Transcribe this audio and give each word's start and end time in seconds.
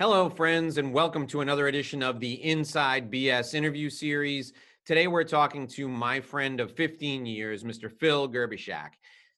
Hello, 0.00 0.28
friends, 0.28 0.78
and 0.78 0.92
welcome 0.92 1.26
to 1.26 1.40
another 1.40 1.66
edition 1.66 2.04
of 2.04 2.20
the 2.20 2.34
Inside 2.44 3.10
BS 3.10 3.52
interview 3.52 3.90
series. 3.90 4.52
Today, 4.86 5.08
we're 5.08 5.24
talking 5.24 5.66
to 5.66 5.88
my 5.88 6.20
friend 6.20 6.60
of 6.60 6.70
15 6.76 7.26
years, 7.26 7.64
Mr. 7.64 7.90
Phil 7.90 8.28
Gerbyshak. 8.28 8.90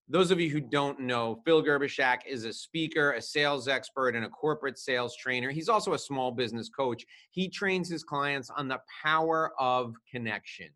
Those 0.06 0.30
of 0.30 0.38
you 0.38 0.50
who 0.50 0.60
don't 0.60 1.00
know, 1.00 1.40
Phil 1.46 1.64
Gerbyshak 1.64 2.26
is 2.28 2.44
a 2.44 2.52
speaker, 2.52 3.12
a 3.12 3.22
sales 3.22 3.68
expert, 3.68 4.14
and 4.14 4.26
a 4.26 4.28
corporate 4.28 4.78
sales 4.78 5.16
trainer. 5.16 5.50
He's 5.50 5.70
also 5.70 5.94
a 5.94 5.98
small 5.98 6.30
business 6.30 6.68
coach. 6.68 7.06
He 7.30 7.48
trains 7.48 7.88
his 7.88 8.04
clients 8.04 8.50
on 8.50 8.68
the 8.68 8.82
power 9.02 9.52
of 9.58 9.94
connection. 10.10 10.68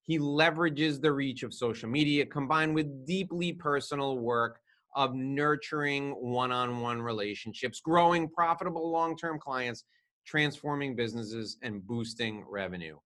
He 0.00 0.18
leverages 0.18 0.98
the 0.98 1.12
reach 1.12 1.42
of 1.42 1.52
social 1.52 1.90
media 1.90 2.24
combined 2.24 2.74
with 2.74 3.04
deeply 3.04 3.52
personal 3.52 4.16
work 4.16 4.62
of 4.96 5.14
nurturing 5.14 6.12
one 6.12 6.50
on 6.50 6.80
one 6.80 7.00
relationships, 7.00 7.80
growing 7.80 8.28
profitable 8.28 8.90
long 8.90 9.16
term 9.16 9.38
clients, 9.38 9.84
transforming 10.26 10.96
businesses, 10.96 11.58
and 11.62 11.86
boosting 11.86 12.44
revenue. 12.48 12.96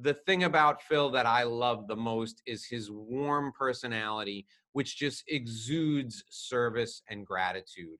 The 0.00 0.14
thing 0.14 0.44
about 0.44 0.82
Phil 0.82 1.10
that 1.12 1.26
I 1.26 1.44
love 1.44 1.86
the 1.86 1.96
most 1.96 2.42
is 2.46 2.66
his 2.66 2.90
warm 2.90 3.52
personality, 3.56 4.46
which 4.72 4.98
just 4.98 5.24
exudes 5.28 6.22
service 6.30 7.02
and 7.08 7.24
gratitude. 7.24 7.96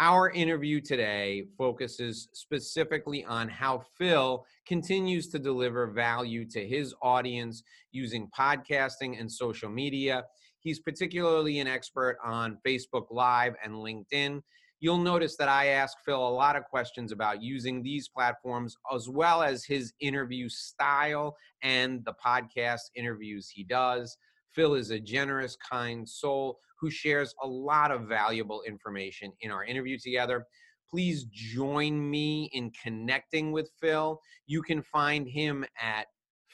Our 0.00 0.30
interview 0.30 0.80
today 0.80 1.44
focuses 1.56 2.28
specifically 2.32 3.24
on 3.24 3.48
how 3.48 3.82
Phil 3.96 4.44
continues 4.66 5.28
to 5.28 5.38
deliver 5.38 5.86
value 5.86 6.44
to 6.50 6.66
his 6.66 6.94
audience 7.02 7.62
using 7.92 8.28
podcasting 8.36 9.20
and 9.20 9.30
social 9.30 9.68
media 9.68 10.24
He's 10.62 10.80
particularly 10.80 11.58
an 11.58 11.66
expert 11.66 12.18
on 12.24 12.58
Facebook 12.66 13.06
Live 13.10 13.54
and 13.64 13.74
LinkedIn. 13.74 14.40
You'll 14.80 14.98
notice 14.98 15.36
that 15.36 15.48
I 15.48 15.66
ask 15.66 15.96
Phil 16.04 16.16
a 16.16 16.28
lot 16.28 16.56
of 16.56 16.64
questions 16.64 17.12
about 17.12 17.42
using 17.42 17.82
these 17.82 18.08
platforms, 18.08 18.76
as 18.92 19.08
well 19.08 19.42
as 19.42 19.64
his 19.64 19.92
interview 20.00 20.48
style 20.48 21.36
and 21.62 22.04
the 22.04 22.14
podcast 22.24 22.90
interviews 22.96 23.48
he 23.48 23.62
does. 23.62 24.16
Phil 24.52 24.74
is 24.74 24.90
a 24.90 24.98
generous, 24.98 25.56
kind 25.56 26.08
soul 26.08 26.58
who 26.80 26.90
shares 26.90 27.32
a 27.42 27.46
lot 27.46 27.92
of 27.92 28.08
valuable 28.08 28.62
information 28.66 29.32
in 29.40 29.50
our 29.50 29.64
interview 29.64 29.98
together. 29.98 30.44
Please 30.90 31.24
join 31.30 32.10
me 32.10 32.50
in 32.52 32.70
connecting 32.82 33.52
with 33.52 33.70
Phil. 33.80 34.20
You 34.46 34.62
can 34.62 34.82
find 34.82 35.28
him 35.28 35.64
at 35.80 36.06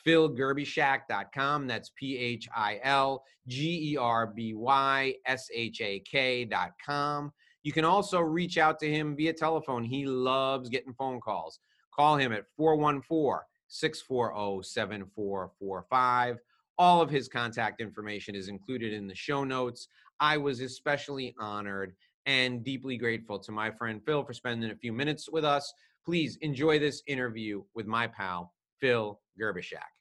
philgerbyshak.com. 0.08 1.66
That's 1.66 1.90
P 1.94 2.16
H 2.16 2.48
I 2.56 2.80
L 2.82 3.22
G 3.46 3.92
E 3.92 3.96
R 3.98 4.26
B 4.26 4.54
Y 4.54 5.14
S 5.26 5.48
H 5.52 5.80
A 5.82 6.00
K.com. 6.00 7.32
You 7.62 7.72
can 7.72 7.84
also 7.84 8.20
reach 8.20 8.56
out 8.56 8.78
to 8.80 8.90
him 8.90 9.14
via 9.14 9.34
telephone. 9.34 9.84
He 9.84 10.06
loves 10.06 10.70
getting 10.70 10.94
phone 10.94 11.20
calls. 11.20 11.58
Call 11.94 12.16
him 12.16 12.32
at 12.32 12.44
414 12.56 13.44
640 13.68 14.62
7445. 14.62 16.38
All 16.78 17.02
of 17.02 17.10
his 17.10 17.28
contact 17.28 17.80
information 17.80 18.34
is 18.34 18.48
included 18.48 18.92
in 18.94 19.08
the 19.08 19.14
show 19.14 19.44
notes. 19.44 19.88
I 20.20 20.38
was 20.38 20.60
especially 20.60 21.34
honored 21.38 21.94
and 22.24 22.64
deeply 22.64 22.96
grateful 22.96 23.38
to 23.40 23.52
my 23.52 23.70
friend 23.70 24.00
Phil 24.06 24.24
for 24.24 24.32
spending 24.32 24.70
a 24.70 24.76
few 24.76 24.92
minutes 24.92 25.28
with 25.30 25.44
us. 25.44 25.72
Please 26.04 26.38
enjoy 26.40 26.78
this 26.78 27.02
interview 27.06 27.62
with 27.74 27.86
my 27.86 28.06
pal, 28.06 28.54
Phil 28.80 29.20
Gerbyshak. 29.38 29.97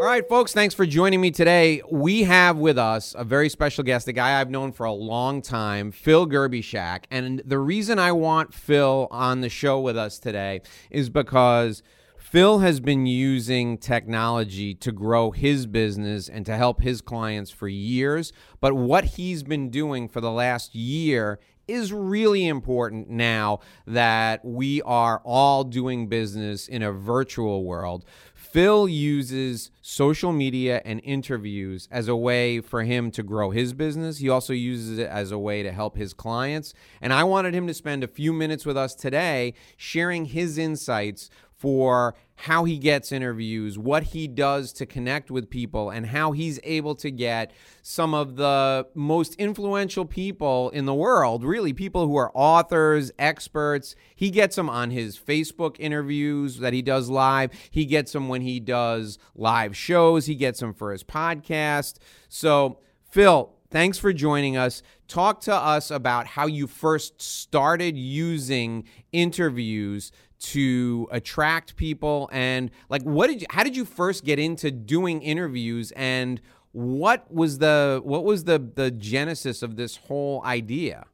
All 0.00 0.06
right, 0.06 0.26
folks, 0.26 0.54
thanks 0.54 0.74
for 0.74 0.86
joining 0.86 1.20
me 1.20 1.30
today. 1.30 1.82
We 1.90 2.22
have 2.22 2.56
with 2.56 2.78
us 2.78 3.14
a 3.18 3.22
very 3.22 3.50
special 3.50 3.84
guest, 3.84 4.08
a 4.08 4.12
guy 4.12 4.40
I've 4.40 4.48
known 4.48 4.72
for 4.72 4.86
a 4.86 4.92
long 4.94 5.42
time, 5.42 5.92
Phil 5.92 6.26
Gerbyshak. 6.26 7.04
And 7.10 7.42
the 7.44 7.58
reason 7.58 7.98
I 7.98 8.12
want 8.12 8.54
Phil 8.54 9.08
on 9.10 9.42
the 9.42 9.50
show 9.50 9.78
with 9.78 9.98
us 9.98 10.18
today 10.18 10.62
is 10.88 11.10
because 11.10 11.82
Phil 12.16 12.60
has 12.60 12.80
been 12.80 13.04
using 13.04 13.76
technology 13.76 14.74
to 14.76 14.90
grow 14.90 15.32
his 15.32 15.66
business 15.66 16.30
and 16.30 16.46
to 16.46 16.56
help 16.56 16.80
his 16.80 17.02
clients 17.02 17.50
for 17.50 17.68
years. 17.68 18.32
But 18.58 18.72
what 18.72 19.04
he's 19.04 19.42
been 19.42 19.68
doing 19.68 20.08
for 20.08 20.22
the 20.22 20.30
last 20.30 20.74
year 20.74 21.40
is 21.70 21.92
really 21.92 22.46
important 22.48 23.08
now 23.08 23.60
that 23.86 24.44
we 24.44 24.82
are 24.82 25.20
all 25.24 25.62
doing 25.62 26.08
business 26.08 26.66
in 26.66 26.82
a 26.82 26.92
virtual 26.92 27.64
world. 27.64 28.04
Phil 28.52 28.88
uses 28.88 29.70
social 29.80 30.32
media 30.32 30.82
and 30.84 31.00
interviews 31.04 31.86
as 31.88 32.08
a 32.08 32.16
way 32.16 32.60
for 32.60 32.82
him 32.82 33.12
to 33.12 33.22
grow 33.22 33.50
his 33.50 33.72
business. 33.72 34.18
He 34.18 34.28
also 34.28 34.52
uses 34.52 34.98
it 34.98 35.08
as 35.08 35.30
a 35.30 35.38
way 35.38 35.62
to 35.62 35.70
help 35.70 35.96
his 35.96 36.12
clients. 36.12 36.74
And 37.00 37.12
I 37.12 37.22
wanted 37.22 37.54
him 37.54 37.68
to 37.68 37.74
spend 37.74 38.02
a 38.02 38.08
few 38.08 38.32
minutes 38.32 38.66
with 38.66 38.76
us 38.76 38.96
today 38.96 39.54
sharing 39.76 40.24
his 40.24 40.58
insights 40.58 41.30
for 41.52 42.16
how 42.40 42.64
he 42.64 42.78
gets 42.78 43.12
interviews, 43.12 43.78
what 43.78 44.02
he 44.02 44.26
does 44.26 44.72
to 44.72 44.86
connect 44.86 45.30
with 45.30 45.50
people, 45.50 45.90
and 45.90 46.06
how 46.06 46.32
he's 46.32 46.58
able 46.64 46.94
to 46.94 47.10
get 47.10 47.52
some 47.82 48.14
of 48.14 48.36
the 48.36 48.86
most 48.94 49.34
influential 49.34 50.06
people 50.06 50.70
in 50.70 50.86
the 50.86 50.94
world, 50.94 51.44
really 51.44 51.74
people 51.74 52.06
who 52.06 52.16
are 52.16 52.32
authors, 52.34 53.12
experts. 53.18 53.94
He 54.16 54.30
gets 54.30 54.56
them 54.56 54.70
on 54.70 54.90
his 54.90 55.18
Facebook 55.18 55.76
interviews 55.78 56.60
that 56.60 56.72
he 56.72 56.80
does 56.80 57.10
live. 57.10 57.50
He 57.70 57.84
gets 57.84 58.12
them 58.12 58.28
when 58.28 58.40
he 58.40 58.58
does 58.58 59.18
live 59.34 59.76
shows. 59.76 60.24
He 60.24 60.34
gets 60.34 60.60
them 60.60 60.72
for 60.72 60.92
his 60.92 61.04
podcast. 61.04 61.96
So, 62.30 62.78
Phil, 63.10 63.52
thanks 63.70 63.98
for 63.98 64.14
joining 64.14 64.56
us. 64.56 64.82
Talk 65.08 65.42
to 65.42 65.54
us 65.54 65.90
about 65.90 66.26
how 66.26 66.46
you 66.46 66.66
first 66.66 67.20
started 67.20 67.98
using 67.98 68.84
interviews 69.12 70.10
to 70.40 71.06
attract 71.10 71.76
people 71.76 72.28
and 72.32 72.70
like 72.88 73.02
what 73.02 73.28
did 73.28 73.42
you 73.42 73.46
how 73.50 73.62
did 73.62 73.76
you 73.76 73.84
first 73.84 74.24
get 74.24 74.38
into 74.38 74.70
doing 74.70 75.20
interviews 75.22 75.92
and 75.92 76.40
what 76.72 77.32
was 77.32 77.58
the 77.58 78.00
what 78.04 78.24
was 78.24 78.44
the 78.44 78.58
the 78.74 78.90
genesis 78.90 79.62
of 79.62 79.76
this 79.76 79.96
whole 79.96 80.42
idea? 80.44 81.06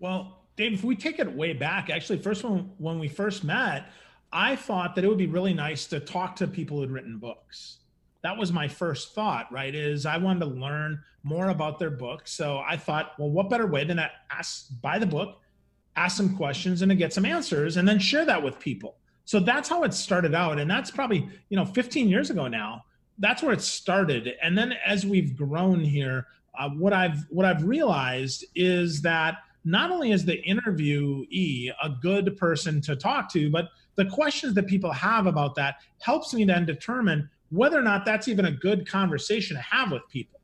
Well 0.00 0.38
dave 0.56 0.72
if 0.72 0.84
we 0.84 0.96
take 0.96 1.18
it 1.18 1.30
way 1.30 1.52
back 1.52 1.90
actually 1.90 2.18
first 2.18 2.42
when 2.42 2.70
when 2.78 2.98
we 2.98 3.08
first 3.08 3.44
met 3.44 3.90
i 4.32 4.56
thought 4.56 4.94
that 4.94 5.04
it 5.04 5.08
would 5.08 5.18
be 5.18 5.26
really 5.26 5.52
nice 5.52 5.86
to 5.86 6.00
talk 6.00 6.34
to 6.36 6.46
people 6.46 6.78
who'd 6.78 6.90
written 6.90 7.18
books. 7.18 7.78
That 8.22 8.38
was 8.38 8.52
my 8.52 8.66
first 8.66 9.14
thought 9.14 9.52
right 9.52 9.74
is 9.74 10.06
i 10.06 10.16
wanted 10.16 10.40
to 10.40 10.46
learn 10.46 11.02
more 11.22 11.50
about 11.50 11.78
their 11.78 11.90
book 11.90 12.26
so 12.26 12.62
i 12.66 12.76
thought 12.76 13.12
well 13.18 13.30
what 13.30 13.50
better 13.50 13.66
way 13.66 13.84
than 13.84 13.98
to 13.98 14.10
ask 14.30 14.68
buy 14.80 14.98
the 14.98 15.06
book 15.06 15.40
ask 15.96 16.16
some 16.16 16.36
questions 16.36 16.82
and 16.82 16.90
to 16.90 16.96
get 16.96 17.12
some 17.12 17.24
answers 17.24 17.76
and 17.76 17.88
then 17.88 17.98
share 17.98 18.24
that 18.24 18.42
with 18.42 18.58
people. 18.58 18.96
So 19.24 19.40
that's 19.40 19.68
how 19.68 19.82
it 19.82 19.92
started 19.92 20.34
out. 20.34 20.58
And 20.58 20.70
that's 20.70 20.90
probably, 20.90 21.28
you 21.48 21.56
know, 21.56 21.64
15 21.64 22.08
years 22.08 22.30
ago 22.30 22.46
now. 22.46 22.84
That's 23.18 23.42
where 23.42 23.52
it 23.52 23.62
started. 23.62 24.34
And 24.42 24.56
then 24.56 24.74
as 24.84 25.04
we've 25.06 25.36
grown 25.36 25.80
here, 25.80 26.26
uh, 26.58 26.70
what 26.70 26.92
I've 26.92 27.26
what 27.30 27.44
I've 27.44 27.64
realized 27.64 28.44
is 28.54 29.02
that 29.02 29.38
not 29.64 29.90
only 29.90 30.12
is 30.12 30.24
the 30.24 30.40
interviewee 30.42 31.72
a 31.82 31.90
good 32.00 32.36
person 32.36 32.80
to 32.82 32.94
talk 32.94 33.30
to, 33.32 33.50
but 33.50 33.68
the 33.96 34.04
questions 34.04 34.54
that 34.54 34.66
people 34.66 34.92
have 34.92 35.26
about 35.26 35.54
that 35.56 35.76
helps 35.98 36.32
me 36.32 36.44
then 36.44 36.64
determine 36.64 37.28
whether 37.50 37.78
or 37.78 37.82
not 37.82 38.04
that's 38.04 38.28
even 38.28 38.46
a 38.46 38.52
good 38.52 38.88
conversation 38.88 39.56
to 39.56 39.62
have 39.62 39.90
with 39.90 40.02
people 40.08 40.35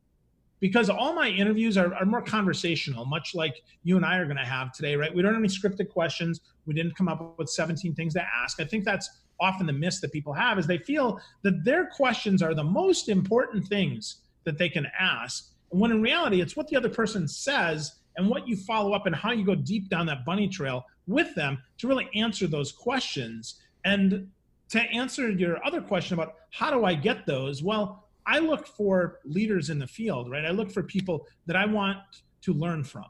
because 0.62 0.88
all 0.88 1.12
my 1.12 1.28
interviews 1.28 1.76
are, 1.76 1.92
are 1.96 2.06
more 2.06 2.22
conversational, 2.22 3.04
much 3.04 3.34
like 3.34 3.64
you 3.82 3.96
and 3.96 4.06
I 4.06 4.18
are 4.18 4.26
going 4.26 4.36
to 4.36 4.44
have 4.44 4.72
today, 4.72 4.94
right? 4.94 5.12
We 5.12 5.20
don't 5.20 5.34
have 5.34 5.42
any 5.42 5.48
scripted 5.48 5.90
questions. 5.90 6.40
We 6.66 6.72
didn't 6.72 6.96
come 6.96 7.08
up 7.08 7.36
with 7.36 7.50
17 7.50 7.96
things 7.96 8.14
to 8.14 8.22
ask. 8.22 8.60
I 8.60 8.64
think 8.64 8.84
that's 8.84 9.10
often 9.40 9.66
the 9.66 9.72
miss 9.72 10.00
that 10.00 10.12
people 10.12 10.32
have 10.32 10.60
is 10.60 10.66
they 10.68 10.78
feel 10.78 11.20
that 11.42 11.64
their 11.64 11.86
questions 11.86 12.42
are 12.42 12.54
the 12.54 12.62
most 12.62 13.08
important 13.08 13.66
things 13.66 14.18
that 14.44 14.56
they 14.56 14.68
can 14.68 14.86
ask. 14.96 15.50
And 15.72 15.80
when 15.80 15.90
in 15.90 16.00
reality, 16.00 16.40
it's 16.40 16.56
what 16.56 16.68
the 16.68 16.76
other 16.76 16.88
person 16.88 17.26
says 17.26 17.96
and 18.16 18.28
what 18.28 18.46
you 18.46 18.56
follow 18.56 18.92
up 18.92 19.06
and 19.06 19.16
how 19.16 19.32
you 19.32 19.44
go 19.44 19.56
deep 19.56 19.88
down 19.88 20.06
that 20.06 20.24
bunny 20.24 20.46
trail 20.46 20.84
with 21.08 21.34
them 21.34 21.58
to 21.78 21.88
really 21.88 22.08
answer 22.14 22.46
those 22.46 22.70
questions. 22.70 23.60
And 23.84 24.28
to 24.68 24.80
answer 24.80 25.28
your 25.28 25.64
other 25.66 25.80
question 25.80 26.14
about 26.14 26.36
how 26.50 26.70
do 26.70 26.84
I 26.84 26.94
get 26.94 27.26
those? 27.26 27.64
Well, 27.64 28.01
I 28.26 28.38
look 28.38 28.66
for 28.66 29.20
leaders 29.24 29.70
in 29.70 29.78
the 29.78 29.86
field, 29.86 30.30
right? 30.30 30.44
I 30.44 30.50
look 30.50 30.70
for 30.70 30.82
people 30.82 31.26
that 31.46 31.56
I 31.56 31.66
want 31.66 31.98
to 32.42 32.52
learn 32.52 32.84
from. 32.84 33.06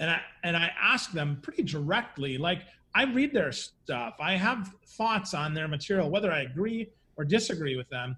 And 0.00 0.10
I 0.10 0.20
and 0.44 0.56
I 0.56 0.70
ask 0.80 1.12
them 1.12 1.38
pretty 1.42 1.62
directly, 1.62 2.38
like 2.38 2.62
I 2.94 3.04
read 3.04 3.32
their 3.32 3.52
stuff. 3.52 4.16
I 4.20 4.32
have 4.36 4.72
thoughts 4.86 5.34
on 5.34 5.54
their 5.54 5.68
material, 5.68 6.10
whether 6.10 6.32
I 6.32 6.42
agree 6.42 6.90
or 7.16 7.24
disagree 7.24 7.76
with 7.76 7.88
them. 7.88 8.16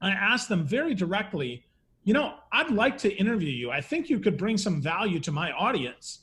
I 0.00 0.10
ask 0.10 0.48
them 0.48 0.66
very 0.66 0.94
directly, 0.94 1.64
you 2.04 2.12
know, 2.12 2.34
I'd 2.52 2.70
like 2.70 2.98
to 2.98 3.14
interview 3.14 3.50
you. 3.50 3.70
I 3.70 3.80
think 3.80 4.10
you 4.10 4.20
could 4.20 4.36
bring 4.36 4.58
some 4.58 4.82
value 4.82 5.20
to 5.20 5.32
my 5.32 5.52
audience. 5.52 6.20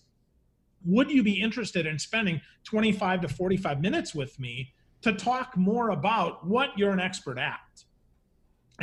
Would 0.85 1.09
you 1.09 1.23
be 1.23 1.41
interested 1.41 1.85
in 1.85 1.97
spending 1.97 2.41
25 2.65 3.21
to 3.21 3.27
45 3.29 3.81
minutes 3.81 4.13
with 4.13 4.39
me 4.39 4.73
to 5.01 5.13
talk 5.13 5.57
more 5.57 5.89
about 5.89 6.45
what 6.45 6.77
you're 6.77 6.91
an 6.91 6.99
expert 6.99 7.37
at? 7.37 7.83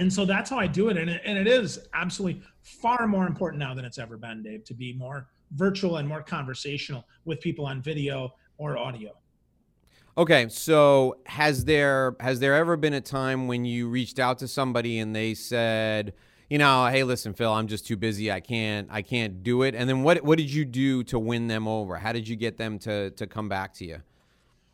And 0.00 0.10
so 0.10 0.24
that's 0.24 0.48
how 0.48 0.58
I 0.58 0.66
do 0.66 0.88
it. 0.88 0.96
And, 0.96 1.10
it. 1.10 1.20
and 1.26 1.36
it 1.36 1.46
is 1.46 1.78
absolutely 1.92 2.42
far 2.62 3.06
more 3.06 3.26
important 3.26 3.60
now 3.60 3.74
than 3.74 3.84
it's 3.84 3.98
ever 3.98 4.16
been, 4.16 4.42
Dave, 4.42 4.64
to 4.64 4.74
be 4.74 4.94
more 4.94 5.28
virtual 5.52 5.98
and 5.98 6.08
more 6.08 6.22
conversational 6.22 7.04
with 7.26 7.38
people 7.40 7.66
on 7.66 7.82
video 7.82 8.32
or 8.56 8.78
audio. 8.78 9.10
Okay, 10.16 10.48
so 10.48 11.18
has 11.26 11.66
there 11.66 12.16
has 12.18 12.40
there 12.40 12.54
ever 12.54 12.78
been 12.78 12.94
a 12.94 13.00
time 13.00 13.46
when 13.46 13.66
you 13.66 13.88
reached 13.88 14.18
out 14.18 14.38
to 14.38 14.48
somebody 14.48 14.98
and 15.00 15.14
they 15.14 15.34
said, 15.34 16.14
you 16.48 16.56
know, 16.56 16.86
hey, 16.86 17.04
listen, 17.04 17.34
Phil, 17.34 17.52
I'm 17.52 17.68
just 17.68 17.86
too 17.86 17.96
busy. 17.96 18.32
I 18.32 18.40
can't 18.40 18.88
I 18.90 19.02
can't 19.02 19.42
do 19.42 19.62
it. 19.62 19.74
And 19.74 19.86
then 19.86 20.02
what 20.02 20.24
what 20.24 20.38
did 20.38 20.50
you 20.50 20.64
do 20.64 21.04
to 21.04 21.18
win 21.18 21.46
them 21.46 21.68
over? 21.68 21.96
How 21.96 22.12
did 22.12 22.26
you 22.26 22.36
get 22.36 22.56
them 22.56 22.78
to 22.80 23.10
to 23.10 23.26
come 23.26 23.50
back 23.50 23.74
to 23.74 23.84
you? 23.84 24.00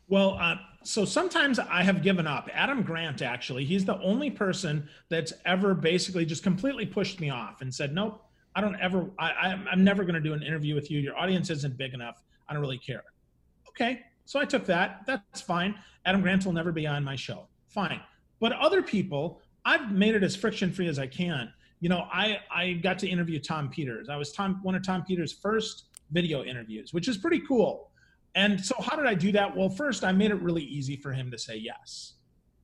Well, 0.09 0.37
uh, 0.39 0.55
so 0.83 1.03
sometimes 1.03 1.59
I 1.59 1.83
have 1.83 2.01
given 2.01 2.27
up. 2.27 2.49
Adam 2.53 2.81
Grant, 2.81 3.21
actually, 3.21 3.65
he's 3.65 3.83
the 3.83 3.99
only 3.99 4.31
person 4.31 4.87
that's 5.09 5.33
ever 5.45 5.73
basically 5.73 6.25
just 6.25 6.43
completely 6.43 6.85
pushed 6.85 7.19
me 7.19 7.29
off 7.29 7.61
and 7.61 7.73
said, 7.73 7.93
nope, 7.93 8.23
I 8.55 8.61
don't 8.61 8.79
ever, 8.79 9.09
I, 9.19 9.59
I'm 9.69 9.83
never 9.83 10.03
going 10.03 10.15
to 10.15 10.21
do 10.21 10.33
an 10.33 10.43
interview 10.43 10.75
with 10.75 10.89
you. 10.89 10.99
Your 10.99 11.17
audience 11.17 11.49
isn't 11.49 11.77
big 11.77 11.93
enough. 11.93 12.23
I 12.47 12.53
don't 12.53 12.61
really 12.61 12.77
care. 12.77 13.03
Okay. 13.67 14.01
So 14.25 14.39
I 14.39 14.45
took 14.45 14.65
that. 14.65 15.01
That's 15.05 15.41
fine. 15.41 15.75
Adam 16.05 16.21
Grant 16.21 16.45
will 16.45 16.53
never 16.53 16.71
be 16.71 16.87
on 16.87 17.03
my 17.03 17.15
show. 17.15 17.47
Fine. 17.67 18.01
But 18.39 18.53
other 18.53 18.81
people, 18.81 19.41
I've 19.65 19.91
made 19.91 20.15
it 20.15 20.23
as 20.23 20.35
friction 20.35 20.71
free 20.71 20.87
as 20.87 20.99
I 20.99 21.07
can. 21.07 21.51
You 21.81 21.89
know, 21.89 22.07
I, 22.11 22.39
I 22.49 22.73
got 22.73 22.97
to 22.99 23.07
interview 23.07 23.39
Tom 23.39 23.69
Peters. 23.69 24.09
I 24.09 24.15
was 24.15 24.31
Tom, 24.31 24.59
one 24.63 24.73
of 24.73 24.83
Tom 24.85 25.03
Peters' 25.03 25.33
first 25.33 25.85
video 26.11 26.43
interviews, 26.43 26.93
which 26.93 27.07
is 27.07 27.17
pretty 27.17 27.41
cool 27.41 27.91
and 28.37 28.63
so, 28.63 28.75
how 28.79 28.95
did 28.95 29.07
I 29.07 29.15
do 29.15 29.31
that? 29.31 29.57
Well, 29.57 29.67
first, 29.67 30.03
I 30.03 30.11
made 30.11 30.29
it 30.29 30.39
really 30.43 30.61
easy 30.61 30.95
for 30.95 31.11
him 31.11 31.31
to 31.31 31.39
say 31.39 31.55
yes. 31.57 32.13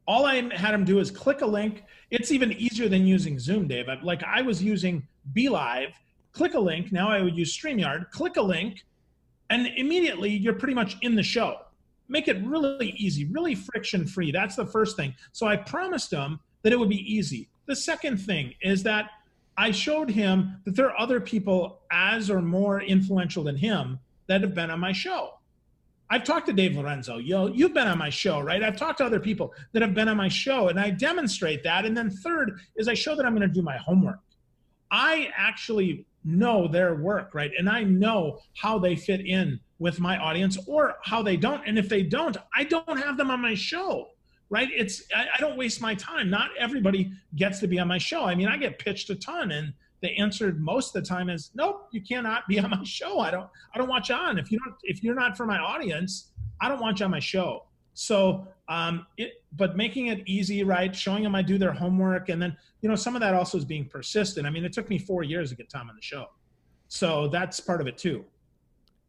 All 0.07 0.23
I 0.23 0.35
had 0.53 0.71
him 0.71 0.85
do 0.85 0.99
is 0.99 1.09
click 1.09 1.41
a 1.41 1.47
link. 1.47 1.83
It's 2.11 2.31
even 2.31 2.51
easier 2.51 2.87
than 2.87 3.07
using 3.07 3.39
Zoom, 3.39 3.67
Dave. 3.67 3.87
Like 4.03 4.21
I 4.23 4.43
was 4.43 4.61
using 4.61 5.07
BeLive, 5.35 5.91
click 6.31 6.53
a 6.53 6.59
link. 6.59 6.91
Now 6.91 7.09
I 7.09 7.23
would 7.23 7.35
use 7.35 7.57
StreamYard, 7.57 8.11
click 8.11 8.37
a 8.37 8.41
link, 8.41 8.83
and 9.49 9.65
immediately 9.75 10.29
you're 10.29 10.53
pretty 10.53 10.75
much 10.75 10.95
in 11.01 11.15
the 11.15 11.23
show. 11.23 11.57
Make 12.07 12.27
it 12.27 12.37
really 12.45 12.91
easy, 12.91 13.25
really 13.25 13.55
friction 13.55 14.05
free. 14.05 14.31
That's 14.31 14.55
the 14.55 14.67
first 14.67 14.95
thing. 14.95 15.15
So 15.31 15.47
I 15.47 15.55
promised 15.55 16.13
him 16.13 16.39
that 16.61 16.71
it 16.71 16.77
would 16.77 16.89
be 16.89 17.11
easy. 17.11 17.49
The 17.65 17.75
second 17.75 18.17
thing 18.17 18.53
is 18.61 18.83
that 18.83 19.09
I 19.57 19.71
showed 19.71 20.11
him 20.11 20.61
that 20.65 20.75
there 20.75 20.91
are 20.91 20.99
other 20.99 21.19
people 21.19 21.79
as 21.91 22.29
or 22.29 22.43
more 22.43 22.79
influential 22.83 23.43
than 23.43 23.55
him 23.57 23.99
that 24.27 24.41
have 24.41 24.53
been 24.53 24.69
on 24.69 24.79
my 24.79 24.91
show. 24.91 25.39
I've 26.13 26.23
talked 26.23 26.45
to 26.45 26.53
Dave 26.53 26.75
Lorenzo. 26.75 27.17
Yo, 27.17 27.47
you've 27.47 27.73
been 27.73 27.87
on 27.87 27.97
my 27.97 28.11
show, 28.11 28.39
right? 28.39 28.61
I've 28.61 28.77
talked 28.77 28.99
to 28.99 29.03
other 29.03 29.19
people 29.19 29.51
that 29.71 29.81
have 29.81 29.95
been 29.95 30.07
on 30.07 30.15
my 30.15 30.27
show, 30.27 30.67
and 30.67 30.79
I 30.79 30.91
demonstrate 30.91 31.63
that. 31.63 31.85
And 31.85 31.97
then 31.97 32.11
third 32.11 32.59
is 32.75 32.87
I 32.87 32.93
show 32.93 33.15
that 33.15 33.25
I'm 33.25 33.35
going 33.35 33.47
to 33.47 33.51
do 33.51 33.63
my 33.63 33.77
homework. 33.77 34.19
I 34.91 35.31
actually 35.35 36.05
know 36.23 36.67
their 36.67 36.93
work, 36.93 37.33
right? 37.33 37.49
And 37.57 37.67
I 37.67 37.83
know 37.83 38.37
how 38.55 38.77
they 38.77 38.95
fit 38.95 39.25
in 39.25 39.59
with 39.79 39.99
my 39.99 40.19
audience 40.19 40.55
or 40.67 40.97
how 41.01 41.23
they 41.23 41.35
don't. 41.35 41.63
And 41.65 41.79
if 41.79 41.89
they 41.89 42.03
don't, 42.03 42.37
I 42.55 42.63
don't 42.63 42.99
have 42.99 43.17
them 43.17 43.31
on 43.31 43.41
my 43.41 43.55
show, 43.55 44.09
right? 44.51 44.69
It's 44.71 45.01
I, 45.15 45.25
I 45.35 45.41
don't 45.41 45.57
waste 45.57 45.81
my 45.81 45.95
time. 45.95 46.29
Not 46.29 46.51
everybody 46.59 47.11
gets 47.35 47.59
to 47.61 47.67
be 47.67 47.79
on 47.79 47.87
my 47.87 47.97
show. 47.97 48.23
I 48.23 48.35
mean, 48.35 48.47
I 48.47 48.57
get 48.57 48.77
pitched 48.77 49.09
a 49.09 49.15
ton, 49.15 49.49
and 49.49 49.73
the 50.03 50.09
answer 50.19 50.53
most 50.59 50.95
of 50.95 51.01
the 51.01 51.07
time 51.07 51.29
is 51.29 51.49
nope 51.55 51.87
you 51.91 52.01
cannot 52.01 52.47
be 52.47 52.59
on 52.59 52.69
my 52.69 52.83
show. 52.83 53.19
I 53.19 53.31
don't 53.31 53.47
i 53.73 53.77
don't 53.79 53.89
watch 53.89 54.11
on. 54.11 54.37
If 54.37 54.51
you 54.51 54.59
don't 54.59 54.75
if 54.83 55.01
you're 55.01 55.15
not 55.15 55.35
for 55.35 55.47
my 55.47 55.57
audience 55.57 56.31
i 56.61 56.69
don't 56.69 56.79
want 56.79 56.99
you 56.99 57.05
on 57.05 57.11
my 57.11 57.19
show. 57.19 57.63
So 57.95 58.47
um 58.67 59.07
it 59.17 59.43
but 59.53 59.75
making 59.75 60.07
it 60.07 60.21
easy 60.27 60.63
right? 60.63 60.95
Showing 60.95 61.23
them 61.23 61.33
i 61.33 61.41
do 61.41 61.57
their 61.57 61.73
homework. 61.73 62.29
And 62.29 62.39
then 62.39 62.55
you 62.81 62.89
know 62.89 62.95
some 62.95 63.15
of 63.15 63.21
that 63.21 63.33
also 63.33 63.57
is 63.57 63.65
being 63.65 63.85
persistent. 63.85 64.45
I 64.45 64.51
mean 64.51 64.65
it 64.65 64.73
took 64.73 64.89
me 64.89 64.99
four 64.99 65.23
years 65.23 65.49
to 65.49 65.55
get 65.55 65.69
tom 65.69 65.89
on 65.89 65.95
the 65.95 66.01
show. 66.01 66.25
So 66.89 67.29
that's 67.29 67.59
part 67.59 67.81
of 67.81 67.87
it 67.87 67.97
too 67.97 68.25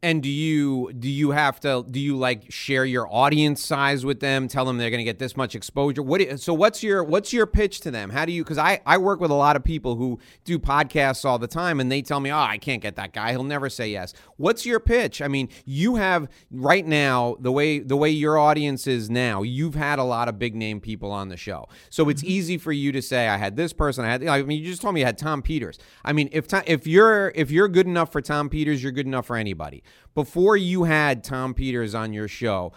and 0.04 0.22
do 0.22 0.28
you 0.28 0.92
do 0.92 1.08
you 1.08 1.30
have 1.30 1.58
to 1.60 1.82
do 1.90 1.98
you 1.98 2.14
like 2.14 2.52
share 2.52 2.84
your 2.84 3.08
audience 3.10 3.64
size 3.64 4.04
with 4.04 4.20
them? 4.20 4.48
Tell 4.48 4.66
them 4.66 4.76
they're 4.76 4.90
going 4.90 4.98
to 4.98 5.04
get 5.04 5.18
this 5.18 5.34
much 5.34 5.54
exposure. 5.54 6.02
What 6.02 6.38
so 6.38 6.52
what's 6.52 6.82
your 6.82 7.02
what's 7.02 7.32
your 7.32 7.46
pitch 7.46 7.80
to 7.80 7.90
them? 7.90 8.10
How 8.10 8.26
do 8.26 8.32
you? 8.32 8.44
Because 8.44 8.58
I 8.58 8.82
I 8.84 8.98
work 8.98 9.18
with 9.18 9.30
a 9.30 9.34
lot 9.34 9.56
of 9.56 9.64
people 9.64 9.96
who 9.96 10.18
do 10.44 10.58
podcasts 10.58 11.24
all 11.24 11.38
the 11.38 11.46
time, 11.46 11.80
and 11.80 11.90
they 11.90 12.02
tell 12.02 12.20
me, 12.20 12.30
oh, 12.30 12.36
I 12.36 12.58
can't 12.58 12.82
get 12.82 12.96
that 12.96 13.14
guy. 13.14 13.30
He'll 13.30 13.44
never 13.44 13.70
say 13.70 13.88
yes. 13.88 14.12
What's 14.36 14.66
your 14.66 14.78
pitch? 14.78 15.22
I 15.22 15.28
mean, 15.28 15.48
you 15.64 15.96
have 15.96 16.28
right 16.50 16.86
now 16.86 17.36
the 17.40 17.50
way 17.50 17.78
the 17.78 17.96
way 17.96 18.10
your 18.10 18.36
audience 18.36 18.86
is 18.86 19.08
now. 19.08 19.40
You've 19.40 19.74
had 19.74 19.98
a 19.98 20.04
lot 20.04 20.28
of 20.28 20.38
big 20.38 20.54
name 20.54 20.80
people 20.80 21.12
on 21.12 21.30
the 21.30 21.38
show, 21.38 21.66
so 21.88 22.10
it's 22.10 22.20
mm-hmm. 22.20 22.30
easy 22.30 22.58
for 22.58 22.72
you 22.72 22.92
to 22.92 23.00
say, 23.00 23.28
I 23.28 23.38
had 23.38 23.56
this 23.56 23.72
person. 23.72 24.04
I 24.04 24.10
had. 24.10 24.26
I 24.26 24.42
mean, 24.42 24.60
you 24.60 24.66
just 24.66 24.82
told 24.82 24.92
me 24.92 25.00
you 25.00 25.06
had 25.06 25.16
Tom 25.16 25.40
Peters. 25.40 25.78
I 26.04 26.12
mean, 26.12 26.28
if 26.30 26.52
if 26.68 26.86
you're 26.86 27.32
if 27.34 27.50
you're 27.50 27.68
good 27.68 27.86
enough 27.86 28.12
for 28.12 28.20
Tom 28.20 28.50
Peters, 28.50 28.82
you're 28.82 28.92
good 28.92 29.06
enough 29.06 29.24
for 29.24 29.36
anybody 29.36 29.82
before 30.14 30.56
you 30.56 30.85
had 30.85 31.25
Tom 31.25 31.55
Peters 31.55 31.94
on 31.94 32.12
your 32.12 32.29
show, 32.29 32.73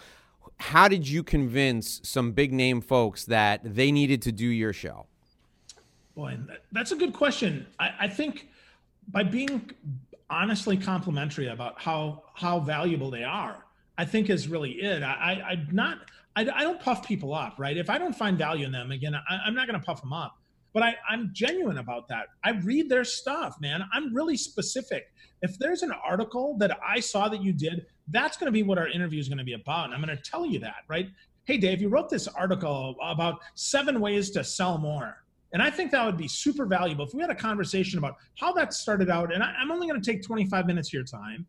how 0.58 0.88
did 0.88 1.06
you 1.08 1.22
convince 1.22 2.00
some 2.02 2.32
big 2.32 2.52
name 2.52 2.80
folks 2.80 3.24
that 3.26 3.60
they 3.62 3.92
needed 3.92 4.22
to 4.22 4.32
do 4.32 4.46
your 4.46 4.72
show? 4.72 5.06
Boy, 6.14 6.36
that's 6.72 6.90
a 6.90 6.96
good 6.96 7.12
question. 7.12 7.66
I, 7.78 7.90
I 8.00 8.08
think 8.08 8.48
by 9.06 9.22
being 9.22 9.70
honestly 10.30 10.76
complimentary 10.76 11.48
about 11.48 11.80
how 11.80 12.24
how 12.34 12.60
valuable 12.60 13.10
they 13.10 13.24
are, 13.24 13.64
I 13.96 14.04
think 14.04 14.28
is 14.28 14.48
really 14.48 14.72
it. 14.72 15.02
I, 15.02 15.42
I 15.46 15.52
am 15.52 15.68
not 15.70 15.98
I, 16.34 16.42
I 16.54 16.62
don't 16.62 16.80
puff 16.80 17.06
people 17.06 17.34
up, 17.34 17.54
right? 17.58 17.76
If 17.76 17.90
I 17.90 17.98
don't 17.98 18.14
find 18.14 18.38
value 18.38 18.66
in 18.66 18.72
them, 18.72 18.92
again, 18.92 19.14
I, 19.14 19.38
I'm 19.44 19.54
not 19.54 19.66
going 19.66 19.78
to 19.78 19.84
puff 19.84 20.00
them 20.00 20.12
up. 20.12 20.38
But 20.78 20.84
I, 20.84 20.96
I'm 21.10 21.30
genuine 21.32 21.78
about 21.78 22.06
that. 22.06 22.26
I 22.44 22.50
read 22.50 22.88
their 22.88 23.02
stuff, 23.02 23.56
man. 23.60 23.82
I'm 23.92 24.14
really 24.14 24.36
specific 24.36 25.08
if 25.42 25.58
there's 25.58 25.82
an 25.82 25.90
article 25.90 26.56
that 26.58 26.78
I 26.86 27.00
saw 27.00 27.28
that 27.30 27.42
you 27.42 27.52
did, 27.52 27.86
that's 28.06 28.36
going 28.36 28.46
to 28.46 28.52
be 28.52 28.62
what 28.62 28.78
our 28.78 28.86
interview 28.86 29.18
is 29.18 29.28
going 29.28 29.38
to 29.38 29.44
be 29.44 29.54
about. 29.54 29.86
And 29.86 29.94
I'm 29.94 30.00
going 30.00 30.16
to 30.16 30.22
tell 30.22 30.46
you 30.46 30.60
that, 30.60 30.84
right? 30.86 31.08
Hey, 31.46 31.56
Dave, 31.56 31.82
you 31.82 31.88
wrote 31.88 32.08
this 32.08 32.28
article 32.28 32.94
about 33.02 33.40
seven 33.56 33.98
ways 33.98 34.30
to 34.30 34.44
sell 34.44 34.78
more. 34.78 35.24
And 35.52 35.60
I 35.60 35.68
think 35.68 35.90
that 35.90 36.06
would 36.06 36.16
be 36.16 36.28
super 36.28 36.64
valuable 36.64 37.04
if 37.04 37.12
we 37.12 37.22
had 37.22 37.30
a 37.30 37.34
conversation 37.34 37.98
about 37.98 38.14
how 38.38 38.52
that 38.52 38.72
started 38.72 39.10
out. 39.10 39.34
And 39.34 39.42
I, 39.42 39.60
am 39.60 39.72
only 39.72 39.88
going 39.88 40.00
to 40.00 40.12
take 40.12 40.22
25 40.22 40.64
minutes 40.64 40.90
of 40.90 40.92
your 40.92 41.02
time. 41.02 41.44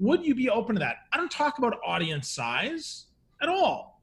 Would 0.00 0.26
you 0.26 0.34
be 0.34 0.50
open 0.50 0.74
to 0.74 0.80
that? 0.80 0.96
I 1.12 1.18
don't 1.18 1.30
talk 1.30 1.58
about 1.58 1.78
audience 1.86 2.28
size 2.28 3.06
at 3.40 3.48
all. 3.48 3.93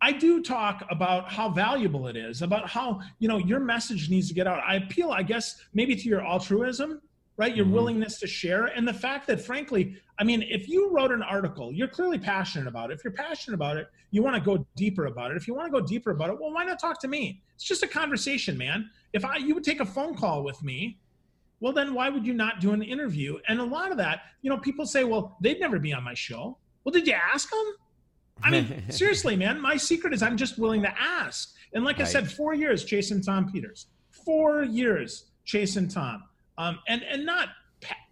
I 0.00 0.12
do 0.12 0.42
talk 0.42 0.84
about 0.90 1.30
how 1.30 1.48
valuable 1.48 2.06
it 2.06 2.16
is, 2.16 2.42
about 2.42 2.68
how, 2.68 3.00
you 3.18 3.28
know, 3.28 3.38
your 3.38 3.60
message 3.60 4.10
needs 4.10 4.28
to 4.28 4.34
get 4.34 4.46
out. 4.46 4.62
I 4.66 4.76
appeal, 4.76 5.10
I 5.10 5.22
guess, 5.22 5.62
maybe 5.72 5.96
to 5.96 6.08
your 6.08 6.24
altruism 6.24 7.00
right? 7.36 7.54
Your 7.54 7.66
mm-hmm. 7.66 7.74
willingness 7.74 8.18
to 8.20 8.26
share. 8.26 8.66
And 8.66 8.86
the 8.86 8.94
fact 8.94 9.26
that, 9.26 9.40
frankly, 9.40 9.96
I 10.18 10.24
mean, 10.24 10.42
if 10.42 10.68
you 10.68 10.90
wrote 10.90 11.12
an 11.12 11.22
article, 11.22 11.72
you're 11.72 11.88
clearly 11.88 12.18
passionate 12.18 12.66
about 12.66 12.90
it. 12.90 12.94
If 12.94 13.04
you're 13.04 13.12
passionate 13.12 13.54
about 13.54 13.76
it, 13.76 13.88
you 14.10 14.22
want 14.22 14.36
to 14.36 14.42
go 14.42 14.66
deeper 14.76 15.06
about 15.06 15.30
it. 15.30 15.36
If 15.36 15.46
you 15.46 15.54
want 15.54 15.72
to 15.72 15.80
go 15.80 15.84
deeper 15.86 16.10
about 16.10 16.30
it, 16.30 16.40
well, 16.40 16.52
why 16.52 16.64
not 16.64 16.78
talk 16.78 17.00
to 17.00 17.08
me? 17.08 17.42
It's 17.54 17.64
just 17.64 17.82
a 17.82 17.88
conversation, 17.88 18.56
man. 18.56 18.90
If 19.12 19.24
I 19.24 19.36
you 19.36 19.54
would 19.54 19.64
take 19.64 19.80
a 19.80 19.84
phone 19.84 20.16
call 20.16 20.42
with 20.42 20.62
me, 20.62 20.98
well, 21.60 21.72
then 21.72 21.94
why 21.94 22.08
would 22.08 22.26
you 22.26 22.34
not 22.34 22.60
do 22.60 22.72
an 22.72 22.82
interview? 22.82 23.38
And 23.48 23.60
a 23.60 23.64
lot 23.64 23.90
of 23.90 23.98
that, 23.98 24.22
you 24.42 24.50
know, 24.50 24.58
people 24.58 24.86
say, 24.86 25.04
well, 25.04 25.36
they'd 25.40 25.60
never 25.60 25.78
be 25.78 25.92
on 25.92 26.04
my 26.04 26.14
show. 26.14 26.58
Well, 26.84 26.92
did 26.92 27.06
you 27.06 27.14
ask 27.14 27.50
them? 27.50 27.74
I 28.42 28.50
mean, 28.50 28.84
seriously, 28.90 29.36
man, 29.36 29.60
my 29.60 29.76
secret 29.76 30.12
is 30.12 30.22
I'm 30.22 30.36
just 30.36 30.58
willing 30.58 30.82
to 30.82 30.94
ask. 31.00 31.54
And 31.74 31.84
like 31.84 31.98
right. 31.98 32.06
I 32.06 32.10
said, 32.10 32.30
four 32.30 32.54
years 32.54 32.84
chasing 32.84 33.22
Tom 33.22 33.50
Peters, 33.50 33.86
four 34.10 34.62
years 34.62 35.26
chasing 35.44 35.88
Tom 35.88 36.22
um, 36.58 36.78
and 36.88 37.02
and 37.02 37.24
not 37.24 37.48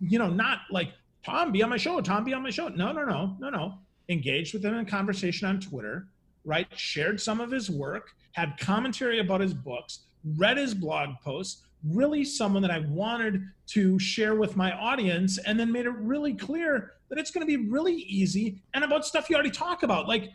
you 0.01 0.19
know 0.19 0.29
not 0.29 0.61
like 0.71 0.93
Tom 1.25 1.53
be 1.53 1.63
on 1.63 1.71
my 1.71 1.77
show, 1.77 2.01
Tom 2.01 2.25
be 2.25 2.35
on 2.35 2.43
my 2.43 2.51
show. 2.51 2.69
No, 2.69 2.93
no, 2.93 3.05
no, 3.05 3.37
no, 3.41 3.51
no. 3.51 3.75
Engaged 4.09 4.53
with 4.53 4.65
him 4.65 4.75
in 4.75 4.85
conversation 4.85 5.49
on 5.49 5.61
Twitter, 5.61 6.09
right? 6.45 6.67
Shared 6.77 7.21
some 7.21 7.41
of 7.41 7.51
his 7.51 7.71
work, 7.71 8.11
had 8.33 8.59
commentary 8.59 9.21
about 9.21 9.41
his 9.41 9.55
books, 9.55 10.01
read 10.37 10.59
his 10.59 10.75
blog 10.75 11.11
posts. 11.23 11.63
Really, 11.87 12.25
someone 12.25 12.63
that 12.63 12.71
I 12.71 12.81
wanted 12.81 13.43
to 13.69 13.99
share 13.99 14.35
with 14.35 14.57
my 14.57 14.73
audience, 14.73 15.39
and 15.39 15.59
then 15.59 15.71
made 15.71 15.87
it 15.87 15.91
really 15.91 16.35
clear 16.35 16.93
that 17.09 17.19
it's 17.19 17.31
going 17.31 17.47
to 17.47 17.59
be 17.59 17.69
really 17.69 17.95
easy 17.95 18.63
and 18.73 18.85
about 18.85 19.05
stuff 19.05 19.29
you 19.29 19.37
already 19.37 19.51
talk 19.51 19.83
about. 19.83 20.09
Like, 20.09 20.33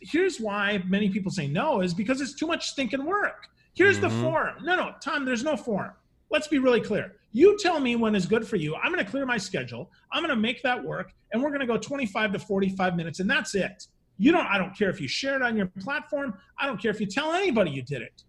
here's 0.00 0.40
why 0.40 0.82
many 0.86 1.08
people 1.08 1.30
say 1.30 1.46
no 1.46 1.80
is 1.80 1.94
because 1.94 2.20
it's 2.20 2.34
too 2.34 2.46
much 2.46 2.68
stinking 2.68 3.04
work. 3.04 3.48
Here's 3.74 3.98
mm-hmm. 3.98 4.16
the 4.16 4.22
form. 4.22 4.54
No, 4.62 4.76
no, 4.76 4.94
Tom, 5.02 5.24
there's 5.24 5.44
no 5.44 5.56
form. 5.56 5.92
Let's 6.30 6.48
be 6.48 6.58
really 6.58 6.80
clear. 6.80 7.12
You 7.32 7.56
tell 7.58 7.80
me 7.80 7.96
when 7.96 8.14
is 8.14 8.26
good 8.26 8.46
for 8.46 8.56
you. 8.56 8.74
I'm 8.76 8.92
going 8.92 9.04
to 9.04 9.10
clear 9.10 9.26
my 9.26 9.36
schedule. 9.36 9.90
I'm 10.10 10.22
going 10.22 10.34
to 10.34 10.40
make 10.40 10.62
that 10.62 10.82
work, 10.82 11.12
and 11.32 11.42
we're 11.42 11.50
going 11.50 11.60
to 11.60 11.66
go 11.66 11.76
25 11.76 12.32
to 12.32 12.38
45 12.38 12.96
minutes, 12.96 13.20
and 13.20 13.28
that's 13.28 13.54
it. 13.54 13.86
You 14.18 14.32
don't. 14.32 14.46
I 14.46 14.56
don't 14.58 14.76
care 14.76 14.88
if 14.88 15.00
you 15.00 15.08
share 15.08 15.36
it 15.36 15.42
on 15.42 15.56
your 15.56 15.70
platform. 15.80 16.38
I 16.58 16.66
don't 16.66 16.80
care 16.80 16.90
if 16.90 17.00
you 17.00 17.06
tell 17.06 17.32
anybody 17.32 17.70
you 17.70 17.82
did 17.82 18.02
it. 18.02 18.22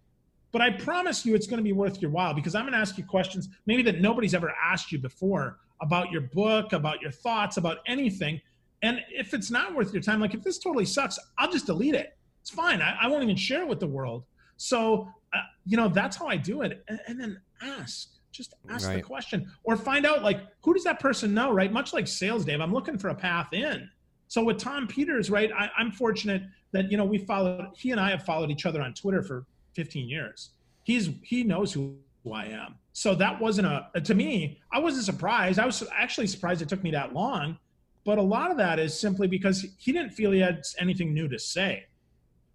But 0.58 0.64
I 0.64 0.70
promise 0.70 1.24
you, 1.24 1.36
it's 1.36 1.46
going 1.46 1.58
to 1.58 1.62
be 1.62 1.72
worth 1.72 2.02
your 2.02 2.10
while 2.10 2.34
because 2.34 2.56
I'm 2.56 2.64
going 2.64 2.72
to 2.72 2.80
ask 2.80 2.98
you 2.98 3.04
questions 3.04 3.48
maybe 3.66 3.80
that 3.82 4.00
nobody's 4.00 4.34
ever 4.34 4.52
asked 4.60 4.90
you 4.90 4.98
before 4.98 5.60
about 5.80 6.10
your 6.10 6.22
book, 6.22 6.72
about 6.72 7.00
your 7.00 7.12
thoughts, 7.12 7.58
about 7.58 7.78
anything. 7.86 8.40
And 8.82 8.98
if 9.08 9.34
it's 9.34 9.52
not 9.52 9.72
worth 9.72 9.92
your 9.92 10.02
time, 10.02 10.20
like 10.20 10.34
if 10.34 10.42
this 10.42 10.58
totally 10.58 10.84
sucks, 10.84 11.16
I'll 11.38 11.48
just 11.48 11.66
delete 11.66 11.94
it. 11.94 12.18
It's 12.40 12.50
fine. 12.50 12.82
I, 12.82 12.96
I 13.02 13.06
won't 13.06 13.22
even 13.22 13.36
share 13.36 13.62
it 13.62 13.68
with 13.68 13.78
the 13.78 13.86
world. 13.86 14.24
So, 14.56 15.08
uh, 15.32 15.38
you 15.64 15.76
know, 15.76 15.86
that's 15.86 16.16
how 16.16 16.26
I 16.26 16.36
do 16.36 16.62
it. 16.62 16.82
And, 16.88 16.98
and 17.06 17.20
then 17.20 17.40
ask 17.62 18.08
just 18.32 18.54
ask 18.68 18.88
right. 18.88 18.96
the 18.96 19.02
question 19.02 19.48
or 19.62 19.76
find 19.76 20.04
out 20.04 20.24
like 20.24 20.40
who 20.62 20.74
does 20.74 20.82
that 20.82 20.98
person 20.98 21.32
know, 21.34 21.52
right? 21.52 21.72
Much 21.72 21.92
like 21.92 22.08
sales, 22.08 22.44
Dave, 22.44 22.60
I'm 22.60 22.74
looking 22.74 22.98
for 22.98 23.10
a 23.10 23.14
path 23.14 23.52
in. 23.52 23.88
So 24.26 24.42
with 24.42 24.58
Tom 24.58 24.88
Peters, 24.88 25.30
right, 25.30 25.52
I, 25.56 25.70
I'm 25.78 25.92
fortunate 25.92 26.42
that 26.72 26.90
you 26.90 26.96
know 26.96 27.04
we 27.04 27.18
followed. 27.18 27.68
He 27.76 27.92
and 27.92 28.00
I 28.00 28.10
have 28.10 28.24
followed 28.24 28.50
each 28.50 28.66
other 28.66 28.82
on 28.82 28.92
Twitter 28.92 29.22
for 29.22 29.46
15 29.78 30.08
years. 30.08 30.50
He's 30.82 31.10
he 31.22 31.44
knows 31.44 31.72
who, 31.72 31.94
I 32.34 32.46
am. 32.46 32.74
So 32.92 33.14
that 33.14 33.40
wasn't 33.40 33.68
a 33.68 34.00
to 34.00 34.14
me. 34.14 34.60
I 34.72 34.80
wasn't 34.80 35.04
surprised. 35.04 35.58
I 35.58 35.64
was 35.64 35.82
actually 35.94 36.26
surprised 36.26 36.60
it 36.60 36.68
took 36.68 36.82
me 36.82 36.90
that 36.90 37.14
long. 37.14 37.56
But 38.04 38.18
a 38.18 38.22
lot 38.22 38.50
of 38.50 38.56
that 38.58 38.78
is 38.78 38.98
simply 38.98 39.28
because 39.28 39.64
he 39.78 39.92
didn't 39.92 40.10
feel 40.10 40.32
he 40.32 40.40
had 40.40 40.62
anything 40.78 41.14
new 41.14 41.28
to 41.28 41.38
say. 41.38 41.84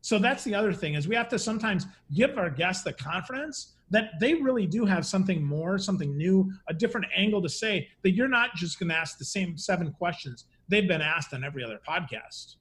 So 0.01 0.19
that's 0.19 0.43
the 0.43 0.53
other 0.53 0.73
thing 0.73 0.95
is 0.95 1.07
we 1.07 1.15
have 1.15 1.29
to 1.29 1.39
sometimes 1.39 1.85
give 2.13 2.37
our 2.37 2.49
guests 2.49 2.83
the 2.83 2.91
confidence 2.91 3.73
that 3.89 4.19
they 4.19 4.33
really 4.33 4.67
do 4.67 4.85
have 4.85 5.05
something 5.05 5.41
more, 5.41 5.77
something 5.77 6.17
new, 6.17 6.51
a 6.67 6.73
different 6.73 7.07
angle 7.15 7.41
to 7.41 7.49
say 7.49 7.87
that 8.03 8.11
you're 8.11 8.27
not 8.27 8.53
just 8.55 8.79
going 8.79 8.89
to 8.89 8.95
ask 8.95 9.17
the 9.17 9.25
same 9.25 9.57
seven 9.57 9.91
questions 9.91 10.45
they've 10.67 10.87
been 10.87 11.01
asked 11.01 11.33
on 11.33 11.43
every 11.43 11.63
other 11.63 11.79
podcast. 11.87 12.57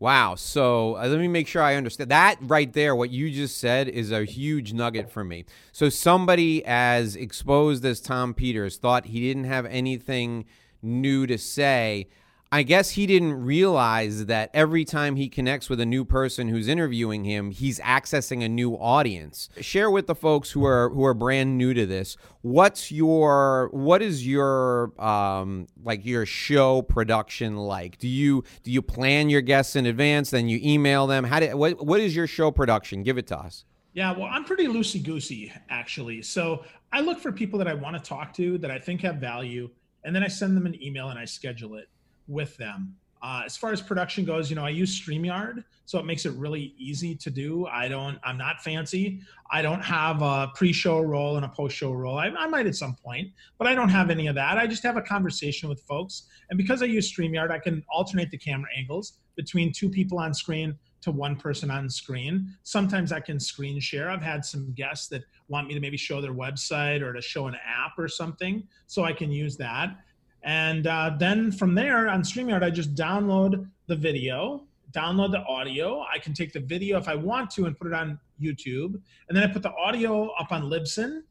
Wow. 0.00 0.34
So 0.34 0.96
uh, 0.96 1.06
let 1.08 1.20
me 1.20 1.28
make 1.28 1.46
sure 1.46 1.62
I 1.62 1.74
understand 1.74 2.10
that 2.10 2.38
right 2.40 2.72
there. 2.72 2.96
What 2.96 3.10
you 3.10 3.30
just 3.30 3.58
said 3.58 3.86
is 3.86 4.10
a 4.10 4.24
huge 4.24 4.72
nugget 4.72 5.10
for 5.10 5.22
me. 5.22 5.44
So 5.72 5.90
somebody 5.90 6.64
as 6.64 7.14
exposed 7.14 7.84
as 7.84 8.00
Tom 8.00 8.32
Peters 8.32 8.78
thought 8.78 9.04
he 9.04 9.20
didn't 9.20 9.44
have 9.44 9.66
anything 9.66 10.46
new 10.80 11.26
to 11.26 11.36
say. 11.36 12.08
I 12.52 12.64
guess 12.64 12.90
he 12.90 13.06
didn't 13.06 13.44
realize 13.44 14.26
that 14.26 14.50
every 14.52 14.84
time 14.84 15.14
he 15.14 15.28
connects 15.28 15.70
with 15.70 15.78
a 15.78 15.86
new 15.86 16.04
person 16.04 16.48
who's 16.48 16.66
interviewing 16.66 17.22
him, 17.22 17.52
he's 17.52 17.78
accessing 17.78 18.44
a 18.44 18.48
new 18.48 18.74
audience. 18.74 19.48
Share 19.60 19.88
with 19.88 20.08
the 20.08 20.16
folks 20.16 20.50
who 20.50 20.64
are 20.64 20.90
who 20.90 21.04
are 21.04 21.14
brand 21.14 21.56
new 21.56 21.74
to 21.74 21.86
this. 21.86 22.16
What's 22.42 22.90
your 22.90 23.68
what 23.72 24.02
is 24.02 24.26
your 24.26 25.00
um 25.00 25.68
like 25.84 26.04
your 26.04 26.26
show 26.26 26.82
production 26.82 27.56
like? 27.56 27.98
Do 27.98 28.08
you 28.08 28.42
do 28.64 28.72
you 28.72 28.82
plan 28.82 29.30
your 29.30 29.42
guests 29.42 29.76
in 29.76 29.86
advance, 29.86 30.30
then 30.30 30.48
you 30.48 30.58
email 30.60 31.06
them? 31.06 31.22
How 31.22 31.38
do 31.38 31.56
what 31.56 31.86
what 31.86 32.00
is 32.00 32.16
your 32.16 32.26
show 32.26 32.50
production? 32.50 33.04
Give 33.04 33.16
it 33.16 33.28
to 33.28 33.38
us. 33.38 33.64
Yeah, 33.92 34.10
well, 34.10 34.28
I'm 34.28 34.44
pretty 34.44 34.66
loosey 34.66 35.00
goosey 35.04 35.52
actually. 35.68 36.22
So 36.22 36.64
I 36.92 37.00
look 37.00 37.20
for 37.20 37.30
people 37.30 37.60
that 37.60 37.68
I 37.68 37.74
want 37.74 37.96
to 37.96 38.02
talk 38.02 38.34
to 38.34 38.58
that 38.58 38.72
I 38.72 38.80
think 38.80 39.02
have 39.02 39.16
value, 39.16 39.70
and 40.02 40.16
then 40.16 40.24
I 40.24 40.28
send 40.28 40.56
them 40.56 40.66
an 40.66 40.82
email 40.82 41.10
and 41.10 41.18
I 41.18 41.26
schedule 41.26 41.76
it 41.76 41.88
with 42.30 42.56
them. 42.56 42.94
Uh, 43.22 43.42
as 43.44 43.54
far 43.54 43.70
as 43.70 43.82
production 43.82 44.24
goes, 44.24 44.48
you 44.48 44.56
know, 44.56 44.64
I 44.64 44.70
use 44.70 44.98
StreamYard, 44.98 45.62
so 45.84 45.98
it 45.98 46.06
makes 46.06 46.24
it 46.24 46.32
really 46.36 46.74
easy 46.78 47.14
to 47.16 47.28
do. 47.28 47.66
I 47.66 47.86
don't, 47.86 48.18
I'm 48.24 48.38
not 48.38 48.62
fancy. 48.62 49.20
I 49.50 49.60
don't 49.60 49.82
have 49.82 50.22
a 50.22 50.50
pre-show 50.54 51.00
roll 51.00 51.36
and 51.36 51.44
a 51.44 51.48
post-show 51.50 51.92
roll. 51.92 52.16
I, 52.16 52.28
I 52.28 52.46
might 52.46 52.66
at 52.66 52.76
some 52.76 52.94
point, 52.94 53.28
but 53.58 53.66
I 53.66 53.74
don't 53.74 53.90
have 53.90 54.08
any 54.08 54.26
of 54.28 54.34
that. 54.36 54.56
I 54.56 54.66
just 54.66 54.82
have 54.84 54.96
a 54.96 55.02
conversation 55.02 55.68
with 55.68 55.82
folks, 55.82 56.28
and 56.48 56.56
because 56.56 56.82
I 56.82 56.86
use 56.86 57.12
StreamYard, 57.12 57.50
I 57.50 57.58
can 57.58 57.84
alternate 57.92 58.30
the 58.30 58.38
camera 58.38 58.70
angles 58.74 59.18
between 59.36 59.70
two 59.70 59.90
people 59.90 60.18
on 60.18 60.32
screen 60.32 60.78
to 61.02 61.10
one 61.10 61.36
person 61.36 61.70
on 61.70 61.90
screen. 61.90 62.54
Sometimes 62.62 63.12
I 63.12 63.20
can 63.20 63.40
screen 63.40 63.80
share. 63.80 64.10
I've 64.10 64.22
had 64.22 64.44
some 64.44 64.72
guests 64.72 65.08
that 65.08 65.24
want 65.48 65.68
me 65.68 65.74
to 65.74 65.80
maybe 65.80 65.96
show 65.96 66.20
their 66.20 66.34
website 66.34 67.02
or 67.02 67.12
to 67.12 67.20
show 67.20 67.48
an 67.48 67.56
app 67.66 67.98
or 67.98 68.08
something, 68.08 68.66
so 68.86 69.04
I 69.04 69.12
can 69.12 69.30
use 69.30 69.56
that. 69.58 69.96
And 70.42 70.86
uh, 70.86 71.16
then 71.18 71.52
from 71.52 71.74
there 71.74 72.08
on 72.08 72.22
StreamYard, 72.22 72.62
I 72.62 72.70
just 72.70 72.94
download 72.94 73.68
the 73.86 73.96
video, 73.96 74.64
download 74.92 75.32
the 75.32 75.42
audio. 75.44 76.04
I 76.12 76.18
can 76.18 76.32
take 76.32 76.52
the 76.52 76.60
video 76.60 76.98
if 76.98 77.08
I 77.08 77.14
want 77.14 77.50
to 77.52 77.66
and 77.66 77.78
put 77.78 77.88
it 77.88 77.92
on 77.92 78.18
YouTube. 78.40 79.00
And 79.28 79.36
then 79.36 79.42
I 79.42 79.46
put 79.52 79.62
the 79.62 79.74
audio 79.74 80.28
up 80.38 80.52
on 80.52 80.62
Libsyn. 80.64 81.22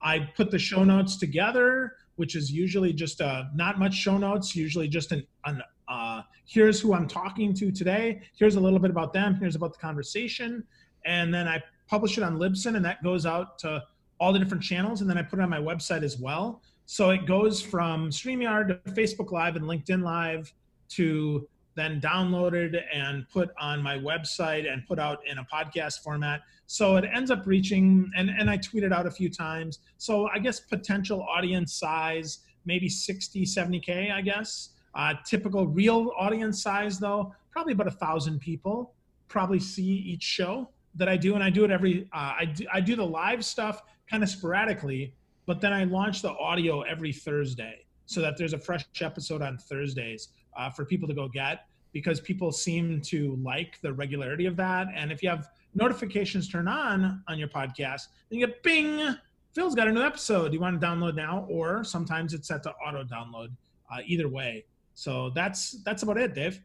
I 0.00 0.20
put 0.36 0.50
the 0.50 0.58
show 0.58 0.84
notes 0.84 1.16
together, 1.16 1.96
which 2.16 2.34
is 2.34 2.50
usually 2.50 2.92
just 2.92 3.20
uh, 3.20 3.44
not 3.54 3.78
much 3.78 3.94
show 3.94 4.18
notes, 4.18 4.56
usually 4.56 4.88
just 4.88 5.12
an, 5.12 5.26
an 5.44 5.62
uh, 5.88 6.22
here's 6.46 6.80
who 6.80 6.94
I'm 6.94 7.06
talking 7.06 7.54
to 7.54 7.70
today. 7.70 8.22
Here's 8.36 8.56
a 8.56 8.60
little 8.60 8.78
bit 8.78 8.90
about 8.90 9.12
them. 9.12 9.34
Here's 9.34 9.54
about 9.54 9.72
the 9.72 9.78
conversation. 9.78 10.64
And 11.04 11.32
then 11.32 11.46
I 11.46 11.62
publish 11.88 12.18
it 12.18 12.24
on 12.24 12.38
Libsyn, 12.38 12.76
and 12.76 12.84
that 12.84 13.02
goes 13.02 13.26
out 13.26 13.58
to 13.60 13.82
all 14.18 14.32
the 14.32 14.38
different 14.38 14.62
channels. 14.62 15.00
And 15.00 15.10
then 15.10 15.18
I 15.18 15.22
put 15.22 15.38
it 15.38 15.42
on 15.42 15.50
my 15.50 15.60
website 15.60 16.02
as 16.02 16.18
well. 16.18 16.62
So 16.86 17.10
it 17.10 17.26
goes 17.26 17.60
from 17.60 18.10
StreamYard 18.10 18.84
to 18.84 18.90
Facebook 18.92 19.32
Live 19.32 19.56
and 19.56 19.64
LinkedIn 19.64 20.02
Live 20.02 20.52
to 20.90 21.48
then 21.74 22.00
downloaded 22.00 22.80
and 22.92 23.28
put 23.28 23.50
on 23.60 23.82
my 23.82 23.98
website 23.98 24.72
and 24.72 24.86
put 24.86 24.98
out 24.98 25.18
in 25.26 25.38
a 25.38 25.46
podcast 25.52 26.02
format. 26.02 26.40
So 26.66 26.96
it 26.96 27.04
ends 27.12 27.30
up 27.30 27.46
reaching, 27.46 28.10
and, 28.16 28.30
and 28.30 28.48
I 28.48 28.56
tweeted 28.56 28.92
out 28.92 29.06
a 29.06 29.10
few 29.10 29.28
times. 29.28 29.80
So 29.98 30.28
I 30.28 30.38
guess 30.38 30.60
potential 30.60 31.22
audience 31.22 31.74
size, 31.74 32.38
maybe 32.64 32.88
60, 32.88 33.44
70K, 33.44 34.12
I 34.12 34.22
guess. 34.22 34.70
Uh, 34.94 35.12
typical 35.26 35.66
real 35.66 36.12
audience 36.16 36.62
size, 36.62 36.98
though, 36.98 37.34
probably 37.50 37.74
about 37.74 37.88
a 37.88 37.92
thousand 37.92 38.40
people 38.40 38.94
probably 39.28 39.58
see 39.58 39.84
each 39.84 40.22
show 40.22 40.68
that 40.94 41.08
I 41.08 41.16
do. 41.16 41.34
And 41.34 41.42
I 41.42 41.50
do 41.50 41.64
it 41.64 41.70
every, 41.70 42.08
uh, 42.12 42.34
I, 42.40 42.44
do, 42.46 42.66
I 42.72 42.80
do 42.80 42.96
the 42.96 43.06
live 43.06 43.44
stuff 43.44 43.82
kind 44.08 44.22
of 44.22 44.28
sporadically 44.28 45.14
but 45.46 45.60
then 45.60 45.72
I 45.72 45.84
launch 45.84 46.22
the 46.22 46.30
audio 46.30 46.82
every 46.82 47.12
Thursday 47.12 47.86
so 48.04 48.20
that 48.20 48.36
there's 48.36 48.52
a 48.52 48.58
fresh 48.58 48.84
episode 49.00 49.42
on 49.42 49.58
Thursdays 49.58 50.28
uh, 50.56 50.70
for 50.70 50.84
people 50.84 51.08
to 51.08 51.14
go 51.14 51.28
get 51.28 51.66
because 51.92 52.20
people 52.20 52.52
seem 52.52 53.00
to 53.00 53.36
like 53.42 53.80
the 53.80 53.92
regularity 53.92 54.46
of 54.46 54.56
that. 54.56 54.88
And 54.94 55.10
if 55.10 55.22
you 55.22 55.28
have 55.28 55.48
notifications 55.74 56.48
turned 56.48 56.68
on 56.68 57.22
on 57.28 57.38
your 57.38 57.48
podcast, 57.48 58.08
then 58.28 58.38
you 58.38 58.46
get 58.46 58.62
bing, 58.62 59.16
Phil's 59.54 59.74
got 59.74 59.88
a 59.88 59.92
new 59.92 60.02
episode. 60.02 60.48
Do 60.48 60.54
you 60.54 60.60
want 60.60 60.80
to 60.80 60.86
download 60.86 61.14
now? 61.14 61.46
Or 61.48 61.82
sometimes 61.84 62.34
it's 62.34 62.48
set 62.48 62.62
to 62.64 62.70
auto 62.72 63.04
download. 63.04 63.48
Uh, 63.90 64.00
either 64.04 64.28
way. 64.28 64.64
So 64.94 65.30
that's 65.30 65.82
that's 65.84 66.02
about 66.02 66.18
it, 66.18 66.34
Dave. 66.34 66.60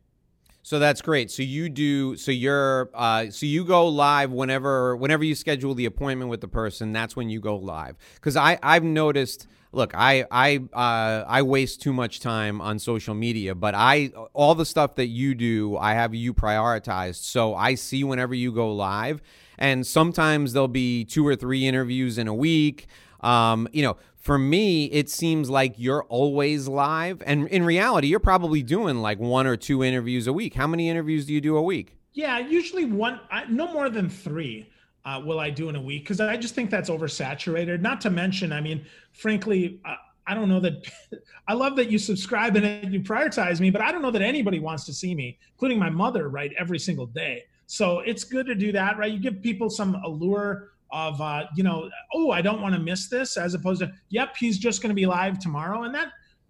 So 0.63 0.79
that's 0.79 1.01
great. 1.01 1.31
So 1.31 1.43
you 1.43 1.69
do. 1.69 2.15
So 2.15 2.31
you're. 2.31 2.89
Uh, 2.93 3.29
so 3.31 3.45
you 3.45 3.65
go 3.65 3.87
live 3.87 4.31
whenever 4.31 4.95
whenever 4.95 5.23
you 5.23 5.35
schedule 5.35 5.73
the 5.73 5.85
appointment 5.85 6.29
with 6.29 6.41
the 6.41 6.47
person. 6.47 6.93
That's 6.93 7.15
when 7.15 7.29
you 7.29 7.39
go 7.39 7.55
live. 7.55 7.97
Because 8.15 8.35
I 8.35 8.59
I've 8.61 8.83
noticed. 8.83 9.47
Look, 9.73 9.93
I 9.95 10.25
I 10.29 10.57
uh, 10.73 11.23
I 11.25 11.43
waste 11.43 11.81
too 11.81 11.93
much 11.93 12.19
time 12.19 12.59
on 12.59 12.77
social 12.77 13.15
media, 13.15 13.55
but 13.55 13.73
I 13.73 14.11
all 14.33 14.53
the 14.53 14.65
stuff 14.65 14.95
that 14.95 15.07
you 15.07 15.33
do, 15.33 15.77
I 15.77 15.93
have 15.93 16.13
you 16.13 16.33
prioritized. 16.33 17.23
So 17.23 17.55
I 17.55 17.75
see 17.75 18.03
whenever 18.03 18.35
you 18.35 18.51
go 18.51 18.73
live, 18.73 19.21
and 19.57 19.87
sometimes 19.87 20.51
there'll 20.51 20.67
be 20.67 21.05
two 21.05 21.25
or 21.25 21.37
three 21.37 21.65
interviews 21.65 22.17
in 22.17 22.27
a 22.27 22.33
week. 22.33 22.87
Um, 23.21 23.67
you 23.71 23.83
know, 23.83 23.97
for 24.21 24.37
me, 24.37 24.85
it 24.85 25.09
seems 25.09 25.49
like 25.49 25.73
you're 25.77 26.03
always 26.03 26.67
live. 26.67 27.23
And 27.25 27.47
in 27.47 27.65
reality, 27.65 28.07
you're 28.07 28.19
probably 28.19 28.61
doing 28.61 29.01
like 29.01 29.19
one 29.19 29.47
or 29.47 29.57
two 29.57 29.83
interviews 29.83 30.27
a 30.27 30.33
week. 30.33 30.53
How 30.53 30.67
many 30.67 30.89
interviews 30.89 31.25
do 31.25 31.33
you 31.33 31.41
do 31.41 31.57
a 31.57 31.61
week? 31.61 31.97
Yeah, 32.13 32.37
usually 32.37 32.85
one, 32.85 33.19
I, 33.31 33.45
no 33.45 33.73
more 33.73 33.89
than 33.89 34.09
three. 34.09 34.69
Uh, 35.03 35.19
will 35.25 35.39
I 35.39 35.49
do 35.49 35.69
in 35.69 35.75
a 35.75 35.81
week? 35.81 36.03
Because 36.03 36.19
I 36.19 36.37
just 36.37 36.53
think 36.53 36.69
that's 36.69 36.87
oversaturated. 36.87 37.81
Not 37.81 37.99
to 38.01 38.11
mention, 38.11 38.53
I 38.53 38.61
mean, 38.61 38.85
frankly, 39.11 39.81
uh, 39.83 39.95
I 40.27 40.35
don't 40.35 40.47
know 40.47 40.59
that. 40.59 40.85
I 41.47 41.53
love 41.53 41.75
that 41.77 41.89
you 41.89 41.97
subscribe 41.97 42.55
and 42.55 42.93
you 42.93 43.01
prioritize 43.01 43.59
me, 43.59 43.71
but 43.71 43.81
I 43.81 43.91
don't 43.91 44.03
know 44.03 44.11
that 44.11 44.21
anybody 44.21 44.59
wants 44.59 44.85
to 44.85 44.93
see 44.93 45.15
me, 45.15 45.39
including 45.53 45.79
my 45.79 45.89
mother, 45.89 46.29
right, 46.29 46.51
every 46.59 46.77
single 46.77 47.07
day. 47.07 47.45
So 47.65 48.01
it's 48.01 48.23
good 48.23 48.45
to 48.45 48.53
do 48.53 48.71
that, 48.73 48.99
right? 48.99 49.11
You 49.11 49.19
give 49.19 49.41
people 49.41 49.71
some 49.71 49.95
allure 50.05 50.73
of 50.91 51.19
uh, 51.21 51.45
you 51.55 51.63
know, 51.63 51.89
oh, 52.13 52.31
I 52.31 52.41
don't 52.41 52.61
want 52.61 52.75
to 52.75 52.79
miss 52.79 53.07
this, 53.07 53.37
as 53.37 53.53
opposed 53.53 53.81
to, 53.81 53.91
yep, 54.09 54.35
he's 54.37 54.57
just 54.57 54.81
going 54.81 54.89
to 54.89 54.95
be 54.95 55.05
live 55.05 55.39
tomorrow, 55.39 55.83
and 55.83 55.95
that, 55.95 56.09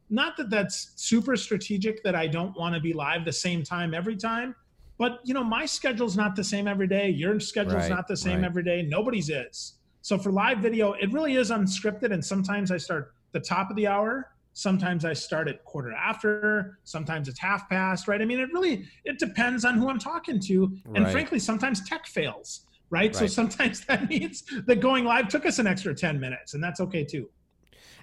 not 0.10 0.36
that 0.38 0.50
that's 0.50 0.94
super 0.96 1.36
strategic 1.36 2.04
that 2.04 2.16
I 2.16 2.28
don't 2.28 2.58
want 2.58 2.76
to 2.76 2.82
be 2.82 2.94
live 2.94 3.24
the 3.26 3.32
same 3.32 3.64
time 3.64 3.94
every 3.94 4.16
time, 4.16 4.56
but 4.98 5.20
you 5.24 5.34
know, 5.34 5.44
my 5.44 5.66
schedule's 5.66 6.18
not 6.18 6.36
the 6.36 6.44
same 6.44 6.68
every 6.68 6.88
day. 6.88 7.10
Your 7.10 7.40
schedule's 7.40 7.84
right, 7.84 7.90
not 7.90 8.08
the 8.08 8.18
same 8.18 8.42
right. 8.42 8.46
every 8.46 8.64
day. 8.64 8.84
Nobody's 8.84 9.30
is. 9.30 9.76
So 10.02 10.18
for 10.18 10.32
live 10.32 10.60
video, 10.60 10.94
it 10.94 11.14
really 11.14 11.36
is 11.36 11.52
unscripted, 11.52 12.12
and 12.12 12.24
sometimes 12.24 12.72
I 12.72 12.78
start 12.78 13.14
the 13.32 13.40
top 13.40 13.70
of 13.70 13.76
the 13.76 13.88
hour. 13.88 14.28
Sometimes 14.54 15.06
I 15.06 15.14
start 15.14 15.48
at 15.48 15.64
quarter 15.64 15.94
after. 15.94 16.80
Sometimes 16.84 17.30
it's 17.30 17.40
half 17.40 17.70
past. 17.70 18.08
Right? 18.08 18.22
I 18.22 18.26
mean, 18.26 18.40
it 18.40 18.52
really 18.52 18.86
it 19.06 19.18
depends 19.20 19.64
on 19.64 19.76
who 19.76 19.90
I'm 19.90 20.00
talking 20.00 20.40
to, 20.42 20.76
and 20.96 21.06
right. 21.06 21.12
frankly, 21.12 21.40
sometimes 21.40 21.88
tech 21.88 22.08
fails 22.08 22.66
right? 22.92 23.04
right? 23.06 23.16
So 23.16 23.28
sometimes 23.28 23.86
that 23.86 24.08
means 24.08 24.44
that 24.68 24.80
going 24.80 25.06
live 25.06 25.28
took 25.28 25.46
us 25.46 25.58
an 25.60 25.68
extra 25.68 25.96
10 25.96 26.20
minutes 26.20 26.54
and 26.54 26.64
that's 26.64 26.80
okay 26.80 27.04
too. 27.04 27.28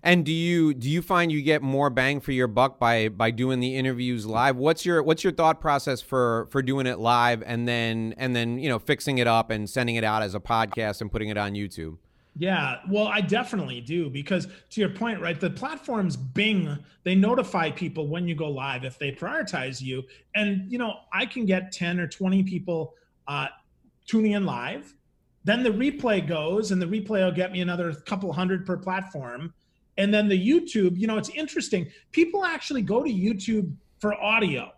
And 0.02 0.24
do 0.24 0.32
you 0.32 0.74
do 0.74 0.88
you 0.88 1.02
find 1.02 1.32
you 1.32 1.42
get 1.42 1.60
more 1.60 1.90
bang 1.90 2.20
for 2.20 2.30
your 2.30 2.46
buck 2.46 2.78
by 2.78 3.08
by 3.08 3.32
doing 3.32 3.58
the 3.58 3.74
interviews 3.74 4.26
live? 4.26 4.56
What's 4.56 4.86
your 4.86 5.02
what's 5.02 5.24
your 5.24 5.32
thought 5.32 5.60
process 5.60 6.00
for 6.00 6.46
for 6.50 6.62
doing 6.62 6.86
it 6.86 7.00
live 7.00 7.42
and 7.44 7.66
then 7.66 8.14
and 8.16 8.34
then 8.34 8.58
you 8.58 8.68
know 8.68 8.78
fixing 8.78 9.18
it 9.18 9.26
up 9.26 9.50
and 9.50 9.68
sending 9.68 9.96
it 9.96 10.04
out 10.04 10.22
as 10.22 10.36
a 10.36 10.40
podcast 10.40 11.00
and 11.00 11.10
putting 11.10 11.30
it 11.30 11.36
on 11.36 11.52
YouTube? 11.54 11.98
Yeah, 12.38 12.76
well, 12.88 13.08
I 13.08 13.20
definitely 13.20 13.80
do 13.80 14.08
because 14.08 14.46
to 14.70 14.80
your 14.80 14.90
point, 14.90 15.20
right? 15.20 15.40
The 15.40 15.50
platforms 15.50 16.16
Bing, 16.16 16.78
they 17.02 17.16
notify 17.16 17.72
people 17.72 18.06
when 18.06 18.28
you 18.28 18.36
go 18.36 18.48
live 18.48 18.84
if 18.84 18.96
they 18.96 19.10
prioritize 19.10 19.82
you. 19.82 20.04
And, 20.36 20.70
you 20.70 20.78
know, 20.78 20.94
I 21.12 21.26
can 21.26 21.46
get 21.46 21.72
10 21.72 21.98
or 21.98 22.06
20 22.06 22.44
people 22.44 22.94
uh, 23.26 23.48
tuning 24.08 24.32
in 24.32 24.44
live. 24.44 24.92
Then 25.44 25.62
the 25.62 25.70
replay 25.70 26.26
goes, 26.26 26.72
and 26.72 26.82
the 26.82 26.86
replay 26.86 27.24
will 27.24 27.30
get 27.30 27.52
me 27.52 27.60
another 27.60 27.92
couple 27.92 28.32
hundred 28.32 28.66
per 28.66 28.76
platform. 28.76 29.54
And 29.96 30.12
then 30.12 30.28
the 30.28 30.38
YouTube, 30.38 30.98
you 30.98 31.06
know, 31.06 31.16
it's 31.18 31.30
interesting. 31.30 31.86
People 32.10 32.44
actually 32.44 32.82
go 32.82 33.04
to 33.04 33.10
YouTube 33.10 33.72
for 34.00 34.14
audio. 34.14 34.72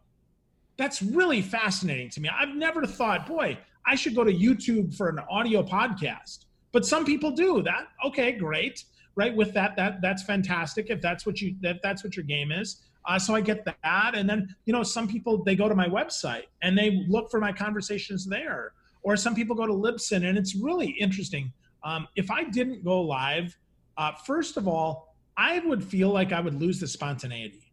that's 0.80 1.02
really 1.02 1.42
fascinating 1.42 2.08
to 2.08 2.22
me. 2.22 2.30
I've 2.34 2.54
never 2.56 2.86
thought, 2.86 3.26
boy, 3.26 3.58
I 3.86 3.94
should 3.94 4.14
go 4.14 4.24
to 4.24 4.32
YouTube 4.32 4.96
for 4.96 5.10
an 5.10 5.18
audio 5.30 5.62
podcast. 5.62 6.46
But 6.72 6.86
some 6.86 7.04
people 7.04 7.30
do 7.32 7.62
that. 7.62 7.88
Okay, 8.06 8.32
great. 8.32 8.84
Right 9.14 9.36
with 9.36 9.52
that, 9.52 9.76
that 9.76 10.00
that's 10.00 10.22
fantastic. 10.22 10.88
If 10.88 11.02
that's 11.02 11.26
what 11.26 11.40
you 11.42 11.54
that 11.60 11.80
that's 11.82 12.02
what 12.02 12.16
your 12.16 12.24
game 12.24 12.50
is. 12.50 12.80
Uh, 13.06 13.18
so 13.18 13.34
I 13.34 13.40
get 13.42 13.64
that, 13.64 14.14
and 14.14 14.28
then 14.28 14.54
you 14.64 14.72
know 14.72 14.82
some 14.82 15.06
people 15.06 15.42
they 15.44 15.56
go 15.56 15.68
to 15.68 15.74
my 15.74 15.88
website 15.88 16.44
and 16.62 16.78
they 16.78 17.04
look 17.08 17.30
for 17.30 17.40
my 17.40 17.52
conversations 17.52 18.24
there, 18.24 18.72
or 19.02 19.16
some 19.16 19.34
people 19.34 19.56
go 19.56 19.66
to 19.66 19.72
Libsyn, 19.72 20.28
and 20.28 20.36
it's 20.36 20.54
really 20.54 20.90
interesting. 20.90 21.52
Um, 21.84 22.06
if 22.16 22.30
I 22.30 22.44
didn't 22.44 22.84
go 22.84 23.00
live, 23.00 23.56
uh, 23.96 24.12
first 24.26 24.56
of 24.56 24.68
all, 24.68 25.14
I 25.36 25.60
would 25.60 25.82
feel 25.82 26.10
like 26.10 26.32
I 26.32 26.40
would 26.40 26.60
lose 26.60 26.80
the 26.80 26.86
spontaneity. 26.86 27.72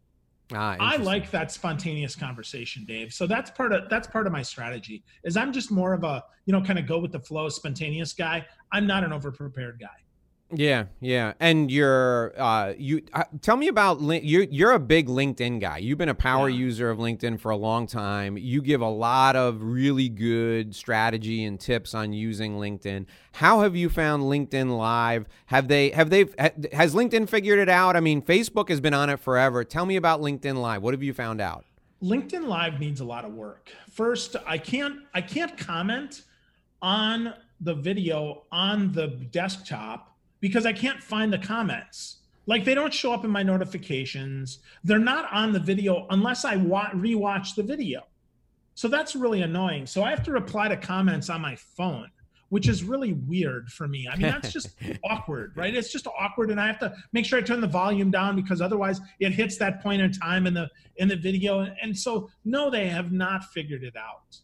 Ah, 0.53 0.77
I 0.79 0.95
like 0.95 1.29
that 1.31 1.51
spontaneous 1.51 2.15
conversation, 2.15 2.85
Dave. 2.85 3.11
So 3.11 3.27
that's 3.27 3.51
part 3.51 3.73
of 3.73 3.89
that's 3.89 4.07
part 4.07 4.27
of 4.27 4.33
my 4.33 4.41
strategy. 4.41 5.03
Is 5.25 5.35
I'm 5.35 5.51
just 5.51 5.71
more 5.71 5.93
of 5.93 6.03
a 6.05 6.23
you 6.45 6.53
know 6.53 6.61
kind 6.61 6.79
of 6.79 6.87
go 6.87 6.99
with 6.99 7.11
the 7.11 7.19
flow, 7.19 7.49
spontaneous 7.49 8.13
guy. 8.13 8.45
I'm 8.71 8.87
not 8.87 9.03
an 9.03 9.11
over 9.11 9.31
prepared 9.31 9.79
guy. 9.79 9.87
Yeah, 10.53 10.85
yeah. 11.01 11.33
And 11.41 11.69
you're 11.69 12.33
uh 12.37 12.73
you 12.77 13.01
uh, 13.11 13.25
tell 13.41 13.57
me 13.57 13.67
about 13.67 13.99
you 13.99 14.47
you're 14.49 14.71
a 14.71 14.79
big 14.79 15.07
LinkedIn 15.07 15.59
guy. 15.59 15.79
You've 15.79 15.97
been 15.97 16.07
a 16.07 16.15
power 16.15 16.47
yeah. 16.47 16.57
user 16.57 16.89
of 16.89 16.99
LinkedIn 16.99 17.39
for 17.41 17.51
a 17.51 17.57
long 17.57 17.85
time. 17.85 18.37
You 18.37 18.61
give 18.61 18.79
a 18.79 18.89
lot 18.89 19.35
of 19.35 19.61
really 19.61 20.07
good 20.07 20.73
strategy 20.73 21.43
and 21.43 21.59
tips 21.59 21.93
on 21.93 22.13
using 22.13 22.53
LinkedIn. 22.53 23.07
How 23.33 23.59
have 23.61 23.75
you 23.75 23.89
found 23.89 24.23
LinkedIn 24.23 24.77
Live? 24.77 25.25
Have 25.47 25.67
they 25.67 25.89
have 25.89 26.09
they 26.09 26.25
has 26.71 26.95
LinkedIn 26.95 27.27
figured 27.27 27.59
it 27.59 27.69
out? 27.69 27.97
I 27.97 27.99
mean, 27.99 28.21
Facebook 28.21 28.69
has 28.69 28.79
been 28.79 28.93
on 28.93 29.09
it 29.09 29.19
forever. 29.19 29.65
Tell 29.65 29.85
me 29.85 29.97
about 29.97 30.21
LinkedIn 30.21 30.55
Live. 30.55 30.81
What 30.81 30.93
have 30.93 31.03
you 31.03 31.13
found 31.13 31.41
out? 31.41 31.65
LinkedIn 32.01 32.47
Live 32.47 32.79
needs 32.79 33.01
a 33.01 33.05
lot 33.05 33.25
of 33.25 33.33
work. 33.33 33.71
First, 33.91 34.37
I 34.45 34.59
can't 34.59 34.99
I 35.13 35.19
can't 35.21 35.57
comment 35.57 36.21
on 36.81 37.33
the 37.59 37.73
video 37.73 38.43
on 38.49 38.93
the 38.93 39.07
desktop 39.07 40.16
because 40.39 40.65
I 40.65 40.73
can't 40.73 41.01
find 41.01 41.31
the 41.31 41.37
comments. 41.37 42.17
Like 42.45 42.63
they 42.63 42.73
don't 42.73 42.93
show 42.93 43.11
up 43.11 43.25
in 43.25 43.31
my 43.31 43.43
notifications. 43.43 44.59
They're 44.83 44.99
not 44.99 45.31
on 45.31 45.51
the 45.51 45.59
video 45.59 46.07
unless 46.09 46.45
I 46.45 46.55
wa- 46.55 46.91
rewatch 46.91 47.55
the 47.55 47.63
video. 47.63 48.03
So 48.73 48.87
that's 48.87 49.15
really 49.15 49.41
annoying. 49.41 49.85
So 49.85 50.03
I 50.03 50.11
have 50.11 50.23
to 50.23 50.31
reply 50.31 50.69
to 50.69 50.77
comments 50.77 51.29
on 51.29 51.41
my 51.41 51.55
phone, 51.55 52.09
which 52.49 52.69
is 52.69 52.83
really 52.83 53.13
weird 53.13 53.69
for 53.69 53.87
me. 53.87 54.07
I 54.07 54.15
mean, 54.15 54.31
that's 54.31 54.53
just 54.53 54.69
awkward, 55.03 55.57
right? 55.57 55.75
It's 55.75 55.91
just 55.91 56.07
awkward 56.07 56.51
and 56.51 56.61
I 56.61 56.67
have 56.67 56.79
to 56.79 56.93
make 57.11 57.25
sure 57.25 57.39
I 57.39 57.41
turn 57.41 57.59
the 57.59 57.67
volume 57.67 58.11
down 58.11 58.35
because 58.35 58.61
otherwise 58.61 59.01
it 59.19 59.33
hits 59.33 59.57
that 59.57 59.81
point 59.81 60.01
in 60.01 60.11
time 60.11 60.47
in 60.47 60.53
the 60.53 60.69
in 60.97 61.07
the 61.07 61.15
video 61.15 61.67
and 61.81 61.97
so 61.97 62.29
no 62.45 62.69
they 62.69 62.87
have 62.87 63.11
not 63.11 63.43
figured 63.45 63.83
it 63.83 63.95
out. 63.97 64.39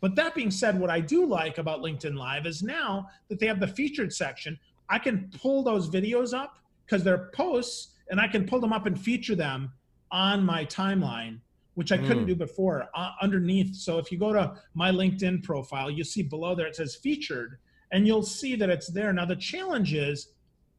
But 0.00 0.16
that 0.16 0.34
being 0.34 0.50
said, 0.50 0.78
what 0.78 0.90
I 0.90 1.00
do 1.00 1.24
like 1.24 1.56
about 1.56 1.80
LinkedIn 1.80 2.14
Live 2.14 2.44
is 2.44 2.62
now 2.62 3.08
that 3.28 3.38
they 3.38 3.46
have 3.46 3.58
the 3.58 3.66
featured 3.66 4.12
section, 4.12 4.58
I 4.88 4.98
can 4.98 5.30
pull 5.40 5.62
those 5.62 5.88
videos 5.88 6.34
up 6.34 6.58
because 6.84 7.02
they're 7.02 7.30
posts 7.34 7.94
and 8.10 8.20
I 8.20 8.28
can 8.28 8.46
pull 8.46 8.60
them 8.60 8.72
up 8.72 8.86
and 8.86 8.98
feature 8.98 9.34
them 9.34 9.72
on 10.10 10.44
my 10.44 10.64
timeline, 10.66 11.38
which 11.74 11.90
I 11.92 11.98
mm. 11.98 12.06
couldn't 12.06 12.26
do 12.26 12.34
before 12.34 12.88
uh, 12.94 13.12
underneath. 13.22 13.74
So 13.76 13.98
if 13.98 14.12
you 14.12 14.18
go 14.18 14.32
to 14.32 14.54
my 14.74 14.90
LinkedIn 14.90 15.42
profile, 15.42 15.90
you 15.90 16.04
see 16.04 16.22
below 16.22 16.54
there 16.54 16.66
it 16.66 16.76
says 16.76 16.96
featured 16.96 17.58
and 17.92 18.06
you'll 18.06 18.22
see 18.22 18.56
that 18.56 18.70
it's 18.70 18.88
there. 18.88 19.12
Now 19.12 19.24
the 19.24 19.36
challenge 19.36 19.94
is 19.94 20.28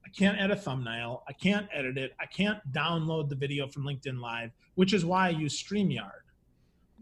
I 0.05 0.09
can't 0.09 0.37
add 0.37 0.51
a 0.51 0.55
thumbnail, 0.55 1.23
I 1.27 1.33
can't 1.33 1.67
edit 1.73 1.97
it, 1.97 2.11
I 2.19 2.27
can't 2.27 2.59
download 2.71 3.29
the 3.29 3.35
video 3.35 3.67
from 3.67 3.83
LinkedIn 3.83 4.19
Live, 4.19 4.51
which 4.75 4.93
is 4.93 5.03
why 5.03 5.27
I 5.27 5.29
use 5.31 5.61
StreamYard 5.61 6.25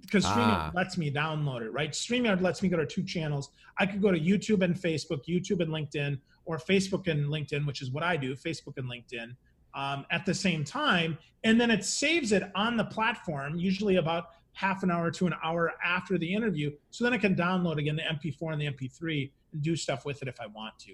because 0.04 0.26
StreamYard 0.26 0.70
ah. 0.70 0.72
lets 0.74 0.98
me 0.98 1.12
download 1.12 1.62
it, 1.62 1.72
right? 1.72 1.92
StreamYard 1.92 2.42
lets 2.42 2.62
me 2.62 2.70
go 2.70 2.78
to 2.78 2.86
two 2.86 3.04
channels. 3.04 3.50
I 3.80 3.86
could 3.86 4.02
go 4.02 4.12
to 4.12 4.20
YouTube 4.20 4.62
and 4.62 4.76
Facebook, 4.76 5.26
YouTube 5.28 5.62
and 5.62 5.70
LinkedIn, 5.70 6.20
or 6.46 6.58
Facebook 6.58 7.08
and 7.08 7.28
LinkedIn, 7.28 7.66
which 7.66 7.82
is 7.82 7.92
what 7.92 8.04
I 8.04 8.18
do, 8.18 8.36
Facebook 8.36 8.78
and 8.78 8.90
LinkedIn, 8.90 9.36
um, 9.76 10.06
at 10.12 10.26
the 10.26 10.34
same 10.34 10.64
time. 10.64 11.18
And 11.44 11.60
then 11.60 11.72
it 11.72 11.84
saves 11.84 12.32
it 12.32 12.44
on 12.56 12.78
the 12.78 12.86
platform, 12.86 13.56
usually 13.56 13.98
about 13.98 14.26
half 14.54 14.84
an 14.84 14.92
hour 14.92 15.10
to 15.12 15.28
an 15.28 15.34
hour 15.44 15.74
after 15.84 16.18
the 16.18 16.32
interview. 16.32 16.72
So 16.92 17.04
then 17.04 17.14
I 17.14 17.18
can 17.18 17.36
download 17.36 17.78
again 17.78 17.96
the 17.96 18.04
MP4 18.04 18.54
and 18.54 18.62
the 18.62 18.68
MP3 18.68 19.32
and 19.52 19.62
do 19.62 19.76
stuff 19.76 20.06
with 20.06 20.22
it 20.22 20.28
if 20.28 20.40
I 20.40 20.48
want 20.48 20.78
to. 20.80 20.94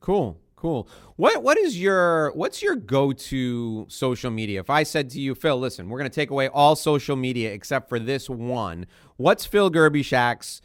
Cool. 0.00 0.38
Cool. 0.56 0.88
What 1.16 1.42
what 1.42 1.58
is 1.58 1.78
your 1.78 2.32
what's 2.32 2.62
your 2.62 2.74
go-to 2.74 3.84
social 3.90 4.30
media? 4.30 4.60
If 4.60 4.70
I 4.70 4.82
said 4.82 5.10
to 5.10 5.20
you, 5.20 5.34
Phil, 5.34 5.58
listen, 5.58 5.90
we're 5.90 6.02
to 6.02 6.08
take 6.08 6.30
away 6.30 6.48
all 6.48 6.74
social 6.74 7.16
media 7.16 7.52
except 7.52 7.88
for 7.88 7.98
this 7.98 8.30
one. 8.30 8.86
What's 9.16 9.44
Phil 9.44 9.70
Gerbyshak's 9.70 10.62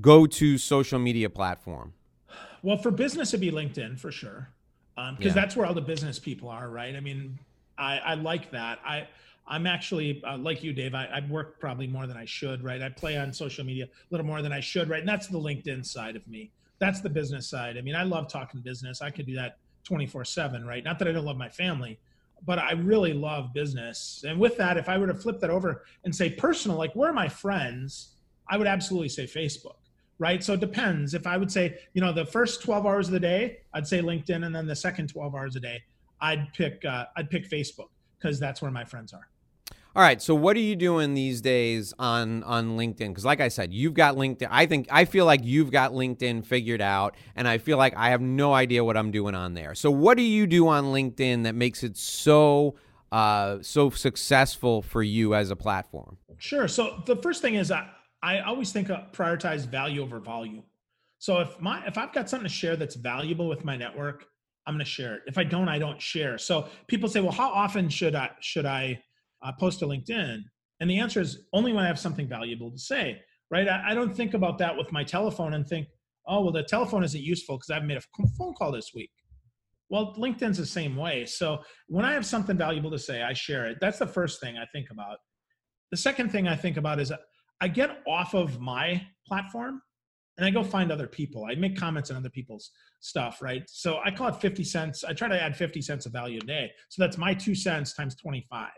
go-to 0.00 0.56
social 0.56 0.98
media 0.98 1.28
platform? 1.28 1.92
Well, 2.62 2.76
for 2.76 2.90
business, 2.90 3.30
it'd 3.30 3.40
be 3.40 3.50
LinkedIn 3.50 3.98
for 3.98 4.12
sure, 4.12 4.48
because 4.94 5.10
um, 5.10 5.16
yeah. 5.20 5.32
that's 5.32 5.56
where 5.56 5.66
all 5.66 5.74
the 5.74 5.80
business 5.80 6.18
people 6.18 6.48
are, 6.48 6.68
right? 6.68 6.94
I 6.94 7.00
mean, 7.00 7.38
I, 7.76 7.98
I 7.98 8.14
like 8.14 8.52
that. 8.52 8.78
I 8.84 9.08
I'm 9.46 9.66
actually 9.66 10.22
uh, 10.24 10.38
like 10.38 10.62
you, 10.62 10.72
Dave. 10.72 10.94
I, 10.94 11.06
I 11.06 11.26
work 11.28 11.58
probably 11.58 11.88
more 11.88 12.06
than 12.06 12.16
I 12.16 12.24
should, 12.24 12.62
right? 12.62 12.80
I 12.80 12.88
play 12.88 13.16
on 13.16 13.32
social 13.32 13.64
media 13.64 13.84
a 13.84 13.88
little 14.10 14.26
more 14.26 14.40
than 14.40 14.52
I 14.52 14.60
should, 14.60 14.88
right? 14.88 15.00
And 15.00 15.08
that's 15.08 15.26
the 15.26 15.38
LinkedIn 15.38 15.84
side 15.84 16.14
of 16.14 16.26
me. 16.28 16.52
That's 16.78 17.00
the 17.00 17.10
business 17.10 17.48
side. 17.48 17.76
I 17.76 17.80
mean, 17.80 17.96
I 17.96 18.04
love 18.04 18.28
talking 18.28 18.60
business. 18.60 19.02
I 19.02 19.10
could 19.10 19.26
do 19.26 19.34
that 19.34 19.58
24 19.84 20.24
seven, 20.24 20.64
right? 20.64 20.84
Not 20.84 20.98
that 21.00 21.08
I 21.08 21.12
don't 21.12 21.24
love 21.24 21.36
my 21.36 21.48
family, 21.48 21.98
but 22.46 22.58
I 22.58 22.72
really 22.72 23.12
love 23.12 23.52
business. 23.52 24.24
And 24.26 24.38
with 24.38 24.56
that, 24.58 24.76
if 24.76 24.88
I 24.88 24.96
were 24.98 25.08
to 25.08 25.14
flip 25.14 25.40
that 25.40 25.50
over 25.50 25.84
and 26.04 26.14
say 26.14 26.30
personal, 26.30 26.76
like 26.76 26.94
where 26.94 27.10
are 27.10 27.14
my 27.14 27.28
friends? 27.28 28.14
I 28.48 28.56
would 28.56 28.66
absolutely 28.66 29.08
say 29.08 29.24
Facebook 29.24 29.76
right? 30.22 30.42
So 30.42 30.52
it 30.52 30.60
depends. 30.60 31.14
If 31.14 31.26
I 31.26 31.36
would 31.36 31.50
say, 31.50 31.76
you 31.94 32.00
know, 32.00 32.12
the 32.12 32.24
first 32.24 32.62
12 32.62 32.86
hours 32.86 33.08
of 33.08 33.12
the 33.12 33.20
day, 33.20 33.58
I'd 33.74 33.88
say 33.88 34.00
LinkedIn, 34.00 34.46
and 34.46 34.54
then 34.54 34.68
the 34.68 34.76
second 34.76 35.08
12 35.08 35.34
hours 35.34 35.56
a 35.56 35.60
day, 35.60 35.82
I'd 36.20 36.52
pick 36.54 36.84
uh, 36.84 37.06
I'd 37.16 37.28
pick 37.28 37.50
Facebook 37.50 37.88
because 38.18 38.38
that's 38.38 38.62
where 38.62 38.70
my 38.70 38.84
friends 38.84 39.12
are. 39.12 39.28
All 39.94 40.02
right. 40.02 40.22
So 40.22 40.34
what 40.34 40.56
are 40.56 40.60
you 40.60 40.76
doing 40.76 41.12
these 41.14 41.40
days 41.40 41.92
on 41.98 42.44
on 42.44 42.78
LinkedIn? 42.78 43.08
Because 43.08 43.24
like 43.24 43.40
I 43.40 43.48
said, 43.48 43.74
you've 43.74 43.94
got 43.94 44.14
LinkedIn. 44.14 44.46
I 44.48 44.66
think 44.66 44.86
I 44.92 45.06
feel 45.06 45.26
like 45.26 45.40
you've 45.42 45.72
got 45.72 45.90
LinkedIn 45.90 46.46
figured 46.46 46.80
out, 46.80 47.16
and 47.34 47.48
I 47.48 47.58
feel 47.58 47.76
like 47.76 47.94
I 47.96 48.10
have 48.10 48.20
no 48.20 48.54
idea 48.54 48.84
what 48.84 48.96
I'm 48.96 49.10
doing 49.10 49.34
on 49.34 49.54
there. 49.54 49.74
So 49.74 49.90
what 49.90 50.16
do 50.16 50.22
you 50.22 50.46
do 50.46 50.68
on 50.68 50.84
LinkedIn 50.84 51.42
that 51.42 51.56
makes 51.56 51.82
it 51.82 51.96
so 51.96 52.76
uh, 53.10 53.58
so 53.60 53.90
successful 53.90 54.82
for 54.82 55.02
you 55.02 55.34
as 55.34 55.50
a 55.50 55.56
platform? 55.56 56.16
Sure. 56.38 56.68
So 56.68 57.02
the 57.06 57.16
first 57.16 57.42
thing 57.42 57.56
is 57.56 57.72
I, 57.72 57.88
I 58.22 58.40
always 58.40 58.72
think 58.72 58.90
of 58.90 59.12
prioritize 59.12 59.66
value 59.66 60.02
over 60.02 60.20
volume. 60.20 60.64
So 61.18 61.40
if 61.40 61.60
my 61.60 61.84
if 61.86 61.98
I've 61.98 62.12
got 62.12 62.28
something 62.28 62.48
to 62.48 62.54
share 62.54 62.76
that's 62.76 62.96
valuable 62.96 63.48
with 63.48 63.64
my 63.64 63.76
network, 63.76 64.26
I'm 64.66 64.74
going 64.74 64.84
to 64.84 64.90
share 64.90 65.14
it. 65.16 65.22
If 65.26 65.38
I 65.38 65.44
don't, 65.44 65.68
I 65.68 65.78
don't 65.78 66.00
share. 66.00 66.38
So 66.38 66.68
people 66.86 67.08
say, 67.08 67.20
well, 67.20 67.32
how 67.32 67.50
often 67.50 67.88
should 67.88 68.14
I 68.14 68.30
should 68.40 68.66
I 68.66 69.00
uh, 69.42 69.52
post 69.52 69.80
to 69.80 69.86
LinkedIn? 69.86 70.42
And 70.80 70.90
the 70.90 70.98
answer 70.98 71.20
is 71.20 71.46
only 71.52 71.72
when 71.72 71.84
I 71.84 71.86
have 71.86 71.98
something 71.98 72.28
valuable 72.28 72.70
to 72.70 72.78
say. 72.78 73.20
Right? 73.50 73.68
I, 73.68 73.90
I 73.90 73.94
don't 73.94 74.14
think 74.14 74.34
about 74.34 74.58
that 74.58 74.76
with 74.76 74.90
my 74.92 75.04
telephone 75.04 75.54
and 75.54 75.66
think, 75.66 75.86
oh, 76.26 76.40
well, 76.42 76.52
the 76.52 76.62
telephone 76.62 77.04
isn't 77.04 77.22
useful 77.22 77.56
because 77.56 77.70
I 77.70 77.74
haven't 77.74 77.88
made 77.88 77.98
a 77.98 78.26
phone 78.38 78.54
call 78.54 78.72
this 78.72 78.92
week. 78.94 79.10
Well, 79.90 80.14
LinkedIn's 80.16 80.56
the 80.56 80.64
same 80.64 80.96
way. 80.96 81.26
So 81.26 81.62
when 81.86 82.04
I 82.04 82.14
have 82.14 82.24
something 82.24 82.56
valuable 82.56 82.90
to 82.90 82.98
say, 82.98 83.22
I 83.22 83.34
share 83.34 83.66
it. 83.66 83.78
That's 83.80 83.98
the 83.98 84.06
first 84.06 84.40
thing 84.40 84.56
I 84.56 84.64
think 84.72 84.88
about. 84.90 85.18
The 85.90 85.98
second 85.98 86.32
thing 86.32 86.48
I 86.48 86.56
think 86.56 86.78
about 86.78 86.98
is 86.98 87.12
I 87.62 87.68
get 87.68 88.02
off 88.08 88.34
of 88.34 88.60
my 88.60 89.00
platform 89.24 89.80
and 90.36 90.44
I 90.44 90.50
go 90.50 90.64
find 90.64 90.90
other 90.90 91.06
people. 91.06 91.44
I 91.44 91.54
make 91.54 91.78
comments 91.78 92.10
on 92.10 92.16
other 92.16 92.28
people's 92.28 92.72
stuff, 92.98 93.40
right? 93.40 93.62
So 93.68 94.00
I 94.04 94.10
call 94.10 94.26
it 94.26 94.36
50 94.40 94.64
cents. 94.64 95.04
I 95.04 95.12
try 95.12 95.28
to 95.28 95.40
add 95.40 95.56
50 95.56 95.80
cents 95.80 96.04
of 96.04 96.10
value 96.10 96.40
a 96.42 96.44
day. 96.44 96.72
So 96.88 97.00
that's 97.00 97.16
my 97.16 97.32
two 97.32 97.54
cents 97.54 97.94
times 97.94 98.16
25. 98.16 98.68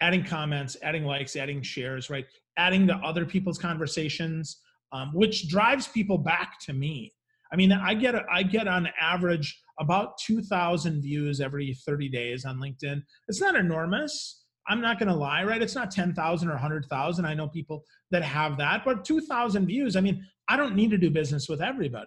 Adding 0.00 0.24
comments, 0.24 0.76
adding 0.82 1.04
likes, 1.04 1.36
adding 1.36 1.62
shares, 1.62 2.10
right? 2.10 2.26
Adding 2.56 2.88
to 2.88 2.94
other 2.96 3.24
people's 3.24 3.58
conversations, 3.58 4.60
um, 4.90 5.12
which 5.14 5.48
drives 5.48 5.86
people 5.86 6.18
back 6.18 6.58
to 6.62 6.72
me. 6.72 7.14
I 7.52 7.56
mean, 7.56 7.70
I 7.70 7.94
get 7.94 8.16
I 8.32 8.42
get 8.42 8.66
on 8.66 8.88
average 9.00 9.60
about 9.78 10.18
2,000 10.18 11.00
views 11.00 11.40
every 11.40 11.74
30 11.86 12.08
days 12.08 12.44
on 12.44 12.58
LinkedIn. 12.58 13.02
It's 13.28 13.40
not 13.40 13.54
enormous, 13.54 14.39
I'm 14.70 14.80
not 14.80 15.00
going 15.00 15.08
to 15.08 15.14
lie, 15.14 15.42
right? 15.42 15.60
It's 15.60 15.74
not 15.74 15.90
10,000 15.90 16.48
or 16.48 16.52
100,000. 16.52 17.24
I 17.24 17.34
know 17.34 17.48
people 17.48 17.82
that 18.12 18.22
have 18.22 18.56
that, 18.58 18.84
but 18.84 19.04
2,000 19.04 19.66
views. 19.66 19.96
I 19.96 20.00
mean, 20.00 20.24
I 20.48 20.56
don't 20.56 20.76
need 20.76 20.92
to 20.92 20.98
do 20.98 21.10
business 21.10 21.48
with 21.48 21.60
everybody. 21.60 22.06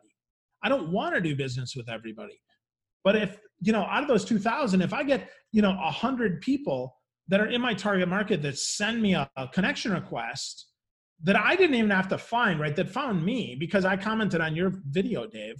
I 0.63 0.69
don't 0.69 0.89
want 0.89 1.13
to 1.13 1.19
do 1.19 1.36
business 1.36 1.76
with 1.76 1.89
everybody. 1.89 2.39
But 3.04 3.17
if, 3.17 3.38
you 3.60 3.73
know, 3.73 3.84
out 3.84 4.02
of 4.02 4.08
those 4.08 4.23
2,000, 4.23 4.82
if 4.82 4.93
I 4.93 5.04
get, 5.04 5.30
you 5.52 5.62
know, 5.62 5.76
100 5.76 6.39
people 6.39 6.95
that 7.28 7.41
are 7.41 7.47
in 7.47 7.60
my 7.60 7.73
target 7.73 8.08
market 8.08 8.41
that 8.43 8.58
send 8.58 9.02
me 9.02 9.13
a, 9.13 9.30
a 9.36 9.49
connection 9.49 9.91
request 9.91 10.67
that 11.23 11.36
I 11.36 11.58
didn't 11.58 11.76
even 11.76 11.89
have 11.89 12.08
to 12.10 12.17
find, 12.17 12.62
right? 12.62 12.76
That 12.78 12.89
found 12.89 13.26
me 13.26 13.58
because 13.60 13.84
I 13.84 13.97
commented 13.97 14.39
on 14.39 14.56
your 14.56 14.71
video, 14.88 15.28
Dave. 15.28 15.56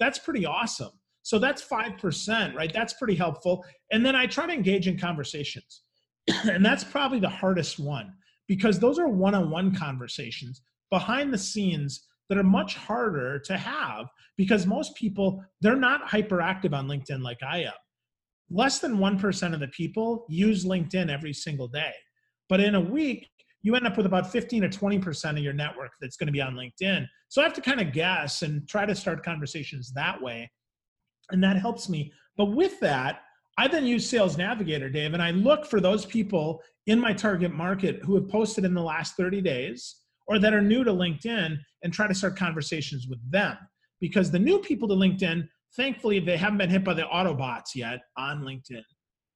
That's 0.00 0.18
pretty 0.18 0.46
awesome. 0.46 0.92
So 1.22 1.38
that's 1.38 1.62
5%, 1.62 2.54
right? 2.54 2.72
That's 2.72 2.94
pretty 2.94 3.14
helpful. 3.14 3.62
And 3.92 4.06
then 4.06 4.16
I 4.16 4.26
try 4.26 4.46
to 4.46 4.52
engage 4.52 4.88
in 4.88 4.98
conversations. 4.98 5.82
and 6.44 6.64
that's 6.64 6.84
probably 6.84 7.20
the 7.20 7.28
hardest 7.28 7.78
one 7.78 8.12
because 8.48 8.78
those 8.78 8.98
are 8.98 9.08
one-on-one 9.08 9.74
conversations 9.74 10.62
behind 10.90 11.32
the 11.32 11.38
scenes 11.38 12.06
that 12.28 12.38
are 12.38 12.44
much 12.44 12.76
harder 12.76 13.38
to 13.38 13.56
have 13.56 14.06
because 14.36 14.66
most 14.66 14.94
people 14.96 15.42
they're 15.60 15.76
not 15.76 16.06
hyperactive 16.08 16.72
on 16.72 16.88
linkedin 16.88 17.22
like 17.22 17.42
i 17.42 17.58
am. 17.58 17.72
Less 18.48 18.78
than 18.78 18.98
1% 18.98 19.54
of 19.54 19.60
the 19.60 19.68
people 19.68 20.24
use 20.28 20.64
linkedin 20.64 21.10
every 21.10 21.32
single 21.32 21.66
day. 21.66 21.92
But 22.48 22.60
in 22.60 22.76
a 22.76 22.80
week 22.80 23.28
you 23.62 23.74
end 23.74 23.86
up 23.86 23.96
with 23.96 24.06
about 24.06 24.30
15 24.30 24.62
or 24.62 24.68
20% 24.68 25.30
of 25.30 25.38
your 25.38 25.52
network 25.52 25.90
that's 26.00 26.16
going 26.16 26.28
to 26.28 26.32
be 26.32 26.40
on 26.40 26.54
linkedin. 26.54 27.06
So 27.28 27.40
i 27.40 27.44
have 27.44 27.54
to 27.54 27.60
kind 27.60 27.80
of 27.80 27.92
guess 27.92 28.42
and 28.42 28.68
try 28.68 28.86
to 28.86 28.94
start 28.94 29.24
conversations 29.24 29.92
that 29.94 30.20
way 30.20 30.50
and 31.30 31.42
that 31.42 31.56
helps 31.56 31.88
me. 31.88 32.12
But 32.36 32.46
with 32.46 32.78
that 32.80 33.22
I 33.58 33.68
then 33.68 33.86
use 33.86 34.08
Sales 34.08 34.36
Navigator, 34.36 34.90
Dave, 34.90 35.14
and 35.14 35.22
I 35.22 35.30
look 35.30 35.64
for 35.64 35.80
those 35.80 36.04
people 36.04 36.62
in 36.86 37.00
my 37.00 37.12
target 37.12 37.52
market 37.52 38.00
who 38.02 38.14
have 38.14 38.28
posted 38.28 38.64
in 38.64 38.74
the 38.74 38.82
last 38.82 39.16
30 39.16 39.40
days 39.40 40.02
or 40.28 40.38
that 40.38 40.52
are 40.52 40.60
new 40.60 40.84
to 40.84 40.92
LinkedIn 40.92 41.56
and 41.82 41.92
try 41.92 42.06
to 42.06 42.14
start 42.14 42.36
conversations 42.36 43.06
with 43.08 43.18
them. 43.30 43.56
Because 44.00 44.30
the 44.30 44.38
new 44.38 44.58
people 44.58 44.88
to 44.88 44.94
LinkedIn, 44.94 45.48
thankfully, 45.76 46.20
they 46.20 46.36
haven't 46.36 46.58
been 46.58 46.70
hit 46.70 46.84
by 46.84 46.94
the 46.94 47.02
Autobots 47.02 47.74
yet 47.74 48.00
on 48.18 48.42
LinkedIn. 48.42 48.82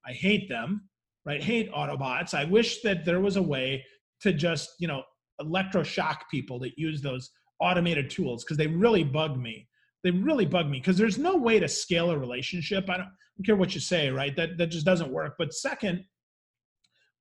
I 0.06 0.12
hate 0.12 0.48
them, 0.48 0.88
right? 1.24 1.42
Hate 1.42 1.72
Autobots. 1.72 2.34
I 2.34 2.44
wish 2.44 2.82
that 2.82 3.04
there 3.04 3.20
was 3.20 3.36
a 3.36 3.42
way 3.42 3.84
to 4.20 4.32
just, 4.32 4.70
you 4.78 4.88
know, 4.88 5.02
electroshock 5.40 6.16
people 6.30 6.58
that 6.60 6.76
use 6.76 7.00
those 7.00 7.30
automated 7.60 8.10
tools 8.10 8.44
because 8.44 8.56
they 8.56 8.66
really 8.66 9.04
bug 9.04 9.38
me. 9.38 9.66
They 10.02 10.10
really 10.10 10.46
bug 10.46 10.68
me 10.68 10.78
because 10.78 10.96
there's 10.96 11.18
no 11.18 11.36
way 11.36 11.60
to 11.60 11.68
scale 11.68 12.10
a 12.10 12.18
relationship. 12.18 12.88
I 12.88 12.96
don't, 12.96 13.08
don't 13.36 13.44
care 13.44 13.56
what 13.56 13.74
you 13.74 13.80
say, 13.80 14.10
right? 14.10 14.34
That 14.36 14.58
that 14.58 14.68
just 14.68 14.86
doesn't 14.86 15.10
work. 15.10 15.34
But 15.38 15.52
second, 15.52 16.04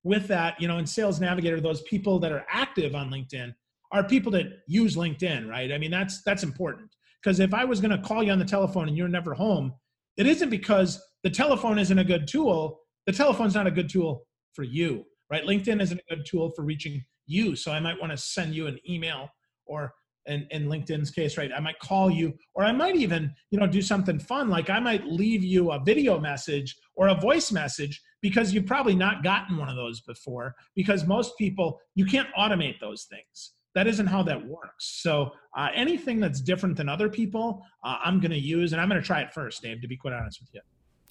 with 0.02 0.26
that, 0.28 0.60
you 0.60 0.68
know, 0.68 0.78
in 0.78 0.86
Sales 0.86 1.20
Navigator, 1.20 1.60
those 1.60 1.82
people 1.82 2.18
that 2.20 2.32
are 2.32 2.46
active 2.50 2.94
on 2.94 3.10
LinkedIn 3.10 3.52
are 3.92 4.04
people 4.04 4.32
that 4.32 4.46
use 4.66 4.96
LinkedIn, 4.96 5.48
right? 5.48 5.72
I 5.72 5.78
mean, 5.78 5.90
that's 5.90 6.22
that's 6.22 6.42
important 6.42 6.90
because 7.22 7.40
if 7.40 7.52
I 7.52 7.64
was 7.64 7.80
going 7.80 7.90
to 7.90 8.06
call 8.06 8.22
you 8.22 8.32
on 8.32 8.38
the 8.38 8.44
telephone 8.44 8.88
and 8.88 8.96
you're 8.96 9.08
never 9.08 9.34
home, 9.34 9.74
it 10.16 10.26
isn't 10.26 10.50
because 10.50 11.02
the 11.22 11.30
telephone 11.30 11.78
isn't 11.78 11.98
a 11.98 12.04
good 12.04 12.26
tool. 12.26 12.80
The 13.06 13.12
telephone's 13.12 13.54
not 13.54 13.66
a 13.66 13.70
good 13.70 13.88
tool 13.88 14.26
for 14.54 14.62
you, 14.62 15.04
right? 15.30 15.44
LinkedIn 15.44 15.80
isn't 15.82 16.00
a 16.00 16.14
good 16.14 16.24
tool 16.26 16.52
for 16.54 16.64
reaching 16.64 17.04
you. 17.26 17.56
So 17.56 17.72
I 17.72 17.80
might 17.80 18.00
want 18.00 18.12
to 18.12 18.16
send 18.16 18.54
you 18.54 18.66
an 18.66 18.78
email 18.88 19.28
or 19.66 19.92
in, 20.26 20.46
in 20.50 20.66
LinkedIn's 20.66 21.10
case, 21.10 21.36
right? 21.36 21.50
I 21.54 21.60
might 21.60 21.78
call 21.78 22.10
you, 22.10 22.34
or 22.54 22.64
I 22.64 22.72
might 22.72 22.96
even, 22.96 23.32
you 23.50 23.58
know, 23.58 23.66
do 23.66 23.82
something 23.82 24.18
fun. 24.18 24.48
Like 24.48 24.70
I 24.70 24.80
might 24.80 25.06
leave 25.06 25.42
you 25.42 25.72
a 25.72 25.82
video 25.82 26.18
message 26.18 26.76
or 26.94 27.08
a 27.08 27.14
voice 27.14 27.50
message 27.50 28.00
because 28.20 28.52
you've 28.52 28.66
probably 28.66 28.94
not 28.94 29.22
gotten 29.22 29.56
one 29.56 29.68
of 29.68 29.76
those 29.76 30.00
before. 30.00 30.54
Because 30.74 31.06
most 31.06 31.36
people, 31.38 31.80
you 31.94 32.04
can't 32.04 32.28
automate 32.38 32.78
those 32.80 33.04
things. 33.04 33.52
That 33.74 33.86
isn't 33.86 34.06
how 34.06 34.22
that 34.24 34.44
works. 34.44 35.00
So 35.02 35.30
uh, 35.56 35.68
anything 35.74 36.20
that's 36.20 36.40
different 36.40 36.76
than 36.76 36.88
other 36.88 37.08
people, 37.08 37.62
uh, 37.84 37.98
I'm 38.04 38.18
going 38.20 38.32
to 38.32 38.38
use, 38.38 38.72
and 38.72 38.80
I'm 38.80 38.88
going 38.88 39.00
to 39.00 39.06
try 39.06 39.20
it 39.22 39.32
first, 39.32 39.62
Dave. 39.62 39.80
To 39.80 39.88
be 39.88 39.96
quite 39.96 40.12
honest 40.12 40.40
with 40.40 40.50
you. 40.52 40.60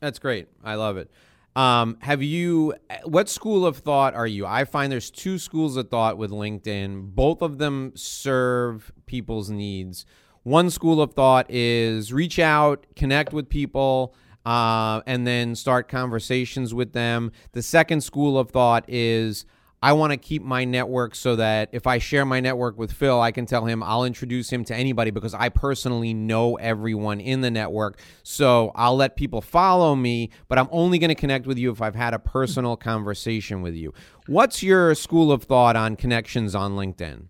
That's 0.01 0.19
great. 0.19 0.47
I 0.63 0.75
love 0.75 0.97
it. 0.97 1.09
Um, 1.55 1.97
have 2.01 2.21
you, 2.21 2.75
what 3.03 3.27
school 3.27 3.65
of 3.65 3.77
thought 3.77 4.13
are 4.13 4.27
you? 4.27 4.45
I 4.45 4.65
find 4.65 4.91
there's 4.91 5.11
two 5.11 5.37
schools 5.37 5.75
of 5.77 5.89
thought 5.89 6.17
with 6.17 6.31
LinkedIn. 6.31 7.15
Both 7.15 7.41
of 7.41 7.57
them 7.57 7.91
serve 7.95 8.91
people's 9.05 9.49
needs. 9.49 10.05
One 10.43 10.69
school 10.69 11.01
of 11.01 11.13
thought 11.13 11.47
is 11.49 12.13
reach 12.13 12.39
out, 12.39 12.85
connect 12.95 13.33
with 13.33 13.49
people, 13.49 14.15
uh, 14.45 15.01
and 15.05 15.27
then 15.27 15.55
start 15.55 15.89
conversations 15.89 16.73
with 16.73 16.93
them. 16.93 17.31
The 17.51 17.61
second 17.61 18.01
school 18.01 18.39
of 18.39 18.51
thought 18.51 18.85
is 18.87 19.45
I 19.81 19.93
want 19.93 20.11
to 20.11 20.17
keep 20.17 20.43
my 20.43 20.65
network 20.65 21.15
so 21.15 21.37
that 21.37 21.69
if 21.71 21.87
I 21.87 21.99
share 21.99 22.25
my 22.25 22.41
network 22.41 22.77
with 22.77 22.91
Phil, 22.91 23.21
I 23.21 23.31
can 23.31 23.45
tell 23.45 23.65
him 23.65 23.81
I'll 23.81 24.03
introduce 24.03 24.49
him 24.49 24.65
to 24.65 24.75
anybody 24.75 25.09
because 25.09 25.33
I 25.33 25.47
personally 25.47 26.13
know 26.13 26.57
everyone 26.57 27.21
in 27.21 27.39
the 27.39 27.49
network. 27.49 27.97
So 28.23 28.73
I'll 28.75 28.97
let 28.97 29.15
people 29.15 29.39
follow 29.39 29.95
me, 29.95 30.31
but 30.49 30.59
I'm 30.59 30.67
only 30.71 30.99
going 30.99 31.09
to 31.09 31.15
connect 31.15 31.47
with 31.47 31.57
you 31.57 31.71
if 31.71 31.81
I've 31.81 31.95
had 31.95 32.13
a 32.13 32.19
personal 32.19 32.75
conversation 32.75 33.61
with 33.61 33.73
you. 33.73 33.93
What's 34.27 34.61
your 34.61 34.93
school 34.95 35.31
of 35.31 35.43
thought 35.43 35.77
on 35.77 35.95
connections 35.95 36.55
on 36.55 36.73
LinkedIn? 36.73 37.27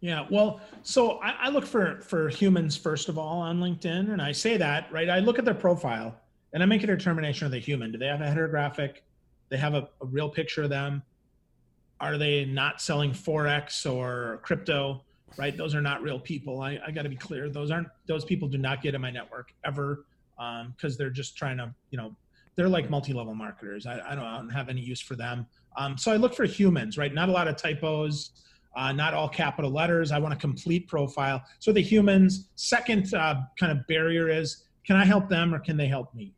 Yeah, 0.00 0.26
well, 0.30 0.60
so 0.82 1.18
I, 1.20 1.30
I 1.46 1.48
look 1.48 1.66
for 1.66 2.00
for 2.02 2.28
humans 2.28 2.76
first 2.76 3.08
of 3.08 3.18
all 3.18 3.40
on 3.40 3.58
LinkedIn, 3.58 4.12
and 4.12 4.22
I 4.22 4.30
say 4.30 4.56
that 4.56 4.92
right. 4.92 5.08
I 5.08 5.18
look 5.18 5.40
at 5.40 5.44
their 5.44 5.54
profile 5.54 6.14
and 6.52 6.62
I 6.62 6.66
make 6.66 6.84
a 6.84 6.86
determination 6.86 7.46
of 7.46 7.50
the 7.50 7.58
human. 7.58 7.90
Do 7.90 7.98
they 7.98 8.06
have 8.06 8.20
a 8.20 8.28
header 8.28 8.46
graphic? 8.46 9.02
They 9.48 9.56
have 9.56 9.74
a, 9.74 9.88
a 10.00 10.06
real 10.06 10.28
picture 10.28 10.62
of 10.62 10.70
them 10.70 11.02
are 12.00 12.18
they 12.18 12.44
not 12.44 12.80
selling 12.80 13.12
forex 13.12 13.90
or 13.90 14.40
crypto 14.42 15.04
right? 15.36 15.56
Those 15.56 15.74
are 15.74 15.80
not 15.80 16.02
real 16.02 16.18
people. 16.18 16.60
I, 16.60 16.78
I 16.86 16.90
got 16.90 17.02
to 17.02 17.08
be 17.08 17.16
clear 17.16 17.48
those 17.48 17.70
aren't 17.70 17.88
those 18.06 18.24
people 18.24 18.48
do 18.48 18.58
not 18.58 18.82
get 18.82 18.94
in 18.94 19.00
my 19.00 19.10
network 19.10 19.52
ever 19.64 20.04
because 20.36 20.92
um, 20.92 20.96
they're 20.98 21.10
just 21.10 21.36
trying 21.36 21.58
to 21.58 21.74
you 21.90 21.98
know 21.98 22.14
they're 22.56 22.68
like 22.68 22.90
multi-level 22.90 23.34
marketers. 23.34 23.86
I, 23.86 24.00
I, 24.00 24.14
don't, 24.14 24.24
I 24.24 24.36
don't, 24.36 24.50
have 24.50 24.68
any 24.68 24.80
use 24.80 25.00
for 25.00 25.14
them. 25.14 25.46
Um, 25.76 25.96
so 25.96 26.10
i 26.10 26.16
look 26.16 26.34
for 26.34 26.44
humans 26.44 26.98
right? 26.98 27.14
Not 27.14 27.28
a 27.28 27.32
lot 27.32 27.46
of 27.46 27.56
typos 27.56 28.32
uh, 28.76 28.92
not 28.92 29.14
all 29.14 29.28
capital 29.28 29.70
letters. 29.70 30.12
I 30.12 30.18
want 30.18 30.34
a 30.34 30.36
complete 30.36 30.86
profile. 30.88 31.42
So 31.58 31.72
the 31.72 31.80
humans 31.80 32.48
second 32.54 33.12
uh, 33.14 33.42
kind 33.58 33.72
of 33.72 33.86
barrier 33.86 34.28
is 34.28 34.64
can 34.84 34.96
i 34.96 35.04
help 35.04 35.28
them 35.28 35.54
or 35.54 35.58
can 35.58 35.76
they 35.76 35.86
help 35.86 36.14
me? 36.14 36.34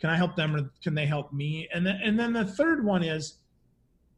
Can 0.00 0.10
i 0.10 0.16
help 0.16 0.36
them 0.36 0.54
or 0.56 0.70
can 0.82 0.94
they 0.94 1.06
help 1.06 1.32
me? 1.32 1.68
And 1.72 1.86
then 1.86 2.00
and 2.02 2.18
then 2.18 2.32
the 2.32 2.44
third 2.44 2.84
one 2.84 3.02
is 3.02 3.38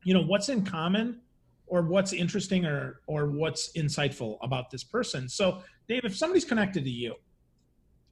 you 0.04 0.14
know 0.14 0.22
what's 0.22 0.48
in 0.48 0.64
common 0.64 1.20
or 1.66 1.82
what's 1.82 2.12
interesting 2.12 2.64
or 2.64 3.00
or 3.06 3.26
what's 3.26 3.72
insightful 3.72 4.38
about 4.42 4.70
this 4.70 4.84
person. 4.84 5.28
So 5.28 5.62
dave 5.88 6.04
if 6.04 6.16
somebody's 6.16 6.44
connected 6.44 6.84
to 6.84 6.90
you 6.90 7.14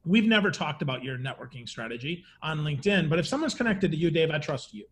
we've 0.05 0.25
never 0.25 0.49
talked 0.49 0.81
about 0.81 1.03
your 1.03 1.17
networking 1.17 1.67
strategy 1.67 2.23
on 2.41 2.59
linkedin 2.59 3.09
but 3.09 3.19
if 3.19 3.27
someone's 3.27 3.53
connected 3.53 3.91
to 3.91 3.97
you 3.97 4.09
dave 4.09 4.31
i 4.31 4.37
trust 4.37 4.73
you. 4.73 4.85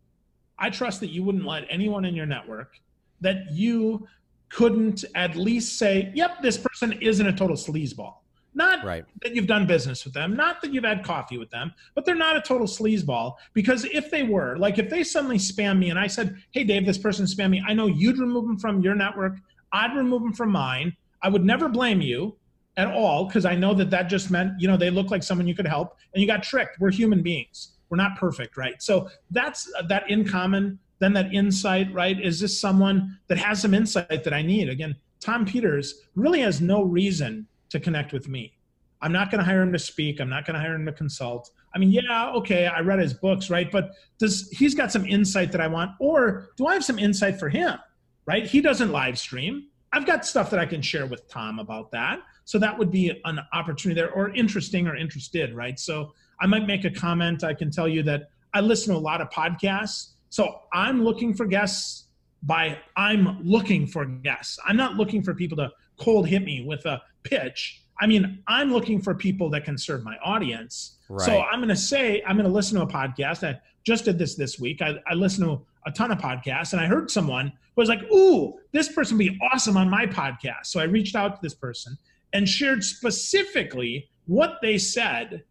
I 0.57 0.69
trust 0.69 1.01
that 1.01 1.09
you 1.09 1.21
wouldn't 1.23 1.45
let 1.45 1.65
anyone 1.69 2.05
in 2.05 2.15
your 2.15 2.25
network 2.25 2.79
that 3.19 3.51
you 3.51 4.07
couldn't 4.47 5.03
at 5.15 5.35
least 5.35 5.77
say 5.77 6.11
yep 6.15 6.41
this 6.41 6.57
person 6.57 6.93
isn't 7.01 7.27
a 7.27 7.33
total 7.33 7.57
sleazeball 7.57 8.15
not 8.55 8.83
right. 8.83 9.05
that 9.21 9.35
you've 9.35 9.47
done 9.47 9.67
business 9.67 10.05
with 10.05 10.13
them, 10.13 10.35
not 10.35 10.61
that 10.61 10.73
you've 10.73 10.83
had 10.83 11.03
coffee 11.03 11.37
with 11.37 11.49
them, 11.51 11.73
but 11.93 12.05
they're 12.05 12.15
not 12.15 12.37
a 12.37 12.41
total 12.41 12.67
sleazeball. 12.67 13.35
Because 13.53 13.85
if 13.85 14.09
they 14.09 14.23
were, 14.23 14.57
like 14.57 14.79
if 14.79 14.89
they 14.89 15.03
suddenly 15.03 15.37
spam 15.37 15.77
me 15.77 15.89
and 15.89 15.99
I 15.99 16.07
said, 16.07 16.35
hey, 16.51 16.63
Dave, 16.63 16.85
this 16.85 16.97
person 16.97 17.25
spam 17.25 17.51
me, 17.51 17.63
I 17.67 17.73
know 17.73 17.87
you'd 17.87 18.17
remove 18.17 18.47
them 18.47 18.57
from 18.57 18.81
your 18.81 18.95
network. 18.95 19.37
I'd 19.71 19.95
remove 19.95 20.21
them 20.21 20.33
from 20.33 20.51
mine. 20.51 20.95
I 21.21 21.29
would 21.29 21.43
never 21.43 21.67
blame 21.67 22.01
you 22.01 22.37
at 22.77 22.87
all 22.87 23.25
because 23.25 23.45
I 23.45 23.55
know 23.55 23.73
that 23.73 23.89
that 23.89 24.03
just 24.03 24.31
meant, 24.31 24.53
you 24.59 24.67
know, 24.67 24.77
they 24.77 24.89
look 24.89 25.11
like 25.11 25.23
someone 25.23 25.47
you 25.47 25.55
could 25.55 25.67
help 25.67 25.97
and 26.13 26.21
you 26.21 26.27
got 26.27 26.43
tricked. 26.43 26.79
We're 26.79 26.91
human 26.91 27.21
beings. 27.21 27.73
We're 27.89 27.97
not 27.97 28.17
perfect, 28.17 28.57
right? 28.57 28.81
So 28.81 29.09
that's 29.31 29.71
uh, 29.77 29.83
that 29.87 30.09
in 30.09 30.27
common. 30.27 30.79
Then 30.99 31.11
that 31.13 31.33
insight, 31.33 31.93
right? 31.93 32.19
Is 32.19 32.39
this 32.39 32.57
someone 32.57 33.19
that 33.27 33.37
has 33.37 33.61
some 33.61 33.73
insight 33.73 34.23
that 34.23 34.33
I 34.33 34.41
need? 34.41 34.69
Again, 34.69 34.95
Tom 35.19 35.45
Peters 35.45 36.05
really 36.15 36.39
has 36.39 36.61
no 36.61 36.83
reason 36.83 37.47
to 37.69 37.79
connect 37.79 38.13
with 38.13 38.27
me. 38.27 38.53
I'm 39.01 39.11
not 39.11 39.29
going 39.29 39.39
to 39.39 39.45
hire 39.45 39.61
him 39.61 39.73
to 39.73 39.79
speak. 39.79 40.19
I'm 40.19 40.29
not 40.29 40.45
going 40.45 40.55
to 40.55 40.59
hire 40.59 40.73
him 40.73 40.85
to 40.85 40.91
consult. 40.91 41.51
I 41.75 41.77
mean, 41.77 41.91
yeah, 41.91 42.31
okay, 42.31 42.67
I 42.67 42.79
read 42.79 42.99
his 42.99 43.13
books, 43.13 43.49
right? 43.49 43.69
But 43.71 43.91
does 44.17 44.49
he's 44.49 44.73
got 44.73 44.91
some 44.91 45.05
insight 45.05 45.51
that 45.51 45.61
I 45.61 45.67
want, 45.67 45.91
or 45.99 46.49
do 46.57 46.65
I 46.67 46.73
have 46.73 46.83
some 46.83 46.97
insight 46.97 47.37
for 47.39 47.49
him? 47.49 47.77
Right? 48.25 48.47
He 48.47 48.61
doesn't 48.61 48.91
live 48.91 49.19
stream. 49.19 49.67
I've 49.93 50.05
got 50.05 50.25
stuff 50.25 50.49
that 50.49 50.59
I 50.59 50.65
can 50.65 50.81
share 50.81 51.05
with 51.05 51.27
Tom 51.27 51.59
about 51.59 51.91
that. 51.91 52.19
So 52.45 52.57
that 52.59 52.77
would 52.77 52.91
be 52.91 53.21
an 53.25 53.39
opportunity 53.53 53.99
there, 53.99 54.11
or 54.11 54.29
interesting 54.33 54.87
or 54.87 54.95
interested, 54.95 55.53
right? 55.53 55.79
So 55.79 56.13
I 56.41 56.47
might 56.47 56.65
make 56.65 56.85
a 56.85 56.91
comment. 56.91 57.43
I 57.43 57.53
can 57.53 57.71
tell 57.71 57.87
you 57.87 58.03
that 58.03 58.29
I 58.53 58.61
listen 58.61 58.93
to 58.93 58.99
a 58.99 59.01
lot 59.01 59.21
of 59.21 59.29
podcasts. 59.29 60.13
So 60.29 60.61
I'm 60.73 61.03
looking 61.03 61.33
for 61.33 61.45
guests 61.45 62.07
by 62.43 62.77
I'm 62.95 63.41
looking 63.43 63.87
for 63.87 64.05
guests. 64.05 64.59
I'm 64.65 64.77
not 64.77 64.95
looking 64.95 65.21
for 65.21 65.33
people 65.33 65.57
to 65.57 65.71
cold 65.97 66.27
hit 66.27 66.43
me 66.43 66.63
with 66.65 66.85
a 66.85 67.01
pitch. 67.25 67.81
I 67.99 68.07
mean, 68.07 68.43
I'm 68.47 68.71
looking 68.71 69.01
for 69.01 69.13
people 69.13 69.49
that 69.51 69.63
can 69.63 69.77
serve 69.77 70.03
my 70.03 70.17
audience. 70.23 70.97
Right. 71.09 71.25
So 71.25 71.41
I'm 71.41 71.59
going 71.59 71.69
to 71.69 71.75
say, 71.75 72.21
I'm 72.25 72.35
going 72.35 72.47
to 72.47 72.51
listen 72.51 72.77
to 72.77 72.83
a 72.83 72.87
podcast. 72.87 73.47
I 73.47 73.59
just 73.85 74.05
did 74.05 74.17
this 74.17 74.35
this 74.35 74.59
week. 74.59 74.81
I, 74.81 74.95
I 75.07 75.13
listened 75.13 75.47
to 75.47 75.65
a 75.85 75.91
ton 75.91 76.11
of 76.11 76.17
podcasts 76.17 76.73
and 76.73 76.81
I 76.81 76.87
heard 76.87 77.09
someone 77.09 77.47
who 77.47 77.81
was 77.81 77.89
like, 77.89 78.03
Ooh, 78.11 78.55
this 78.71 78.91
person 78.91 79.17
would 79.17 79.25
be 79.25 79.39
awesome 79.51 79.77
on 79.77 79.89
my 79.89 80.05
podcast. 80.05 80.65
So 80.65 80.79
I 80.79 80.83
reached 80.83 81.15
out 81.15 81.35
to 81.35 81.39
this 81.41 81.53
person 81.53 81.97
and 82.33 82.49
shared 82.49 82.83
specifically 82.83 84.09
what 84.25 84.57
they 84.61 84.77
said 84.77 85.43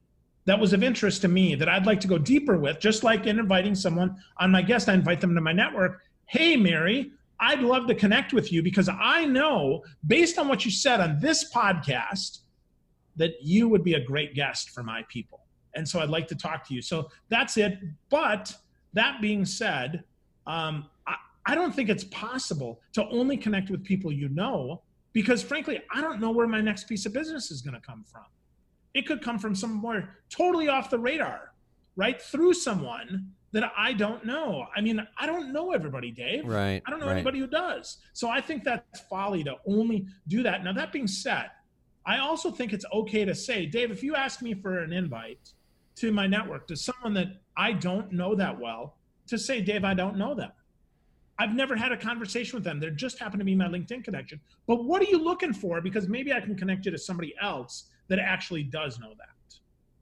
that 0.46 0.58
was 0.58 0.72
of 0.72 0.82
interest 0.82 1.22
to 1.22 1.28
me 1.28 1.54
that 1.54 1.68
I'd 1.68 1.86
like 1.86 2.00
to 2.00 2.08
go 2.08 2.18
deeper 2.18 2.58
with, 2.58 2.78
just 2.78 3.02
like 3.02 3.26
in 3.26 3.38
inviting 3.38 3.74
someone 3.74 4.16
on 4.38 4.50
my 4.50 4.60
guest, 4.60 4.88
I 4.88 4.94
invite 4.94 5.20
them 5.20 5.34
to 5.34 5.40
my 5.40 5.52
network. 5.52 6.02
Hey, 6.26 6.56
Mary, 6.56 7.12
I'd 7.40 7.60
love 7.60 7.86
to 7.88 7.94
connect 7.94 8.32
with 8.32 8.52
you 8.52 8.62
because 8.62 8.88
I 8.88 9.24
know, 9.24 9.84
based 10.06 10.38
on 10.38 10.48
what 10.48 10.64
you 10.64 10.70
said 10.70 11.00
on 11.00 11.18
this 11.20 11.52
podcast, 11.52 12.40
that 13.16 13.32
you 13.42 13.68
would 13.68 13.84
be 13.84 13.94
a 13.94 14.00
great 14.00 14.34
guest 14.34 14.70
for 14.70 14.82
my 14.82 15.04
people. 15.08 15.40
And 15.74 15.88
so 15.88 16.00
I'd 16.00 16.08
like 16.08 16.28
to 16.28 16.34
talk 16.34 16.66
to 16.68 16.74
you. 16.74 16.82
So 16.82 17.08
that's 17.28 17.56
it. 17.56 17.78
But 18.10 18.54
that 18.92 19.20
being 19.20 19.44
said, 19.44 20.04
um, 20.46 20.88
I, 21.06 21.16
I 21.46 21.54
don't 21.54 21.74
think 21.74 21.88
it's 21.88 22.04
possible 22.04 22.80
to 22.92 23.06
only 23.08 23.36
connect 23.36 23.70
with 23.70 23.84
people 23.84 24.12
you 24.12 24.28
know 24.28 24.82
because 25.12 25.42
frankly, 25.42 25.80
I 25.94 26.00
don't 26.00 26.20
know 26.20 26.32
where 26.32 26.46
my 26.46 26.60
next 26.60 26.88
piece 26.88 27.06
of 27.06 27.12
business 27.12 27.50
is 27.50 27.62
going 27.62 27.74
to 27.74 27.80
come 27.80 28.04
from. 28.04 28.24
It 28.94 29.06
could 29.06 29.22
come 29.22 29.38
from 29.38 29.54
somewhere 29.54 30.18
totally 30.28 30.68
off 30.68 30.90
the 30.90 30.98
radar, 30.98 31.52
right? 31.96 32.20
Through 32.20 32.54
someone 32.54 33.32
that 33.54 33.72
I 33.76 33.92
don't 33.92 34.26
know. 34.26 34.66
I 34.76 34.80
mean, 34.80 35.06
I 35.16 35.26
don't 35.26 35.52
know 35.52 35.70
everybody, 35.70 36.10
Dave. 36.10 36.44
Right. 36.44 36.82
I 36.84 36.90
don't 36.90 36.98
know 36.98 37.06
right. 37.06 37.14
anybody 37.14 37.38
who 37.38 37.46
does. 37.46 37.98
So 38.12 38.28
I 38.28 38.40
think 38.40 38.64
that's 38.64 39.00
folly 39.02 39.44
to 39.44 39.54
only 39.64 40.08
do 40.26 40.42
that. 40.42 40.64
Now, 40.64 40.72
that 40.72 40.92
being 40.92 41.06
said, 41.06 41.50
I 42.04 42.18
also 42.18 42.50
think 42.50 42.72
it's 42.72 42.84
okay 42.92 43.24
to 43.24 43.32
say, 43.32 43.64
Dave, 43.64 43.92
if 43.92 44.02
you 44.02 44.16
ask 44.16 44.42
me 44.42 44.54
for 44.54 44.80
an 44.80 44.92
invite 44.92 45.52
to 45.96 46.10
my 46.10 46.26
network, 46.26 46.66
to 46.66 46.76
someone 46.76 47.14
that 47.14 47.28
I 47.56 47.72
don't 47.72 48.10
know 48.10 48.34
that 48.34 48.58
well, 48.58 48.96
to 49.28 49.38
say, 49.38 49.60
Dave, 49.60 49.84
I 49.84 49.94
don't 49.94 50.18
know 50.18 50.34
them. 50.34 50.50
I've 51.38 51.54
never 51.54 51.76
had 51.76 51.92
a 51.92 51.96
conversation 51.96 52.56
with 52.56 52.64
them. 52.64 52.80
They 52.80 52.90
just 52.90 53.20
happen 53.20 53.38
to 53.38 53.44
be 53.44 53.54
my 53.54 53.68
LinkedIn 53.68 54.02
connection. 54.02 54.40
But 54.66 54.82
what 54.82 55.00
are 55.00 55.06
you 55.06 55.22
looking 55.22 55.52
for? 55.52 55.80
Because 55.80 56.08
maybe 56.08 56.32
I 56.32 56.40
can 56.40 56.56
connect 56.56 56.86
you 56.86 56.90
to 56.90 56.98
somebody 56.98 57.34
else 57.40 57.84
that 58.08 58.18
actually 58.18 58.64
does 58.64 58.98
know 58.98 59.10
that. 59.16 59.58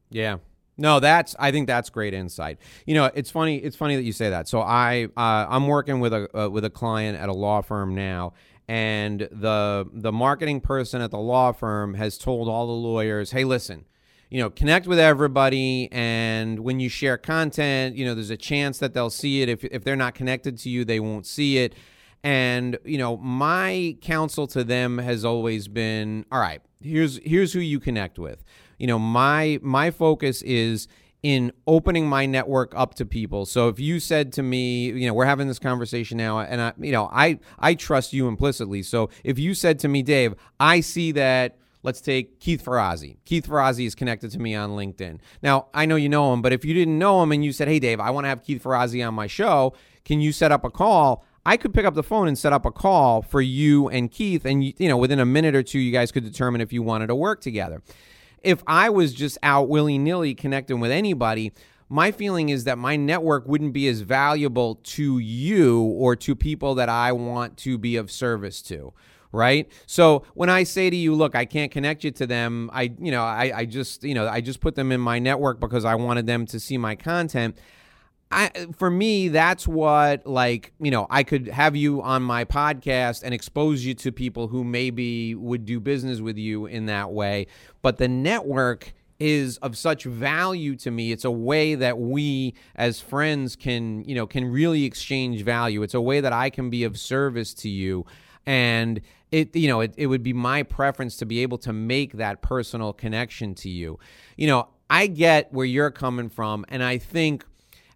Yeah. 0.09 0.37
No, 0.77 0.99
that's 0.99 1.35
I 1.39 1.51
think 1.51 1.67
that's 1.67 1.89
great 1.89 2.13
insight. 2.13 2.57
You 2.85 2.95
know, 2.95 3.11
it's 3.13 3.29
funny. 3.29 3.57
It's 3.57 3.75
funny 3.75 3.95
that 3.95 4.03
you 4.03 4.13
say 4.13 4.29
that. 4.29 4.47
So 4.47 4.61
I 4.61 5.05
uh, 5.15 5.45
I'm 5.49 5.67
working 5.67 5.99
with 5.99 6.13
a 6.13 6.27
uh, 6.37 6.49
with 6.49 6.65
a 6.65 6.69
client 6.69 7.19
at 7.19 7.29
a 7.29 7.33
law 7.33 7.61
firm 7.61 7.93
now, 7.93 8.33
and 8.67 9.21
the 9.31 9.87
the 9.93 10.11
marketing 10.11 10.61
person 10.61 11.01
at 11.01 11.11
the 11.11 11.19
law 11.19 11.51
firm 11.51 11.93
has 11.93 12.17
told 12.17 12.49
all 12.49 12.65
the 12.65 12.73
lawyers, 12.73 13.31
"Hey, 13.31 13.43
listen, 13.43 13.85
you 14.33 14.39
know, 14.39 14.49
connect 14.49 14.87
with 14.87 14.97
everybody. 14.97 15.87
And 15.91 16.61
when 16.61 16.79
you 16.79 16.89
share 16.89 17.19
content, 17.19 17.95
you 17.95 18.03
know, 18.03 18.15
there's 18.15 18.31
a 18.31 18.35
chance 18.35 18.79
that 18.79 18.95
they'll 18.95 19.11
see 19.11 19.43
it. 19.43 19.47
If, 19.47 19.63
if 19.63 19.83
they're 19.83 19.95
not 19.95 20.15
connected 20.15 20.57
to 20.57 20.69
you, 20.69 20.83
they 20.83 20.99
won't 20.99 21.27
see 21.27 21.59
it. 21.59 21.75
And, 22.23 22.79
you 22.83 22.97
know, 22.97 23.17
my 23.17 23.95
counsel 24.01 24.47
to 24.47 24.63
them 24.63 24.97
has 24.97 25.23
always 25.23 25.67
been, 25.67 26.25
all 26.31 26.39
right, 26.39 26.63
here's 26.81 27.19
here's 27.23 27.53
who 27.53 27.59
you 27.59 27.79
connect 27.79 28.17
with. 28.17 28.43
You 28.83 28.87
know, 28.87 28.99
my 28.99 29.59
my 29.61 29.91
focus 29.91 30.41
is 30.41 30.89
in 31.21 31.53
opening 31.67 32.05
my 32.05 32.25
network 32.25 32.73
up 32.75 32.95
to 32.95 33.05
people. 33.05 33.45
So 33.45 33.69
if 33.69 33.79
you 33.79 34.01
said 34.01 34.33
to 34.33 34.43
me, 34.43 34.87
you 34.87 35.07
know, 35.07 35.13
we're 35.13 35.23
having 35.23 35.47
this 35.47 35.57
conversation 35.57 36.17
now 36.17 36.39
and 36.39 36.59
I 36.59 36.73
you 36.77 36.91
know, 36.91 37.09
I 37.09 37.39
I 37.57 37.75
trust 37.75 38.11
you 38.11 38.27
implicitly. 38.27 38.83
So 38.83 39.09
if 39.23 39.39
you 39.39 39.53
said 39.53 39.79
to 39.79 39.87
me, 39.87 40.03
Dave, 40.03 40.35
I 40.59 40.81
see 40.81 41.13
that 41.13 41.57
Let's 41.81 42.01
take 42.01 42.41
Keith 42.41 42.63
Ferrazzi. 42.63 43.17
Keith 43.23 43.47
Ferrazzi 43.47 43.85
is 43.85 43.95
connected 43.95 44.31
to 44.31 44.39
me 44.39 44.53
on 44.55 44.71
LinkedIn. 44.71 45.19
Now, 45.41 45.67
I 45.73 45.85
know 45.85 45.97
you 45.97 46.09
know 46.09 46.33
him, 46.33 46.41
but 46.41 46.53
if 46.53 46.63
you 46.63 46.73
didn't 46.73 46.97
know 46.97 47.21
him 47.21 47.33
and 47.33 47.43
you 47.43 47.51
said, 47.51 47.67
hey, 47.67 47.79
Dave, 47.79 47.99
I 47.99 48.09
want 48.09 48.23
to 48.23 48.29
have 48.29 48.41
Keith 48.41 48.63
Ferrazzi 48.63 49.05
on 49.05 49.13
my 49.13 49.27
show, 49.27 49.73
can 50.05 50.21
you 50.21 50.31
set 50.31 50.51
up 50.51 50.63
a 50.63 50.69
call? 50.69 51.25
I 51.45 51.57
could 51.57 51.73
pick 51.73 51.85
up 51.85 51.93
the 51.93 52.03
phone 52.03 52.29
and 52.29 52.37
set 52.37 52.53
up 52.53 52.65
a 52.65 52.71
call 52.71 53.21
for 53.21 53.41
you 53.41 53.89
and 53.89 54.09
Keith, 54.09 54.45
and 54.45 54.63
you 54.63 54.87
know, 54.87 54.97
within 54.97 55.19
a 55.19 55.25
minute 55.25 55.55
or 55.55 55.63
two, 55.63 55.79
you 55.79 55.91
guys 55.91 56.11
could 56.11 56.23
determine 56.23 56.61
if 56.61 56.71
you 56.71 56.81
wanted 56.81 57.07
to 57.07 57.15
work 57.15 57.41
together. 57.41 57.81
If 58.43 58.63
I 58.67 58.89
was 58.89 59.13
just 59.13 59.37
out 59.41 59.69
willy 59.69 59.97
nilly 59.97 60.35
connecting 60.35 60.79
with 60.79 60.91
anybody, 60.91 61.53
my 61.89 62.11
feeling 62.11 62.49
is 62.49 62.63
that 62.65 62.77
my 62.77 62.95
network 62.95 63.47
wouldn't 63.47 63.73
be 63.73 63.87
as 63.87 64.01
valuable 64.01 64.75
to 64.83 65.19
you 65.19 65.81
or 65.81 66.15
to 66.17 66.35
people 66.35 66.75
that 66.75 66.89
I 66.89 67.11
want 67.11 67.57
to 67.57 67.77
be 67.77 67.95
of 67.95 68.11
service 68.11 68.61
to 68.63 68.93
right? 69.33 69.67
So 69.87 70.23
when 70.35 70.49
I 70.49 70.63
say 70.63 70.89
to 70.89 70.95
you, 70.95 71.15
look, 71.15 71.35
I 71.35 71.43
can't 71.43 71.71
connect 71.71 72.03
you 72.03 72.11
to 72.11 72.27
them, 72.27 72.69
I 72.71 72.93
you 72.99 73.11
know, 73.11 73.23
I, 73.23 73.51
I 73.55 73.65
just, 73.65 74.03
you 74.03 74.13
know, 74.13 74.27
I 74.27 74.39
just 74.39 74.61
put 74.61 74.75
them 74.75 74.91
in 74.91 75.01
my 75.01 75.19
network 75.19 75.59
because 75.59 75.83
I 75.83 75.95
wanted 75.95 76.27
them 76.27 76.45
to 76.45 76.59
see 76.59 76.77
my 76.77 76.95
content. 76.95 77.57
I, 78.33 78.67
for 78.77 78.89
me, 78.89 79.27
that's 79.29 79.67
what 79.67 80.25
like 80.25 80.73
you 80.79 80.91
know 80.91 81.07
I 81.09 81.23
could 81.23 81.47
have 81.47 81.75
you 81.75 82.01
on 82.01 82.23
my 82.23 82.45
podcast 82.45 83.23
and 83.23 83.33
expose 83.33 83.85
you 83.85 83.93
to 83.95 84.11
people 84.11 84.47
who 84.47 84.63
maybe 84.63 85.35
would 85.35 85.65
do 85.65 85.79
business 85.79 86.19
with 86.19 86.37
you 86.37 86.65
in 86.65 86.87
that 86.87 87.11
way. 87.11 87.47
But 87.81 87.97
the 87.97 88.07
network 88.07 88.93
is 89.19 89.57
of 89.57 89.77
such 89.77 90.03
value 90.03 90.75
to 90.77 90.91
me. 90.91 91.11
It's 91.11 91.25
a 91.25 91.31
way 91.31 91.75
that 91.75 91.97
we 91.99 92.55
as 92.75 92.99
friends 92.99 93.55
can 93.55 94.03
you 94.05 94.15
know 94.15 94.27
can 94.27 94.51
really 94.51 94.83
exchange 94.85 95.43
value. 95.43 95.83
It's 95.83 95.93
a 95.93 96.01
way 96.01 96.19
that 96.19 96.33
I 96.33 96.49
can 96.49 96.69
be 96.69 96.83
of 96.83 96.97
service 96.97 97.53
to 97.55 97.69
you 97.69 98.05
and 98.45 99.01
it 99.31 99.55
you 99.55 99.67
know 99.67 99.81
it, 99.81 99.93
it 99.97 100.07
would 100.07 100.23
be 100.23 100.33
my 100.33 100.63
preference 100.63 101.17
to 101.17 101.25
be 101.25 101.39
able 101.39 101.57
to 101.57 101.73
make 101.73 102.13
that 102.13 102.41
personal 102.41 102.93
connection 102.93 103.55
to 103.55 103.69
you 103.69 103.97
you 104.37 104.47
know 104.47 104.67
i 104.89 105.07
get 105.07 105.51
where 105.53 105.65
you're 105.65 105.91
coming 105.91 106.29
from 106.29 106.65
and 106.69 106.83
i 106.83 106.97
think 106.97 107.45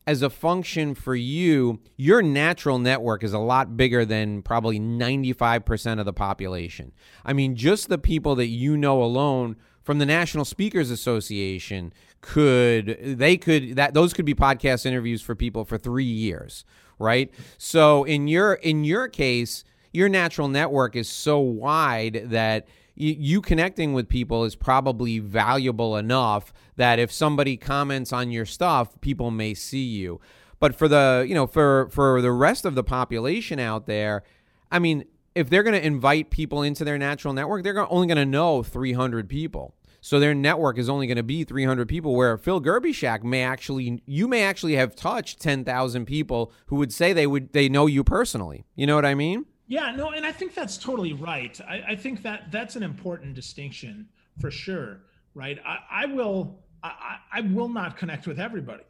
as 0.08 0.22
a 0.22 0.30
function 0.30 0.96
for 0.96 1.14
you 1.14 1.80
your 1.98 2.22
natural 2.22 2.80
network 2.80 3.24
is 3.24 3.34
a 3.34 3.40
lot 3.40 3.76
bigger 3.76 4.06
than 4.06 4.42
probably 4.42 4.80
95% 4.80 6.00
of 6.00 6.06
the 6.06 6.14
population. 6.14 6.94
I 7.26 7.34
mean 7.34 7.56
just 7.56 7.90
the 7.90 7.98
people 7.98 8.34
that 8.36 8.48
you 8.48 8.78
know 8.78 9.04
alone 9.04 9.58
from 9.84 10.00
the 10.00 10.06
national 10.06 10.46
speakers 10.46 10.90
association 10.90 11.94
could 12.22 12.98
they 13.02 13.38
could 13.38 13.76
that 13.76 13.94
those 13.94 14.14
could 14.14 14.26
be 14.26 14.34
podcast 14.34 14.86
interviews 14.86 15.22
for 15.22 15.36
people 15.36 15.66
for 15.66 15.78
3 15.78 16.04
years 16.04 16.66
right? 17.00 17.32
So 17.58 18.04
in 18.06 18.28
your 18.28 18.54
in 18.54 18.84
your 18.84 19.08
case 19.08 19.64
your 19.92 20.10
natural 20.10 20.48
network 20.48 20.96
is 20.96 21.10
so 21.10 21.40
wide 21.40 22.24
that 22.26 22.68
you 22.98 23.42
connecting 23.42 23.94
with 23.94 24.10
people 24.10 24.44
is 24.44 24.56
probably 24.56 25.20
valuable 25.20 25.96
enough 25.96 26.52
that 26.76 27.00
if 27.00 27.12
somebody 27.12 27.56
comments 27.58 28.12
on 28.12 28.32
your 28.32 28.46
stuff, 28.46 29.00
people 29.02 29.32
may 29.32 29.54
see 29.54 29.86
you. 29.86 30.20
But 30.60 30.76
for 30.76 30.88
the, 30.88 31.26
you 31.28 31.36
know, 31.36 31.46
for 31.46 31.90
for 31.90 32.22
the 32.22 32.32
rest 32.32 32.66
of 32.66 32.76
the 32.76 32.84
population 32.84 33.60
out 33.60 33.86
there, 33.86 34.24
I 34.72 34.80
mean, 34.80 35.06
if 35.36 35.50
they're 35.50 35.64
going 35.64 35.80
to 35.80 35.86
invite 35.86 36.32
people 36.32 36.64
into 36.64 36.84
their 36.84 36.98
natural 36.98 37.34
network, 37.34 37.64
they're 37.64 37.92
only 37.92 38.08
going 38.08 38.18
to 38.18 38.26
know 38.26 38.64
300 38.64 39.30
people. 39.30 39.76
So 40.02 40.20
their 40.20 40.34
network 40.34 40.78
is 40.78 40.90
only 40.90 41.06
going 41.06 41.18
to 41.18 41.24
be 41.24 41.44
300 41.44 41.88
people 41.88 42.16
where 42.16 42.38
Phil 42.38 42.62
Gerbyshak 42.62 43.24
may 43.24 43.44
actually 43.44 44.02
you 44.06 44.28
may 44.28 44.44
actually 44.44 44.76
have 44.76 44.96
touched 44.96 45.40
10,000 45.40 46.06
people 46.06 46.52
who 46.68 46.78
would 46.78 46.94
say 46.94 47.14
they 47.14 47.28
would 47.28 47.54
they 47.54 47.70
know 47.70 47.86
you 47.86 48.04
personally. 48.04 48.66
You 48.76 48.88
know 48.88 48.96
what 48.96 49.06
I 49.06 49.16
mean? 49.16 49.46
Yeah, 49.68 49.92
no, 49.92 50.12
and 50.12 50.26
I 50.26 50.32
think 50.32 50.54
that's 50.54 50.78
totally 50.78 51.14
right. 51.14 51.60
I, 51.68 51.84
I 51.90 51.96
think 51.96 52.24
that 52.24 52.52
that's 52.52 52.78
an 52.78 52.84
important 52.84 53.36
distinction 53.36 54.08
for 54.40 54.50
sure, 54.50 55.02
right? 55.34 55.60
I, 55.66 56.04
I 56.04 56.06
will 56.06 56.60
I, 56.84 57.18
I 57.34 57.42
will 57.42 57.68
not 57.68 57.98
connect 57.98 58.28
with 58.28 58.40
everybody. 58.40 58.84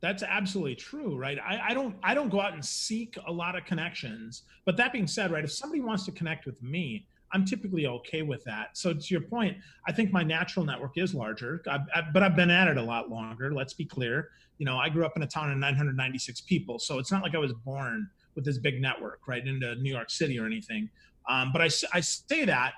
That's 0.00 0.22
absolutely 0.22 0.74
true, 0.74 1.16
right? 1.16 1.38
I, 1.38 1.68
I 1.68 1.74
don't 1.74 1.94
I 2.02 2.14
don't 2.14 2.28
go 2.28 2.40
out 2.40 2.54
and 2.54 2.64
seek 2.64 3.16
a 3.26 3.32
lot 3.32 3.56
of 3.56 3.64
connections. 3.64 4.42
But 4.64 4.76
that 4.78 4.92
being 4.92 5.06
said, 5.06 5.30
right, 5.30 5.44
if 5.44 5.52
somebody 5.52 5.80
wants 5.80 6.04
to 6.06 6.12
connect 6.12 6.44
with 6.44 6.60
me, 6.60 7.06
I'm 7.32 7.44
typically 7.44 7.86
okay 7.86 8.22
with 8.22 8.42
that. 8.44 8.76
So 8.76 8.92
to 8.92 9.14
your 9.14 9.20
point, 9.20 9.56
I 9.86 9.92
think 9.92 10.12
my 10.12 10.24
natural 10.24 10.64
network 10.64 10.92
is 10.96 11.14
larger, 11.14 11.62
I, 11.68 11.78
I, 11.94 12.02
but 12.12 12.22
I've 12.22 12.36
been 12.36 12.50
at 12.50 12.68
it 12.68 12.78
a 12.78 12.82
lot 12.82 13.10
longer. 13.10 13.52
Let's 13.54 13.74
be 13.74 13.84
clear. 13.84 14.30
You 14.58 14.66
know, 14.66 14.76
I 14.76 14.88
grew 14.88 15.04
up 15.04 15.16
in 15.16 15.22
a 15.22 15.26
town 15.26 15.52
of 15.52 15.58
996 15.58 16.40
people, 16.42 16.78
so 16.78 16.98
it's 16.98 17.12
not 17.12 17.22
like 17.22 17.34
I 17.34 17.38
was 17.38 17.52
born 17.52 18.08
with 18.36 18.44
this 18.44 18.58
big 18.58 18.80
network 18.80 19.20
right 19.26 19.44
into 19.46 19.74
New 19.76 19.92
York 19.92 20.10
City 20.10 20.38
or 20.38 20.46
anything. 20.46 20.88
Um, 21.28 21.50
but 21.52 21.60
I, 21.62 21.68
I 21.92 22.00
say 22.00 22.44
that 22.44 22.74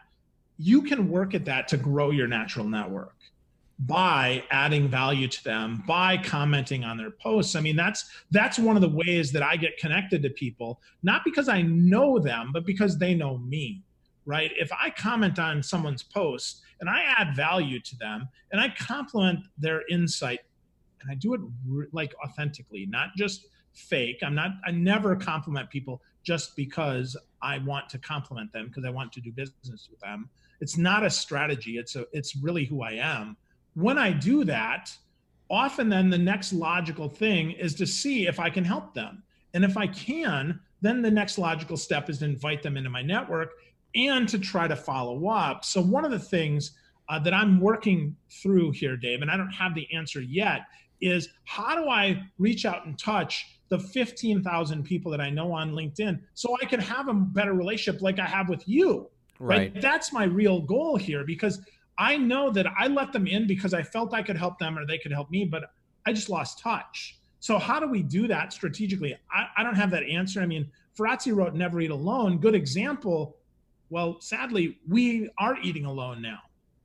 you 0.57 0.83
can 0.83 1.09
work 1.09 1.35
at 1.35 1.45
that 1.45 1.69
to 1.69 1.77
grow 1.77 2.11
your 2.11 2.27
natural 2.27 2.67
network 2.67 3.15
by 3.81 4.43
adding 4.51 4.89
value 4.89 5.29
to 5.29 5.45
them 5.45 5.85
by 5.87 6.17
commenting 6.17 6.83
on 6.83 6.97
their 6.97 7.13
posts 7.13 7.55
i 7.55 7.61
mean 7.61 7.77
that's 7.77 8.11
that's 8.33 8.59
one 8.59 8.75
of 8.75 8.83
the 8.83 8.89
ways 8.89 9.31
that 9.31 9.43
i 9.43 9.57
get 9.57 9.77
connected 9.79 10.21
to 10.21 10.31
people 10.31 10.81
not 11.05 11.23
because 11.25 11.49
i 11.49 11.63
know 11.63 12.19
them 12.19 12.51
but 12.53 12.67
because 12.67 12.99
they 12.99 13.15
know 13.15 13.39
me 13.39 13.81
right 14.27 14.51
if 14.57 14.69
i 14.73 14.91
comment 14.91 15.39
on 15.39 15.63
someone's 15.63 16.03
post 16.03 16.63
and 16.81 16.91
i 16.91 17.05
add 17.19 17.37
value 17.37 17.79
to 17.79 17.97
them 17.99 18.29
and 18.51 18.61
i 18.61 18.69
compliment 18.69 19.39
their 19.59 19.83
insight 19.89 20.41
and 21.01 21.09
i 21.13 21.15
do 21.15 21.35
it 21.35 21.41
like 21.93 22.13
authentically 22.27 22.85
not 22.87 23.11
just 23.17 23.47
fake. 23.75 24.19
I'm 24.23 24.35
not, 24.35 24.51
I 24.67 24.71
never 24.71 25.17
compliment 25.17 25.71
people 25.71 26.03
just 26.25 26.57
because 26.57 27.17
I 27.41 27.59
want 27.59 27.89
to 27.91 27.99
compliment 27.99 28.53
them 28.53 28.67
because 28.67 28.85
I 28.85 28.91
want 28.91 29.13
to 29.13 29.21
do 29.21 29.33
business 29.33 29.89
with 29.91 30.01
them. 30.01 30.29
It's 30.61 30.77
not 30.77 31.05
a 31.05 31.11
strategy. 31.11 31.79
It's 31.79 31.97
a, 31.97 32.05
it's 32.13 32.37
really 32.37 32.65
who 32.65 32.83
I 32.83 32.93
am. 32.93 33.37
When 33.75 33.97
I 33.97 34.13
do 34.13 34.45
that, 34.45 34.93
often 35.51 35.89
then 35.89 36.11
the 36.11 36.19
next 36.19 36.53
logical 36.53 37.09
thing 37.09 37.53
is 37.53 37.75
to 37.77 37.87
see 37.87 38.27
if 38.27 38.41
I 38.41 38.51
can 38.51 38.65
help 38.65 38.95
them. 38.95 39.23
And 39.55 39.65
if 39.65 39.77
I 39.77 39.87
can, 39.87 40.61
then 40.81 41.03
the 41.03 41.11
next 41.11 41.39
logical 41.39 41.77
step 41.77 42.11
is 42.11 42.19
to 42.19 42.25
invite 42.25 42.63
them 42.63 42.77
into 42.77 42.91
my 42.91 43.03
network 43.03 43.53
and 43.95 44.29
to 44.29 44.39
try 44.39 44.69
to 44.69 44.77
follow 44.77 45.29
up. 45.29 45.65
So 45.65 45.81
one 45.81 46.05
of 46.05 46.11
the 46.11 46.19
things 46.19 46.73
uh, 47.09 47.19
that 47.21 47.33
I'm 47.33 47.61
working 47.61 48.15
through 48.43 48.73
here, 48.73 48.97
Dave, 48.97 49.23
and 49.23 49.31
I 49.31 49.37
don't 49.37 49.51
have 49.51 49.75
the 49.75 49.89
answer 49.95 50.21
yet, 50.21 50.63
is 51.01 51.29
how 51.45 51.75
do 51.75 51.89
I 51.89 52.23
reach 52.39 52.67
out 52.67 52.85
and 52.87 52.99
touch 52.99 53.58
the 53.69 53.79
15,000 53.79 54.83
people 54.83 55.11
that 55.11 55.21
I 55.21 55.31
know 55.31 55.53
on 55.53 55.73
LinkedIn 55.73 56.21
so 56.35 56.57
I 56.61 56.65
can 56.65 56.81
have 56.81 57.09
a 57.09 57.15
better 57.15 57.53
relationship 57.53 58.03
like 58.03 58.19
I 58.19 58.27
have 58.27 58.49
with 58.49 58.67
you. 58.69 59.09
Right. 59.39 59.73
right. 59.73 59.83
That's 59.83 60.13
my 60.13 60.25
real 60.25 60.61
goal 60.61 60.97
here 60.97 61.25
because 61.25 61.61
I 61.99 62.17
know 62.17 62.51
that 62.51 62.67
I 62.79 62.87
let 62.87 63.13
them 63.13 63.27
in 63.27 63.47
because 63.47 63.75
I 63.75 63.83
felt 63.83 64.15
I 64.15 64.23
could 64.23 64.37
help 64.37 64.59
them 64.59 64.79
or 64.79 64.87
they 64.87 64.99
could 64.99 65.13
help 65.13 65.31
me, 65.31 65.45
but 65.45 65.71
I 66.07 66.13
just 66.13 66.29
lost 66.29 66.61
touch. 66.61 67.19
So 67.41 67.59
how 67.59 67.79
do 67.79 67.87
we 67.89 68.03
do 68.03 68.27
that 68.29 68.53
strategically? 68.53 69.17
I, 69.31 69.47
I 69.57 69.63
don't 69.63 69.77
have 69.77 69.91
that 69.91 70.05
answer. 70.05 70.41
I 70.41 70.47
mean, 70.47 70.71
Ferrazzi 70.97 71.35
wrote 71.35 71.55
Never 71.55 71.81
Eat 71.81 71.91
Alone. 71.91 72.39
Good 72.39 72.55
example. 72.55 73.37
Well, 73.91 74.21
sadly, 74.21 74.79
we 74.89 75.31
are 75.39 75.57
eating 75.63 75.85
alone 75.85 76.21
now. 76.21 76.41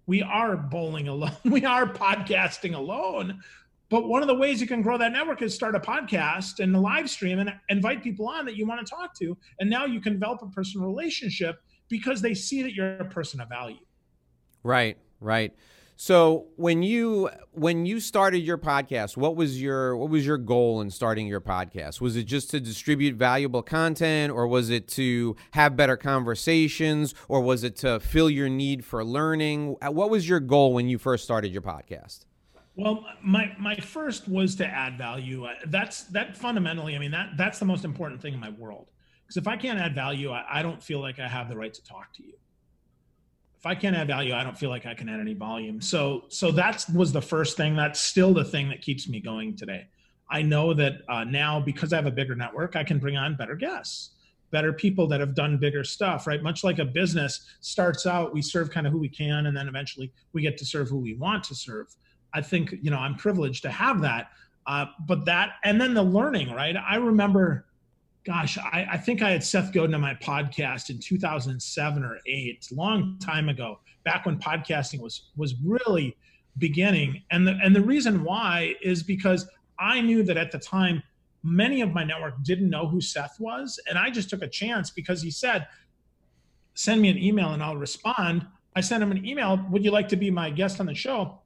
We 0.06 0.22
are 0.22 0.58
bowling 0.58 1.08
alone. 1.08 1.36
We 1.44 1.66
are 1.66 1.88
podcasting 1.88 2.76
alone. 2.76 3.42
But 3.94 4.08
one 4.08 4.24
of 4.24 4.28
the 4.28 4.34
ways 4.34 4.60
you 4.60 4.66
can 4.66 4.82
grow 4.82 4.98
that 4.98 5.12
network 5.12 5.44
is 5.44 5.54
start 5.54 5.76
a 5.76 5.80
podcast 5.80 6.58
and 6.58 6.76
a 6.76 6.80
live 6.80 7.08
stream 7.08 7.38
and 7.38 7.54
invite 7.70 8.02
people 8.02 8.28
on 8.28 8.44
that 8.46 8.56
you 8.56 8.66
want 8.66 8.84
to 8.84 8.90
talk 8.90 9.14
to. 9.20 9.38
And 9.60 9.70
now 9.70 9.86
you 9.86 10.02
can 10.02 10.14
develop 10.14 10.42
a 10.42 10.48
personal 10.48 10.88
relationship 10.88 11.62
because 11.90 12.20
they 12.20 12.34
see 12.34 12.64
that 12.64 12.74
you're 12.74 12.96
a 12.96 13.06
person 13.06 13.40
of 13.40 13.50
value. 13.50 13.78
Right, 14.64 14.98
right. 15.20 15.54
So 15.96 16.48
when 16.56 16.82
you 16.82 17.30
when 17.52 17.86
you 17.86 18.00
started 18.00 18.40
your 18.40 18.58
podcast, 18.58 19.16
what 19.16 19.36
was 19.36 19.62
your 19.62 19.96
what 19.96 20.10
was 20.10 20.26
your 20.26 20.40
goal 20.40 20.82
in 20.82 20.90
starting 20.90 21.28
your 21.28 21.40
podcast? 21.40 22.02
Was 22.02 22.16
it 22.16 22.24
just 22.24 22.50
to 22.50 22.60
distribute 22.60 23.16
valuable 23.16 23.62
content 23.62 24.34
or 24.34 24.48
was 24.48 24.72
it 24.72 24.88
to 24.88 25.36
have 25.52 25.78
better 25.78 25.98
conversations 25.98 27.14
or 27.28 27.42
was 27.42 27.64
it 27.64 27.76
to 27.76 28.00
fill 28.00 28.32
your 28.32 28.50
need 28.50 28.84
for 28.84 29.06
learning? 29.06 29.76
What 29.84 30.10
was 30.10 30.28
your 30.28 30.40
goal 30.40 30.74
when 30.74 30.90
you 30.90 30.98
first 30.98 31.24
started 31.24 31.52
your 31.52 31.62
podcast? 31.62 32.26
Well, 32.76 33.06
my 33.24 33.56
my 33.60 33.76
first 33.76 34.28
was 34.28 34.56
to 34.56 34.66
add 34.66 34.98
value. 34.98 35.46
That's 35.68 36.04
that 36.06 36.36
fundamentally. 36.36 36.96
I 36.96 37.00
mean 37.00 37.12
that 37.12 37.32
that's 37.38 37.60
the 37.60 37.66
most 37.66 37.86
important 37.86 38.22
thing 38.22 38.34
in 38.34 38.40
my 38.40 38.50
world. 38.50 38.90
Because 39.24 39.38
if 39.38 39.48
I 39.48 39.58
can't 39.58 39.80
add 39.80 39.94
value, 39.96 40.32
I, 40.32 40.44
I 40.50 40.62
don't 40.64 40.82
feel 40.82 41.00
like 41.00 41.20
I 41.20 41.28
have 41.28 41.50
the 41.50 41.56
right 41.56 41.74
to 41.74 41.84
talk 41.84 42.14
to 42.16 42.24
you. 42.24 42.34
If 43.58 43.66
I 43.66 43.76
can't 43.76 43.96
add 43.96 44.08
value, 44.08 44.34
I 44.34 44.44
don't 44.44 44.58
feel 44.58 44.70
like 44.70 44.86
I 44.86 44.94
can 44.94 45.08
add 45.08 45.20
any 45.20 45.36
volume. 45.36 45.82
So 45.82 46.24
so 46.30 46.52
that 46.52 46.86
was 46.94 47.12
the 47.12 47.22
first 47.22 47.58
thing. 47.58 47.76
That's 47.76 48.02
still 48.02 48.34
the 48.34 48.44
thing 48.44 48.70
that 48.70 48.82
keeps 48.82 49.08
me 49.08 49.20
going 49.20 49.56
today. 49.56 49.88
I 50.30 50.42
know 50.42 50.74
that 50.74 51.02
uh, 51.08 51.26
now 51.26 51.60
because 51.60 51.94
I 51.94 51.98
have 51.98 52.08
a 52.08 52.12
bigger 52.12 52.36
network, 52.36 52.76
I 52.76 52.84
can 52.84 52.98
bring 52.98 53.18
on 53.18 53.36
better 53.36 53.56
guests 53.56 54.14
better 54.54 54.72
people 54.72 55.08
that 55.08 55.20
have 55.20 55.34
done 55.34 55.58
bigger 55.58 55.84
stuff, 55.84 56.28
right? 56.28 56.44
Much 56.44 56.64
like 56.64 56.78
a 56.78 56.86
business 56.86 57.44
starts 57.60 58.06
out, 58.06 58.34
we 58.34 58.42
serve 58.42 58.70
kind 58.70 58.86
of 58.86 58.94
who 58.94 59.00
we 59.00 59.10
can, 59.10 59.48
and 59.48 59.58
then 59.58 59.68
eventually 59.68 60.14
we 60.32 60.44
get 60.44 60.58
to 60.60 60.64
serve 60.64 60.88
who 60.88 61.00
we 61.00 61.16
want 61.16 61.44
to 61.44 61.56
serve. 61.56 61.88
I 62.34 62.42
think 62.42 62.76
you 62.82 62.92
know 62.92 62.98
I'm 62.98 63.16
privileged 63.16 63.64
to 63.64 63.72
have 63.72 64.02
that. 64.02 64.30
Uh, 64.66 64.86
but 65.08 65.26
that 65.26 65.54
and 65.64 65.80
then 65.80 65.94
the 65.94 66.04
learning, 66.04 66.52
right? 66.52 66.76
I 66.78 66.96
remember, 66.96 67.66
gosh, 68.26 68.58
I, 68.58 68.88
I 68.92 68.98
think 68.98 69.22
I 69.22 69.32
had 69.32 69.44
Seth 69.44 69.74
Godin 69.74 69.94
on 69.94 70.02
my 70.02 70.16
podcast 70.16 70.90
in 70.90 71.00
2007 71.00 72.04
or 72.04 72.18
eight, 72.28 72.68
long 72.72 73.18
time 73.20 73.50
ago, 73.50 73.80
back 74.06 74.26
when 74.26 74.40
podcasting 74.40 75.02
was 75.02 75.30
was 75.36 75.56
really 75.64 76.16
beginning. 76.58 77.24
And 77.32 77.48
the 77.48 77.58
and 77.62 77.76
the 77.76 77.82
reason 77.82 78.24
why 78.24 78.76
is 78.82 79.04
because 79.04 79.48
I 79.80 80.02
knew 80.02 80.24
that 80.24 80.38
at 80.38 80.52
the 80.52 80.60
time 80.60 81.04
many 81.44 81.82
of 81.82 81.92
my 81.92 82.06
network 82.06 82.42
didn't 82.44 82.70
know 82.70 82.88
who 82.88 83.02
Seth 83.02 83.40
was, 83.40 83.80
and 83.90 83.98
I 83.98 84.10
just 84.10 84.30
took 84.30 84.42
a 84.42 84.48
chance 84.48 84.90
because 84.92 85.22
he 85.22 85.32
said, 85.32 85.68
"Send 86.74 87.02
me 87.02 87.10
an 87.10 87.18
email 87.18 87.50
and 87.50 87.62
I'll 87.62 87.78
respond." 87.78 88.48
I 88.76 88.82
sent 88.82 89.04
him 89.04 89.12
an 89.12 89.26
email. 89.26 89.64
Would 89.70 89.84
you 89.84 89.92
like 89.92 90.08
to 90.10 90.16
be 90.16 90.32
my 90.32 90.50
guest 90.50 90.80
on 90.80 90.88
the 90.88 90.96
show? 90.96 91.43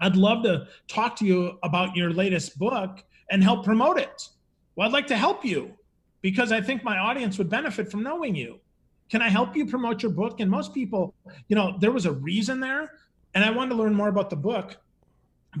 I'd 0.00 0.16
love 0.16 0.42
to 0.44 0.68
talk 0.88 1.16
to 1.16 1.24
you 1.24 1.58
about 1.62 1.96
your 1.96 2.10
latest 2.10 2.58
book 2.58 3.02
and 3.30 3.42
help 3.42 3.64
promote 3.64 3.98
it. 3.98 4.28
Well, 4.74 4.86
I'd 4.86 4.92
like 4.92 5.06
to 5.08 5.16
help 5.16 5.44
you 5.44 5.72
because 6.20 6.52
I 6.52 6.60
think 6.60 6.84
my 6.84 6.98
audience 6.98 7.38
would 7.38 7.48
benefit 7.48 7.90
from 7.90 8.02
knowing 8.02 8.34
you. 8.34 8.60
Can 9.08 9.22
I 9.22 9.28
help 9.28 9.56
you 9.56 9.66
promote 9.66 10.02
your 10.02 10.12
book? 10.12 10.40
And 10.40 10.50
most 10.50 10.74
people, 10.74 11.14
you 11.48 11.56
know, 11.56 11.76
there 11.80 11.92
was 11.92 12.06
a 12.06 12.12
reason 12.12 12.60
there. 12.60 12.92
And 13.34 13.44
I 13.44 13.50
wanted 13.50 13.70
to 13.70 13.76
learn 13.76 13.94
more 13.94 14.08
about 14.08 14.30
the 14.30 14.36
book 14.36 14.76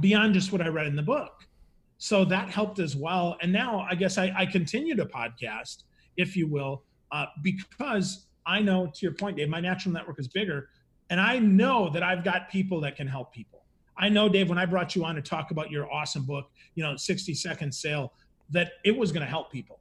beyond 0.00 0.34
just 0.34 0.52
what 0.52 0.60
I 0.60 0.68
read 0.68 0.86
in 0.86 0.96
the 0.96 1.02
book. 1.02 1.46
So 1.98 2.24
that 2.26 2.50
helped 2.50 2.78
as 2.78 2.96
well. 2.96 3.36
And 3.40 3.52
now 3.52 3.86
I 3.88 3.94
guess 3.94 4.18
I, 4.18 4.32
I 4.36 4.46
continue 4.46 4.96
to 4.96 5.06
podcast, 5.06 5.84
if 6.16 6.36
you 6.36 6.46
will, 6.46 6.82
uh, 7.12 7.26
because 7.42 8.26
I 8.44 8.60
know, 8.60 8.86
to 8.86 8.98
your 9.00 9.12
point, 9.12 9.36
Dave, 9.36 9.48
my 9.48 9.60
natural 9.60 9.94
network 9.94 10.18
is 10.18 10.28
bigger. 10.28 10.68
And 11.08 11.20
I 11.20 11.38
know 11.38 11.88
that 11.90 12.02
I've 12.02 12.24
got 12.24 12.50
people 12.50 12.80
that 12.82 12.96
can 12.96 13.06
help 13.06 13.32
people. 13.32 13.55
I 13.98 14.08
know, 14.08 14.28
Dave, 14.28 14.48
when 14.48 14.58
I 14.58 14.66
brought 14.66 14.94
you 14.94 15.04
on 15.04 15.14
to 15.14 15.22
talk 15.22 15.50
about 15.50 15.70
your 15.70 15.90
awesome 15.90 16.24
book, 16.24 16.50
you 16.74 16.82
know, 16.82 16.96
60 16.96 17.34
second 17.34 17.72
sale, 17.74 18.12
that 18.50 18.72
it 18.84 18.96
was 18.96 19.12
going 19.12 19.24
to 19.24 19.28
help 19.28 19.50
people. 19.50 19.80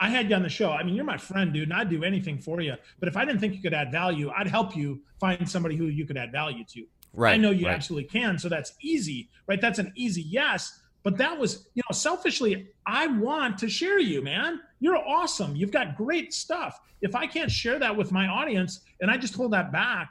I 0.00 0.08
had 0.08 0.28
you 0.28 0.34
on 0.34 0.42
the 0.42 0.48
show. 0.48 0.70
I 0.72 0.82
mean, 0.82 0.96
you're 0.96 1.04
my 1.04 1.16
friend, 1.16 1.52
dude, 1.52 1.64
and 1.64 1.72
I'd 1.72 1.88
do 1.88 2.02
anything 2.02 2.38
for 2.38 2.60
you. 2.60 2.74
But 2.98 3.08
if 3.08 3.16
I 3.16 3.24
didn't 3.24 3.40
think 3.40 3.54
you 3.54 3.62
could 3.62 3.72
add 3.72 3.92
value, 3.92 4.32
I'd 4.36 4.48
help 4.48 4.76
you 4.76 5.00
find 5.20 5.48
somebody 5.48 5.76
who 5.76 5.86
you 5.86 6.04
could 6.04 6.16
add 6.16 6.32
value 6.32 6.64
to. 6.72 6.84
Right. 7.14 7.34
I 7.34 7.36
know 7.36 7.50
you 7.50 7.66
right. 7.66 7.74
absolutely 7.74 8.08
can. 8.08 8.36
So 8.36 8.48
that's 8.48 8.72
easy, 8.82 9.28
right? 9.46 9.60
That's 9.60 9.78
an 9.78 9.92
easy 9.94 10.22
yes. 10.22 10.80
But 11.04 11.16
that 11.18 11.38
was, 11.38 11.68
you 11.74 11.82
know, 11.88 11.94
selfishly, 11.94 12.68
I 12.86 13.06
want 13.06 13.58
to 13.58 13.68
share 13.68 13.98
you, 13.98 14.22
man. 14.22 14.60
You're 14.80 14.96
awesome. 14.96 15.54
You've 15.54 15.70
got 15.70 15.96
great 15.96 16.32
stuff. 16.32 16.80
If 17.00 17.14
I 17.14 17.26
can't 17.26 17.50
share 17.50 17.78
that 17.78 17.96
with 17.96 18.12
my 18.12 18.26
audience 18.26 18.80
and 19.00 19.10
I 19.10 19.16
just 19.16 19.34
hold 19.34 19.52
that 19.52 19.72
back, 19.72 20.10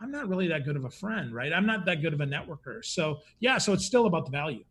I'm 0.00 0.10
not 0.10 0.28
really 0.28 0.48
that 0.48 0.64
good 0.64 0.76
of 0.76 0.84
a 0.84 0.90
friend, 0.90 1.34
right? 1.34 1.52
I'm 1.52 1.66
not 1.66 1.86
that 1.86 2.02
good 2.02 2.12
of 2.12 2.20
a 2.20 2.26
networker. 2.26 2.84
So 2.84 3.20
yeah, 3.40 3.58
so 3.58 3.72
it's 3.72 3.86
still 3.86 4.06
about 4.06 4.26
the 4.26 4.30
value. 4.30 4.64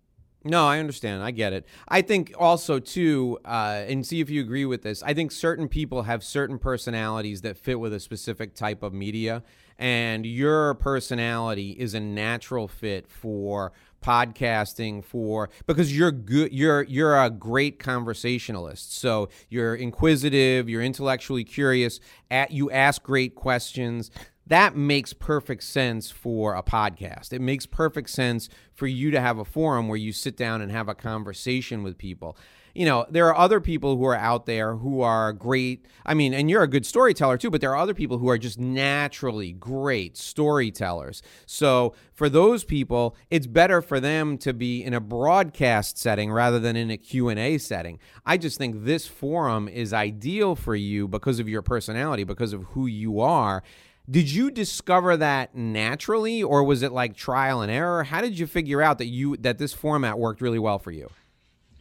No, 0.48 0.68
I 0.68 0.78
understand. 0.78 1.24
I 1.24 1.32
get 1.32 1.54
it. 1.54 1.66
I 1.88 2.04
think 2.04 2.32
also 2.38 2.80
too, 2.80 3.40
uh, 3.44 3.84
and 3.88 4.06
see 4.06 4.22
if 4.22 4.30
you 4.30 4.42
agree 4.42 4.66
with 4.66 4.84
this. 4.84 5.02
I 5.02 5.16
think 5.16 5.32
certain 5.32 5.68
people 5.68 6.04
have 6.04 6.24
certain 6.24 6.60
personalities 6.60 7.42
that 7.42 7.58
fit 7.58 7.80
with 7.80 7.94
a 7.94 8.00
specific 8.00 8.54
type 8.54 8.84
of 8.84 8.94
media, 8.94 9.42
and 9.80 10.24
your 10.24 10.76
personality 10.76 11.72
is 11.72 11.96
a 11.96 12.00
natural 12.00 12.68
fit 12.68 13.08
for 13.08 13.74
podcasting 14.04 15.04
for 15.04 15.50
because 15.66 15.98
you're 15.98 16.12
good 16.12 16.54
you're 16.54 16.84
you're 16.84 17.20
a 17.20 17.28
great 17.28 17.80
conversationalist 17.80 18.96
so 18.96 19.28
you're 19.50 19.74
inquisitive 19.74 20.70
you're 20.70 20.84
intellectually 20.84 21.44
curious 21.44 22.00
at 22.30 22.52
you 22.52 22.70
ask 22.70 23.02
great 23.02 23.34
questions 23.34 24.12
that 24.48 24.76
makes 24.76 25.14
perfect 25.14 25.64
sense 25.64 26.12
for 26.12 26.56
a 26.56 26.62
podcast. 26.62 27.34
It 27.34 27.42
makes 27.42 27.66
perfect 27.66 28.10
sense 28.10 28.50
for 28.74 28.88
you 28.88 29.10
to 29.12 29.20
have 29.20 29.40
a 29.40 29.46
forum 29.46 29.88
where 29.88 29.98
you 29.98 30.12
sit 30.12 30.38
down 30.38 30.62
and 30.62 30.72
have 30.72 30.88
a 30.88 30.96
conversation 30.96 31.82
with 31.82 31.98
people. 31.98 32.38
You 32.76 32.86
know, 32.86 33.06
there 33.10 33.26
are 33.28 33.38
other 33.38 33.62
people 33.62 33.96
who 33.96 34.06
are 34.06 34.18
out 34.18 34.46
there 34.48 34.76
who 34.76 35.00
are 35.00 35.32
great. 35.32 35.86
I 36.06 36.14
mean, 36.14 36.34
and 36.34 36.50
you're 36.50 36.62
a 36.62 36.68
good 36.68 36.86
storyteller 36.86 37.38
too, 37.38 37.50
but 37.50 37.62
there 37.62 37.72
are 37.72 37.78
other 37.78 37.94
people 37.94 38.18
who 38.18 38.28
are 38.28 38.38
just 38.38 38.60
naturally 38.60 39.54
great 39.54 40.18
storytellers. 40.18 41.22
So, 41.46 41.94
for 42.12 42.28
those 42.28 42.66
people, 42.66 43.16
it's 43.30 43.48
better 43.48 43.82
for 43.82 44.02
them 44.02 44.38
to 44.40 44.54
be 44.54 44.84
in 44.84 44.94
a 44.94 45.00
broadcast 45.00 45.98
setting 45.98 46.34
rather 46.34 46.60
than 46.60 46.76
in 46.76 46.92
a 46.92 46.98
Q&A 46.98 47.58
setting. 47.60 47.98
I 48.26 48.38
just 48.38 48.58
think 48.58 48.84
this 48.84 49.08
forum 49.08 49.70
is 49.70 49.94
ideal 49.94 50.56
for 50.56 50.76
you 50.76 51.08
because 51.08 51.40
of 51.40 51.48
your 51.48 51.62
personality, 51.62 52.26
because 52.26 52.52
of 52.52 52.64
who 52.64 52.88
you 52.88 53.22
are 53.22 53.64
did 54.10 54.30
you 54.30 54.52
discover 54.52 55.18
that 55.18 55.56
naturally, 55.56 56.44
or 56.44 56.64
was 56.64 56.84
it 56.84 56.92
like 56.92 57.16
trial 57.16 57.62
and 57.62 57.72
error? 57.72 58.04
How 58.04 58.22
did 58.22 58.38
you 58.38 58.46
figure 58.46 58.82
out 58.82 59.00
that 59.00 59.08
you 59.08 59.38
that 59.38 59.58
this 59.58 59.74
format 59.74 60.20
worked 60.20 60.42
really 60.42 60.60
well 60.60 60.78
for 60.80 60.92
you? 60.92 61.10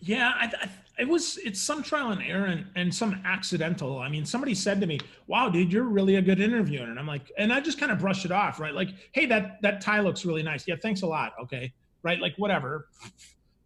Yeah, 0.00 0.32
I, 0.34 0.44
I, 0.46 0.70
it 0.98 1.08
was. 1.08 1.38
It's 1.38 1.60
some 1.60 1.82
trial 1.82 2.10
and 2.10 2.22
error 2.22 2.46
and, 2.46 2.66
and 2.76 2.94
some 2.94 3.20
accidental. 3.24 3.98
I 3.98 4.08
mean, 4.08 4.24
somebody 4.24 4.54
said 4.54 4.80
to 4.80 4.86
me, 4.86 5.00
"Wow, 5.26 5.48
dude, 5.48 5.72
you're 5.72 5.84
really 5.84 6.16
a 6.16 6.22
good 6.22 6.40
interviewer," 6.40 6.84
and 6.84 6.98
I'm 6.98 7.06
like, 7.06 7.30
and 7.36 7.52
I 7.52 7.60
just 7.60 7.78
kind 7.78 7.92
of 7.92 7.98
brushed 7.98 8.24
it 8.24 8.32
off, 8.32 8.58
right? 8.58 8.74
Like, 8.74 8.90
hey, 9.12 9.26
that 9.26 9.60
that 9.62 9.80
tie 9.80 10.00
looks 10.00 10.24
really 10.24 10.42
nice. 10.42 10.66
Yeah, 10.66 10.76
thanks 10.80 11.02
a 11.02 11.06
lot. 11.06 11.34
Okay, 11.42 11.72
right? 12.02 12.20
Like, 12.20 12.34
whatever. 12.36 12.88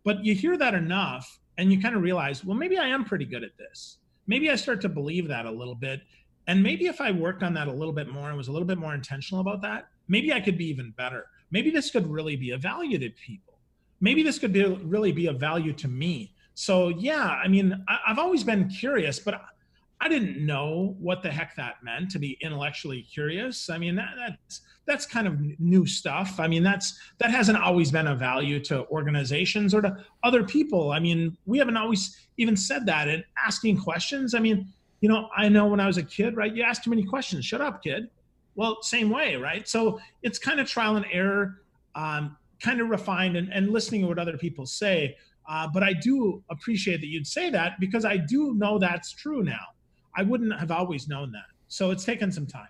But 0.04 0.24
you 0.24 0.34
hear 0.34 0.56
that 0.56 0.74
enough, 0.74 1.38
and 1.58 1.72
you 1.72 1.80
kind 1.80 1.94
of 1.94 2.02
realize, 2.02 2.44
well, 2.44 2.56
maybe 2.56 2.78
I 2.78 2.88
am 2.88 3.04
pretty 3.04 3.24
good 3.24 3.44
at 3.44 3.56
this. 3.58 3.98
Maybe 4.26 4.50
I 4.50 4.56
start 4.56 4.80
to 4.82 4.88
believe 4.88 5.28
that 5.28 5.46
a 5.46 5.50
little 5.50 5.74
bit 5.74 6.02
and 6.48 6.62
maybe 6.62 6.87
if 6.87 7.00
I 7.00 7.12
worked 7.12 7.42
on 7.42 7.52
that 7.54 7.68
a 7.68 7.72
little 7.72 7.92
bit 7.92 8.08
more 8.08 8.28
and 8.28 8.37
was 8.37 8.48
a 8.48 8.52
little 8.52 8.66
bit 8.66 8.78
more 8.78 8.94
intentional 8.94 9.42
about 9.42 9.61
that, 9.62 9.88
maybe 10.08 10.32
I 10.32 10.40
could 10.40 10.56
be 10.56 10.66
even 10.68 10.92
better. 10.96 11.26
Maybe 11.50 11.70
this 11.70 11.90
could 11.90 12.06
really 12.06 12.37
be 12.37 12.52
a 12.52 12.58
value 12.58 12.98
to 12.98 13.11
people. 13.11 13.58
Maybe 14.00 14.22
this 14.22 14.38
could 14.38 14.52
be 14.52 14.64
really 14.64 15.12
be 15.12 15.26
a 15.26 15.32
value 15.32 15.74
to 15.74 15.88
me. 15.88 16.32
So 16.54 16.88
yeah, 16.88 17.38
I 17.44 17.49
mean, 17.49 17.84
I, 17.86 17.99
have 18.07 18.18
always 18.18 18.44
been 18.44 18.68
curious, 18.68 19.18
but 19.18 19.40
I 20.01 20.09
didn't 20.09 20.44
know 20.44 20.96
what 20.99 21.22
the 21.22 21.30
heck 21.30 21.55
that 21.57 21.82
meant 21.82 22.11
to 22.12 22.18
be 22.18 22.38
intellectually 22.40 23.03
curious. 23.03 23.68
I 23.68 23.76
mean, 23.76 23.96
that, 23.96 24.14
that's 24.16 24.62
that's 24.86 25.05
kind 25.05 25.26
of 25.26 25.38
new 25.61 25.84
stuff. 25.84 26.40
I 26.40 26.49
mean, 26.49 26.62
that's 26.62 26.99
that 27.18 27.30
hasn't 27.30 27.59
always 27.59 27.90
been 27.90 28.07
a 28.07 28.14
value 28.14 28.59
to 28.64 28.86
organizations 28.86 29.74
or 29.74 29.82
to 29.82 29.96
other 30.22 30.44
people. 30.44 30.92
I 30.92 30.99
mean, 30.99 31.36
we 31.46 31.59
haven't 31.59 31.76
always 31.76 32.16
even 32.38 32.57
said 32.57 32.86
that. 32.86 33.09
And 33.09 33.22
asking 33.44 33.78
questions. 33.78 34.34
I 34.34 34.38
mean, 34.38 34.72
you 35.01 35.09
know, 35.09 35.28
I 35.36 35.49
know 35.49 35.66
when 35.66 35.80
I 35.80 35.86
was 35.86 35.96
a 35.96 36.03
kid, 36.03 36.36
right? 36.36 36.55
You 36.55 36.62
ask 36.62 36.82
too 36.82 36.90
many 36.90 37.05
questions. 37.05 37.44
Shut 37.44 37.61
up, 37.61 37.82
kid. 37.82 38.09
Well, 38.55 38.82
same 38.82 39.11
way, 39.11 39.36
right? 39.36 39.68
So 39.68 40.01
it's 40.22 40.38
kind 40.38 40.59
of 40.59 40.68
trial 40.68 40.96
and 40.96 41.07
error, 41.12 41.62
um, 41.94 42.36
kind 42.61 42.80
of 42.80 42.88
refined 42.88 43.36
and, 43.36 43.53
and 43.53 43.70
listening 43.70 44.03
to 44.03 44.09
what 44.09 44.18
other 44.18 44.36
people 44.36 44.66
say. 44.66 45.16
Uh, 45.49 45.68
but 45.72 45.82
I 45.82 45.92
do 45.92 46.42
appreciate 46.51 47.01
that 47.01 47.07
you'd 47.07 47.26
say 47.26 47.51
that 47.51 47.78
because 47.80 48.05
I 48.05 48.16
do 48.16 48.55
know 48.55 48.78
that's 48.78 49.12
true 49.12 49.42
now. 49.42 49.64
I 50.16 50.22
wouldn't 50.22 50.59
have 50.59 50.70
always 50.70 51.09
known 51.09 51.30
that. 51.32 51.46
So 51.68 51.90
it's 51.90 52.05
taken 52.05 52.32
some 52.32 52.46
time. 52.46 52.68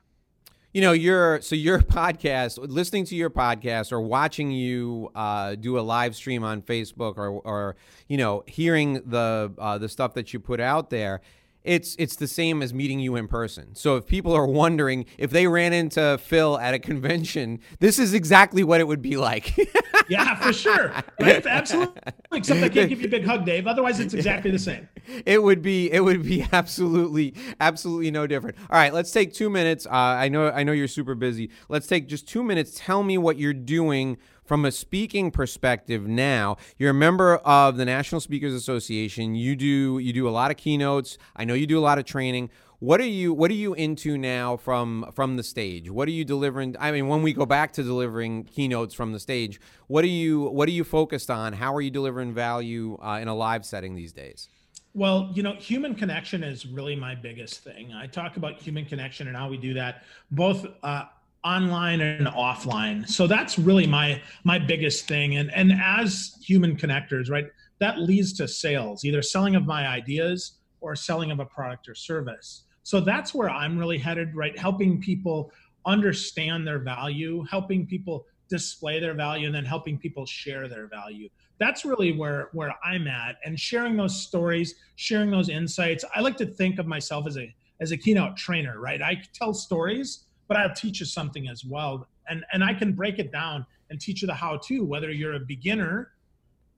You 0.74 0.82
know, 0.82 0.92
your 0.92 1.40
so 1.40 1.56
your 1.56 1.78
podcast, 1.78 2.58
listening 2.60 3.06
to 3.06 3.16
your 3.16 3.30
podcast, 3.30 3.90
or 3.90 4.02
watching 4.02 4.50
you 4.50 5.10
uh, 5.14 5.54
do 5.54 5.78
a 5.78 5.80
live 5.80 6.14
stream 6.14 6.44
on 6.44 6.60
Facebook, 6.60 7.16
or 7.16 7.30
or 7.30 7.76
you 8.06 8.18
know, 8.18 8.44
hearing 8.46 9.00
the 9.06 9.50
uh, 9.56 9.78
the 9.78 9.88
stuff 9.88 10.12
that 10.14 10.34
you 10.34 10.40
put 10.40 10.60
out 10.60 10.90
there 10.90 11.22
it's 11.68 11.94
it's 11.98 12.16
the 12.16 12.26
same 12.26 12.62
as 12.62 12.72
meeting 12.72 12.98
you 12.98 13.14
in 13.14 13.28
person. 13.28 13.74
So 13.74 13.96
if 13.96 14.06
people 14.06 14.32
are 14.32 14.46
wondering 14.46 15.04
if 15.18 15.30
they 15.30 15.46
ran 15.46 15.74
into 15.74 16.18
Phil 16.18 16.58
at 16.58 16.72
a 16.72 16.78
convention, 16.78 17.60
this 17.78 17.98
is 17.98 18.14
exactly 18.14 18.64
what 18.64 18.80
it 18.80 18.88
would 18.88 19.02
be 19.02 19.18
like. 19.18 19.54
yeah, 20.08 20.34
for 20.36 20.52
sure. 20.52 20.94
Right? 21.20 21.44
Absolutely. 21.46 22.00
Except 22.32 22.62
I 22.62 22.68
can't 22.70 22.88
give 22.88 23.00
you 23.00 23.06
a 23.06 23.10
big 23.10 23.26
hug, 23.26 23.44
Dave. 23.44 23.66
Otherwise, 23.66 24.00
it's 24.00 24.14
exactly 24.14 24.50
the 24.50 24.58
same. 24.58 24.88
It 25.24 25.42
would 25.42 25.62
be 25.62 25.90
it 25.90 26.00
would 26.00 26.22
be 26.22 26.46
absolutely 26.52 27.34
absolutely 27.60 28.10
no 28.10 28.26
different. 28.26 28.58
All 28.68 28.78
right, 28.78 28.92
let's 28.92 29.10
take 29.10 29.32
two 29.32 29.48
minutes. 29.48 29.86
Uh, 29.86 29.90
I 29.92 30.28
know 30.28 30.50
I 30.50 30.64
know 30.64 30.72
you're 30.72 30.86
super 30.86 31.14
busy. 31.14 31.50
Let's 31.70 31.86
take 31.86 32.08
just 32.08 32.28
two 32.28 32.42
minutes. 32.42 32.72
Tell 32.76 33.02
me 33.02 33.16
what 33.16 33.38
you're 33.38 33.54
doing 33.54 34.18
from 34.48 34.64
a 34.64 34.72
speaking 34.72 35.30
perspective 35.30 36.08
now 36.08 36.56
you're 36.78 36.90
a 36.90 36.94
member 36.94 37.36
of 37.36 37.76
the 37.76 37.84
national 37.84 38.20
speakers 38.20 38.54
association. 38.54 39.34
You 39.34 39.54
do 39.54 39.98
you 39.98 40.12
do 40.12 40.26
a 40.26 40.30
lot 40.30 40.50
of 40.50 40.56
keynotes. 40.56 41.18
I 41.36 41.44
know 41.44 41.54
you 41.54 41.66
do 41.66 41.78
a 41.78 41.80
lot 41.80 41.98
of 41.98 42.06
training. 42.06 42.50
What 42.80 43.00
are 43.00 43.06
you 43.06 43.34
what 43.34 43.50
are 43.50 43.54
you 43.54 43.74
into 43.74 44.16
now 44.16 44.56
from 44.56 45.10
from 45.12 45.36
the 45.36 45.42
stage? 45.42 45.90
What 45.90 46.08
are 46.08 46.12
you 46.12 46.24
delivering? 46.24 46.76
I 46.80 46.90
mean 46.92 47.08
when 47.08 47.22
we 47.22 47.34
go 47.34 47.44
back 47.44 47.72
to 47.74 47.82
delivering 47.82 48.44
keynotes 48.44 48.94
from 48.94 49.12
the 49.12 49.20
stage 49.20 49.60
what 49.86 50.02
are 50.02 50.08
you 50.08 50.44
what 50.44 50.66
are 50.68 50.72
you 50.72 50.84
focused 50.84 51.30
on? 51.30 51.52
How 51.52 51.74
are 51.74 51.82
you 51.82 51.90
delivering 51.90 52.32
value 52.32 52.96
uh, 53.02 53.18
in 53.20 53.28
a 53.28 53.34
live 53.34 53.66
setting 53.66 53.94
these 53.94 54.12
days? 54.12 54.48
Well, 54.94 55.30
you 55.34 55.42
know, 55.42 55.52
human 55.52 55.94
connection 55.94 56.42
is 56.42 56.66
really 56.66 56.96
my 56.96 57.14
biggest 57.14 57.62
thing. 57.62 57.92
I 57.92 58.06
talk 58.06 58.36
about 58.36 58.58
human 58.58 58.84
connection 58.84 59.28
and 59.28 59.36
how 59.36 59.48
we 59.48 59.58
do 59.58 59.74
that 59.74 60.04
both 60.30 60.66
uh, 60.82 61.04
online 61.48 62.00
and 62.00 62.26
offline. 62.26 63.08
So 63.08 63.26
that's 63.26 63.58
really 63.58 63.86
my 63.86 64.20
my 64.44 64.58
biggest 64.58 65.08
thing. 65.08 65.36
And 65.36 65.50
and 65.54 65.72
as 65.72 66.36
human 66.42 66.76
connectors, 66.76 67.30
right, 67.30 67.46
that 67.80 68.00
leads 68.00 68.32
to 68.34 68.46
sales, 68.46 69.04
either 69.04 69.22
selling 69.22 69.56
of 69.56 69.64
my 69.64 69.86
ideas 69.86 70.58
or 70.80 70.94
selling 70.94 71.30
of 71.30 71.40
a 71.40 71.46
product 71.46 71.88
or 71.88 71.94
service. 71.94 72.64
So 72.82 73.00
that's 73.00 73.34
where 73.34 73.50
I'm 73.50 73.78
really 73.78 73.98
headed, 73.98 74.34
right? 74.34 74.58
Helping 74.58 75.00
people 75.00 75.50
understand 75.86 76.66
their 76.66 76.78
value, 76.78 77.44
helping 77.50 77.86
people 77.86 78.26
display 78.48 79.00
their 79.00 79.14
value, 79.14 79.46
and 79.46 79.54
then 79.54 79.64
helping 79.64 79.98
people 79.98 80.24
share 80.26 80.68
their 80.68 80.86
value. 80.86 81.28
That's 81.58 81.84
really 81.84 82.12
where 82.12 82.50
where 82.52 82.74
I'm 82.84 83.08
at, 83.08 83.36
and 83.44 83.58
sharing 83.58 83.96
those 83.96 84.22
stories, 84.22 84.74
sharing 84.96 85.30
those 85.30 85.48
insights. 85.48 86.04
I 86.14 86.20
like 86.20 86.36
to 86.38 86.46
think 86.46 86.78
of 86.78 86.86
myself 86.86 87.26
as 87.26 87.36
a 87.38 87.54
as 87.80 87.92
a 87.92 87.96
keynote 87.96 88.36
trainer, 88.36 88.80
right? 88.80 89.00
I 89.00 89.22
tell 89.32 89.54
stories 89.54 90.24
but 90.48 90.56
I'll 90.56 90.74
teach 90.74 91.00
you 91.00 91.06
something 91.06 91.48
as 91.48 91.64
well. 91.64 92.08
And 92.28 92.44
and 92.52 92.64
I 92.64 92.74
can 92.74 92.92
break 92.92 93.18
it 93.18 93.30
down 93.30 93.64
and 93.90 94.00
teach 94.00 94.22
you 94.22 94.26
the 94.26 94.34
how 94.34 94.56
to, 94.64 94.84
whether 94.84 95.10
you're 95.10 95.34
a 95.34 95.40
beginner, 95.40 96.12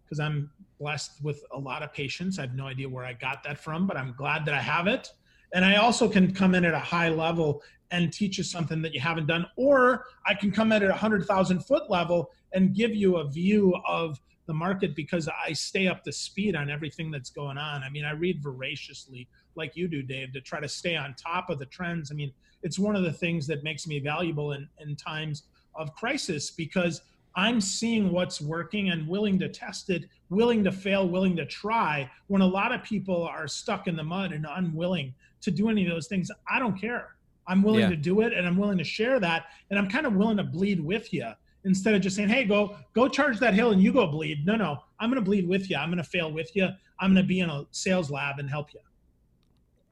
because 0.04 0.20
I'm 0.20 0.50
blessed 0.78 1.22
with 1.22 1.44
a 1.52 1.58
lot 1.58 1.82
of 1.82 1.92
patience. 1.92 2.38
I 2.38 2.42
have 2.42 2.54
no 2.54 2.66
idea 2.66 2.88
where 2.88 3.04
I 3.04 3.12
got 3.12 3.42
that 3.44 3.58
from, 3.58 3.86
but 3.86 3.96
I'm 3.96 4.14
glad 4.16 4.44
that 4.46 4.54
I 4.54 4.60
have 4.60 4.86
it. 4.86 5.12
And 5.52 5.64
I 5.64 5.76
also 5.76 6.08
can 6.08 6.32
come 6.32 6.54
in 6.54 6.64
at 6.64 6.74
a 6.74 6.78
high 6.78 7.08
level 7.08 7.62
and 7.90 8.12
teach 8.12 8.38
you 8.38 8.44
something 8.44 8.80
that 8.82 8.94
you 8.94 9.00
haven't 9.00 9.26
done, 9.26 9.46
or 9.56 10.04
I 10.24 10.34
can 10.34 10.52
come 10.52 10.70
in 10.72 10.82
at 10.82 10.90
a 10.90 10.94
hundred 10.94 11.26
thousand 11.26 11.60
foot 11.60 11.90
level 11.90 12.30
and 12.52 12.74
give 12.74 12.94
you 12.94 13.16
a 13.16 13.28
view 13.28 13.74
of 13.86 14.20
the 14.46 14.54
market 14.54 14.96
because 14.96 15.28
I 15.28 15.52
stay 15.52 15.86
up 15.86 16.02
to 16.04 16.12
speed 16.12 16.56
on 16.56 16.70
everything 16.70 17.10
that's 17.10 17.30
going 17.30 17.58
on. 17.58 17.82
I 17.82 17.90
mean, 17.90 18.04
I 18.04 18.12
read 18.12 18.42
voraciously 18.42 19.28
like 19.54 19.76
you 19.76 19.86
do, 19.88 20.02
Dave, 20.02 20.32
to 20.32 20.40
try 20.40 20.60
to 20.60 20.68
stay 20.68 20.96
on 20.96 21.14
top 21.14 21.50
of 21.50 21.58
the 21.58 21.66
trends. 21.66 22.10
I 22.10 22.14
mean, 22.14 22.32
it's 22.62 22.78
one 22.78 22.96
of 22.96 23.02
the 23.02 23.12
things 23.12 23.46
that 23.46 23.64
makes 23.64 23.86
me 23.86 23.98
valuable 23.98 24.52
in, 24.52 24.68
in 24.78 24.96
times 24.96 25.44
of 25.74 25.94
crisis 25.94 26.50
because 26.50 27.02
I'm 27.36 27.61
seeing 27.61 28.11
what's 28.11 28.40
working 28.40 28.90
and 28.90 29.06
willing 29.06 29.38
to 29.38 29.48
test 29.48 29.90
it, 29.90 30.06
willing 30.30 30.64
to 30.64 30.72
fail, 30.72 31.08
willing 31.08 31.36
to 31.36 31.46
try. 31.46 32.11
When 32.26 32.42
a 32.42 32.46
lot 32.46 32.72
of 32.72 32.82
people 32.82 33.22
are 33.22 33.46
stuck 33.46 33.86
in 33.86 33.96
the 33.96 34.02
mud 34.02 34.32
and 34.32 34.46
unwilling 34.48 35.14
to 35.42 35.50
do 35.50 35.68
any 35.68 35.86
of 35.86 35.92
those 35.92 36.08
things, 36.08 36.30
I 36.50 36.58
don't 36.58 36.78
care. 36.78 37.16
I'm 37.46 37.62
willing 37.62 37.80
yeah. 37.80 37.90
to 37.90 37.96
do 37.96 38.20
it 38.20 38.32
and 38.32 38.46
I'm 38.46 38.56
willing 38.56 38.78
to 38.78 38.84
share 38.84 39.20
that. 39.20 39.46
And 39.70 39.78
I'm 39.78 39.88
kind 39.88 40.06
of 40.06 40.14
willing 40.14 40.36
to 40.38 40.44
bleed 40.44 40.80
with 40.80 41.12
you 41.12 41.26
instead 41.64 41.94
of 41.94 42.00
just 42.00 42.16
saying, 42.16 42.28
hey, 42.28 42.44
go, 42.44 42.76
go 42.94 43.08
charge 43.08 43.38
that 43.40 43.54
hill 43.54 43.70
and 43.70 43.82
you 43.82 43.92
go 43.92 44.06
bleed. 44.06 44.46
No, 44.46 44.56
no, 44.56 44.78
I'm 44.98 45.11
going 45.11 45.22
to 45.22 45.24
bleed 45.24 45.48
with 45.48 45.70
you. 45.70 45.76
I'm 45.76 45.88
going 45.88 46.02
to 46.02 46.04
fail 46.04 46.32
with 46.32 46.54
you. 46.54 46.68
I'm 46.98 47.14
going 47.14 47.24
to 47.24 47.28
be 47.28 47.40
in 47.40 47.50
a 47.50 47.64
sales 47.70 48.11
lab 48.11 48.38
and 48.38 48.48
help 48.48 48.72
you. 48.74 48.80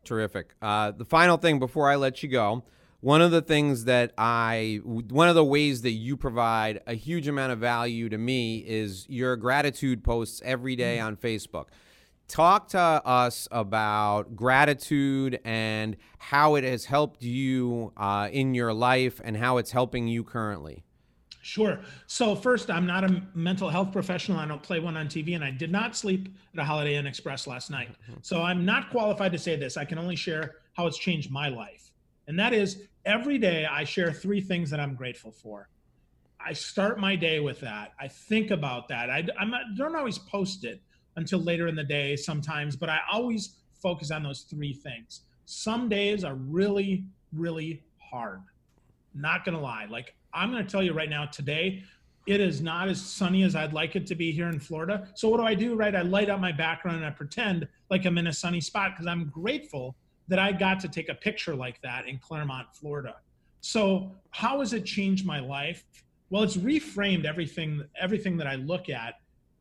Terrific. 0.09 0.55
Uh, 0.63 0.91
the 0.91 1.05
final 1.05 1.37
thing 1.37 1.59
before 1.59 1.91
I 1.91 1.97
let 1.97 2.23
you 2.23 2.31
go, 2.31 2.65
one 3.01 3.21
of 3.21 3.31
the 3.31 3.43
things 3.43 3.85
that 3.85 4.15
I, 4.17 4.81
one 4.83 5.29
of 5.29 5.35
the 5.35 5.45
ways 5.45 5.83
that 5.83 5.91
you 5.91 6.17
provide 6.17 6.81
a 6.87 6.95
huge 6.95 7.29
amount 7.29 7.53
of 7.53 7.59
value 7.59 8.09
to 8.09 8.17
me 8.17 8.65
is 8.67 9.05
your 9.11 9.37
gratitude 9.37 10.03
posts 10.03 10.41
every 10.47 10.77
day 10.77 10.97
mm. 10.97 11.05
on 11.05 11.17
Facebook. 11.17 11.67
Talk 12.27 12.69
to 12.69 12.79
us 12.79 13.49
about 13.51 14.35
gratitude 14.35 15.41
and 15.45 15.99
how 16.17 16.55
it 16.55 16.65
has 16.65 16.87
helped 16.87 17.23
you 17.23 17.93
uh, 17.99 18.31
in 18.33 18.55
your 18.55 18.73
life 18.73 19.21
and 19.23 19.37
how 19.37 19.59
it's 19.59 19.73
helping 19.73 20.09
you 20.09 20.25
currently. 20.25 20.85
Sure. 21.49 21.81
So 22.07 22.37
first, 22.37 22.71
I'm 22.71 22.85
not 22.85 23.05
a 23.05 23.23
mental 23.33 23.71
health 23.71 23.91
professional. 23.91 24.39
I 24.39 24.45
don't 24.45 24.63
play 24.63 24.81
one 24.81 24.99
on 24.99 25.07
TV, 25.09 25.35
and 25.35 25.43
I 25.43 25.51
did 25.51 25.73
not 25.73 25.97
sleep 25.97 26.29
at 26.53 26.61
a 26.61 26.65
Holiday 26.65 26.97
Inn 26.97 27.07
Express 27.07 27.47
last 27.47 27.71
night. 27.71 27.89
Mm-hmm. 27.89 28.19
So 28.21 28.43
I'm 28.43 28.67
not 28.67 28.91
qualified 28.91 29.33
to 29.33 29.39
say 29.39 29.57
this. 29.57 29.79
I 29.79 29.87
can 29.87 29.99
only 29.99 30.15
share 30.15 30.57
how 30.75 30.87
it's 30.87 30.99
changed 30.99 31.31
my 31.31 31.49
life, 31.49 31.91
and 32.27 32.39
that 32.39 32.53
is 32.53 32.83
every 33.07 33.39
day 33.39 33.65
I 33.65 33.85
share 33.85 34.13
three 34.13 34.43
things 34.43 34.69
that 34.69 34.79
I'm 34.79 34.95
grateful 34.95 35.33
for. 35.33 35.71
I 36.39 36.53
start 36.53 37.01
my 37.01 37.17
day 37.17 37.41
with 37.41 37.61
that. 37.61 37.95
I 37.99 38.09
think 38.09 38.51
about 38.51 38.87
that. 38.89 39.09
I 39.09 39.27
I'm 39.41 39.51
not, 39.51 39.63
don't 39.75 39.97
always 39.97 40.19
post 40.19 40.65
it 40.65 40.83
until 41.17 41.39
later 41.39 41.67
in 41.67 41.75
the 41.75 41.83
day 41.83 42.15
sometimes, 42.15 42.77
but 42.77 42.91
I 42.91 42.99
always 43.11 43.57
focus 43.73 44.11
on 44.11 44.23
those 44.23 44.43
three 44.43 44.75
things. 44.75 45.23
Some 45.47 45.89
days 45.89 46.25
are 46.25 46.35
really, 46.35 47.07
really 47.33 47.83
hard. 47.97 48.43
Not 49.15 49.47
gonna 49.47 49.63
lie. 49.63 49.87
Like 49.89 50.15
I'm 50.33 50.51
going 50.51 50.65
to 50.65 50.71
tell 50.71 50.83
you 50.83 50.93
right 50.93 51.11
now, 51.11 51.27
today, 51.27 51.83
it 52.27 52.41
is 52.41 52.61
not 52.61 52.89
as 52.89 53.01
sunny 53.01 53.43
as 53.43 53.57
I'd 53.57 53.73
like 53.73 53.97
it 53.97 54.07
to 54.09 54.15
be 54.15 54.31
here 54.33 54.49
in 54.49 54.61
Florida. 54.61 55.09
So 55.15 55.29
what 55.29 55.39
do 55.39 55.45
I 55.45 55.55
do? 55.55 55.75
Right, 55.75 55.95
I 55.95 56.03
light 56.03 56.29
up 56.29 56.41
my 56.41 56.53
background 56.53 56.99
and 56.99 57.07
I 57.07 57.11
pretend 57.11 57.67
like 57.91 58.05
I'm 58.05 58.19
in 58.19 58.27
a 58.27 58.33
sunny 58.33 58.61
spot 58.61 58.93
because 58.93 59.07
I'm 59.07 59.31
grateful 59.31 59.97
that 60.29 60.39
I 60.39 60.53
got 60.53 60.79
to 60.81 60.89
take 60.89 61.09
a 61.09 61.15
picture 61.15 61.55
like 61.55 61.81
that 61.81 62.07
in 62.07 62.19
Clermont, 62.19 62.69
Florida. 62.75 63.17
So 63.63 64.13
how 64.31 64.61
has 64.61 64.75
it 64.75 64.85
changed 64.85 65.25
my 65.25 65.41
life? 65.41 65.85
Well, 66.29 66.43
it's 66.43 66.59
reframed 66.59 67.25
everything 67.25 67.83
everything 67.99 68.37
that 68.37 68.47
I 68.47 68.57
look 68.57 68.91
at 68.91 69.15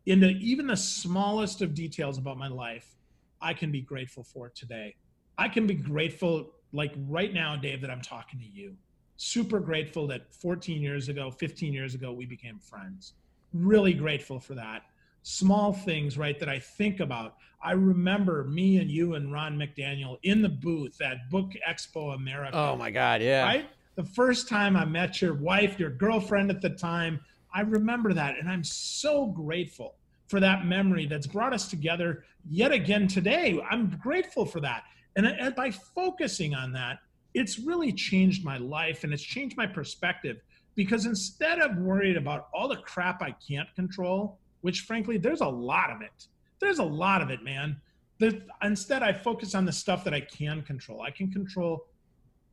into 0.05 0.27
even 0.31 0.67
the 0.67 0.75
smallest 0.75 1.61
of 1.61 1.73
details 1.73 2.17
about 2.17 2.37
my 2.37 2.49
life. 2.49 2.95
I 3.41 3.53
can 3.53 3.71
be 3.71 3.81
grateful 3.81 4.23
for 4.23 4.49
today. 4.49 4.95
I 5.37 5.47
can 5.47 5.67
be 5.67 5.75
grateful 5.75 6.51
like 6.73 6.91
right 7.07 7.33
now, 7.33 7.55
Dave, 7.55 7.79
that 7.81 7.89
I'm 7.89 8.01
talking 8.01 8.39
to 8.39 8.45
you 8.45 8.75
super 9.17 9.59
grateful 9.59 10.07
that 10.07 10.33
14 10.33 10.81
years 10.81 11.09
ago, 11.09 11.31
15 11.31 11.73
years 11.73 11.95
ago, 11.95 12.13
we 12.13 12.25
became 12.25 12.59
friends. 12.59 13.13
Really 13.53 13.93
grateful 13.93 14.39
for 14.39 14.53
that. 14.55 14.83
Small 15.23 15.73
things, 15.73 16.17
right, 16.17 16.39
that 16.39 16.47
I 16.47 16.59
think 16.59 16.99
about. 16.99 17.35
I 17.61 17.71
remember 17.71 18.43
me 18.45 18.77
and 18.77 18.89
you 18.89 19.15
and 19.15 19.33
Ron 19.33 19.57
McDaniel 19.57 20.17
in 20.23 20.41
the 20.41 20.49
booth 20.49 21.01
at 21.01 21.29
Book 21.29 21.51
Expo 21.67 22.15
America. 22.15 22.55
Oh 22.55 22.75
my 22.75 22.91
God, 22.91 23.21
yeah. 23.21 23.43
Right? 23.43 23.69
The 23.95 24.03
first 24.03 24.47
time 24.47 24.77
I 24.77 24.85
met 24.85 25.21
your 25.21 25.33
wife, 25.33 25.79
your 25.79 25.89
girlfriend 25.89 26.51
at 26.51 26.61
the 26.61 26.69
time, 26.69 27.19
I 27.53 27.61
remember 27.61 28.13
that. 28.13 28.37
And 28.37 28.47
I'm 28.47 28.63
so 28.63 29.25
grateful 29.25 29.95
for 30.27 30.39
that 30.39 30.65
memory 30.65 31.07
that's 31.07 31.25
brought 31.25 31.53
us 31.53 31.67
together 31.67 32.23
yet 32.47 32.71
again 32.71 33.07
today. 33.07 33.59
I'm 33.69 33.97
grateful 34.01 34.45
for 34.45 34.59
that. 34.61 34.83
And, 35.15 35.25
and 35.25 35.55
by 35.55 35.71
focusing 35.71 36.53
on 36.53 36.71
that, 36.73 36.99
it's 37.33 37.59
really 37.59 37.91
changed 37.91 38.43
my 38.43 38.57
life 38.57 39.03
and 39.03 39.13
it's 39.13 39.23
changed 39.23 39.57
my 39.57 39.67
perspective 39.67 40.41
because 40.75 41.05
instead 41.05 41.59
of 41.59 41.77
worried 41.77 42.17
about 42.17 42.47
all 42.53 42.67
the 42.67 42.77
crap 42.77 43.21
I 43.21 43.35
can't 43.47 43.73
control, 43.75 44.37
which 44.61 44.81
frankly, 44.81 45.17
there's 45.17 45.41
a 45.41 45.47
lot 45.47 45.89
of 45.89 46.01
it. 46.01 46.27
There's 46.59 46.79
a 46.79 46.83
lot 46.83 47.21
of 47.21 47.29
it, 47.29 47.43
man. 47.43 47.79
The, 48.19 48.41
instead, 48.63 49.03
I 49.03 49.13
focus 49.13 49.53
on 49.53 49.65
the 49.65 49.71
stuff 49.71 50.03
that 50.03 50.13
I 50.13 50.21
can 50.21 50.61
control. 50.63 51.01
I 51.01 51.11
can 51.11 51.31
control 51.31 51.85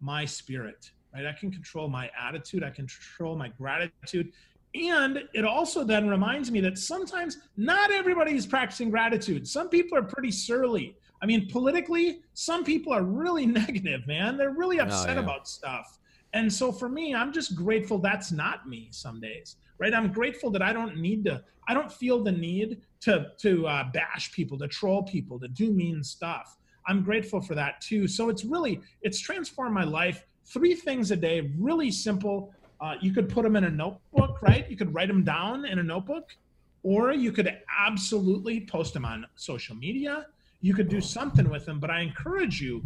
my 0.01 0.25
spirit, 0.25 0.91
right? 1.15 1.27
I 1.27 1.33
can 1.33 1.51
control 1.51 1.89
my 1.89 2.11
attitude. 2.21 2.63
I 2.63 2.71
can 2.71 2.87
control 2.87 3.37
my 3.37 3.49
gratitude. 3.49 4.33
And 4.75 5.23
it 5.33 5.45
also 5.45 5.85
then 5.85 6.09
reminds 6.09 6.51
me 6.51 6.61
that 6.61 6.79
sometimes 6.79 7.39
not 7.57 7.93
everybody 7.93 8.35
is 8.35 8.45
practicing 8.45 8.91
gratitude. 8.91 9.47
Some 9.47 9.69
people 9.69 9.97
are 9.97 10.03
pretty 10.03 10.33
surly. 10.33 10.97
I 11.23 11.27
mean, 11.27 11.49
politically, 11.49 12.21
some 12.35 12.65
people 12.65 12.93
are 12.93 13.03
really 13.03 13.47
negative, 13.63 14.07
man. 14.07 14.37
They're 14.37 14.51
really 14.51 14.81
oh, 14.81 14.85
upset 14.85 15.11
oh, 15.11 15.15
yeah. 15.15 15.21
about 15.21 15.49
stuff. 15.49 15.99
And 16.35 16.53
so 16.53 16.73
for 16.73 16.89
me, 16.89 17.15
I'm 17.15 17.33
just 17.33 17.55
grateful 17.55 17.99
that's 17.99 18.33
not 18.33 18.69
me 18.69 18.89
some 18.91 19.21
days, 19.21 19.57
right? 19.79 19.95
I'm 19.95 20.13
grateful 20.13 20.51
that 20.51 20.63
I 20.63 20.73
don't 20.73 20.97
need 20.97 21.25
to, 21.27 21.43
I 21.69 21.75
don't 21.75 21.91
feel 21.91 22.23
the 22.23 22.33
need 22.33 22.81
to, 23.03 23.29
to 23.39 23.67
uh, 23.67 23.85
bash 23.93 24.33
people, 24.33 24.59
to 24.59 24.67
troll 24.67 25.05
people, 25.05 25.39
to 25.39 25.49
do 25.49 25.71
mean 25.71 26.03
stuff. 26.03 26.59
I'm 26.87 27.03
grateful 27.03 27.41
for 27.41 27.55
that 27.55 27.81
too. 27.81 28.09
So 28.09 28.29
it's 28.29 28.45
really, 28.45 28.81
it's 29.01 29.21
transformed 29.21 29.75
my 29.75 29.85
life. 29.85 30.27
Three 30.45 30.75
things 30.75 31.13
a 31.13 31.17
day, 31.17 31.53
really 31.57 31.91
simple. 31.91 32.53
Uh, 32.81 32.97
you 33.01 33.13
could 33.13 33.29
put 33.29 33.45
them 33.45 33.55
in 33.55 33.65
a 33.65 33.71
notebook, 33.71 34.43
right? 34.43 34.69
You 34.69 34.77
could 34.77 34.93
write 34.93 35.09
them 35.09 35.23
down 35.23 35.65
in 35.65 35.79
a 35.79 35.83
notebook, 35.83 36.37
or 36.83 37.13
you 37.13 37.31
could 37.31 37.57
absolutely 37.79 38.67
post 38.67 38.93
them 38.93 39.05
on 39.05 39.25
social 39.37 39.77
media 39.77 40.27
you 40.65 40.73
could 40.73 40.89
do 40.89 40.99
something 40.99 41.51
with 41.51 41.67
them. 41.67 41.79
But 41.79 41.91
I 41.91 42.01
encourage 42.01 42.59
you, 42.59 42.83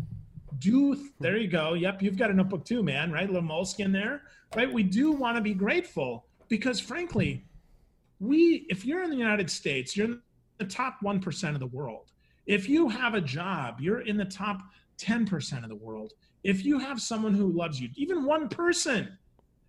do 0.59 1.11
there 1.21 1.37
you 1.37 1.47
go. 1.47 1.75
Yep, 1.75 2.03
you've 2.03 2.19
got 2.19 2.29
a 2.29 2.35
notebook 2.35 2.65
too, 2.65 2.83
man. 2.83 3.13
Right, 3.13 3.23
A 3.23 3.27
little 3.29 3.41
moleskin 3.41 3.93
there. 3.93 4.23
Right, 4.57 4.71
we 4.71 4.83
do 4.83 5.13
want 5.13 5.37
to 5.37 5.41
be 5.41 5.55
grateful 5.55 6.27
because, 6.49 6.81
frankly, 6.81 7.45
we 8.19 8.67
if 8.69 8.85
you're 8.85 9.05
in 9.05 9.11
the 9.11 9.17
United 9.17 9.49
States, 9.49 9.97
you're 9.97 10.09
in 10.09 10.21
the 10.59 10.65
top 10.65 10.97
one 11.03 11.21
percent 11.21 11.55
of 11.55 11.61
the 11.61 11.69
world. 11.69 12.11
If 12.47 12.69
you 12.69 12.89
have 12.89 13.15
a 13.15 13.21
job, 13.21 13.77
you're 13.79 14.01
in 14.01 14.17
the 14.17 14.25
top 14.25 14.61
ten 14.97 15.25
percent 15.25 15.63
of 15.63 15.69
the 15.69 15.77
world. 15.77 16.15
If 16.43 16.65
you 16.65 16.81
have 16.81 17.01
someone 17.01 17.35
who 17.35 17.53
loves 17.53 17.81
you, 17.81 17.91
even 17.95 18.25
one 18.25 18.49
person, 18.49 19.17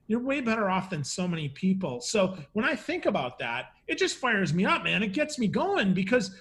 you're 0.08 0.20
way 0.20 0.42
better 0.42 0.68
off 0.68 0.90
than 0.90 1.04
so 1.04 1.28
many 1.28 1.50
people. 1.50 2.02
So 2.02 2.36
when 2.54 2.66
I 2.66 2.76
think 2.76 3.06
about 3.06 3.38
that, 3.38 3.66
it 3.88 4.00
just 4.00 4.18
fires 4.18 4.52
me 4.52 4.66
up, 4.66 4.84
man. 4.84 5.04
It 5.04 5.14
gets 5.14 5.38
me 5.38 5.48
going 5.48 5.94
because 5.94 6.36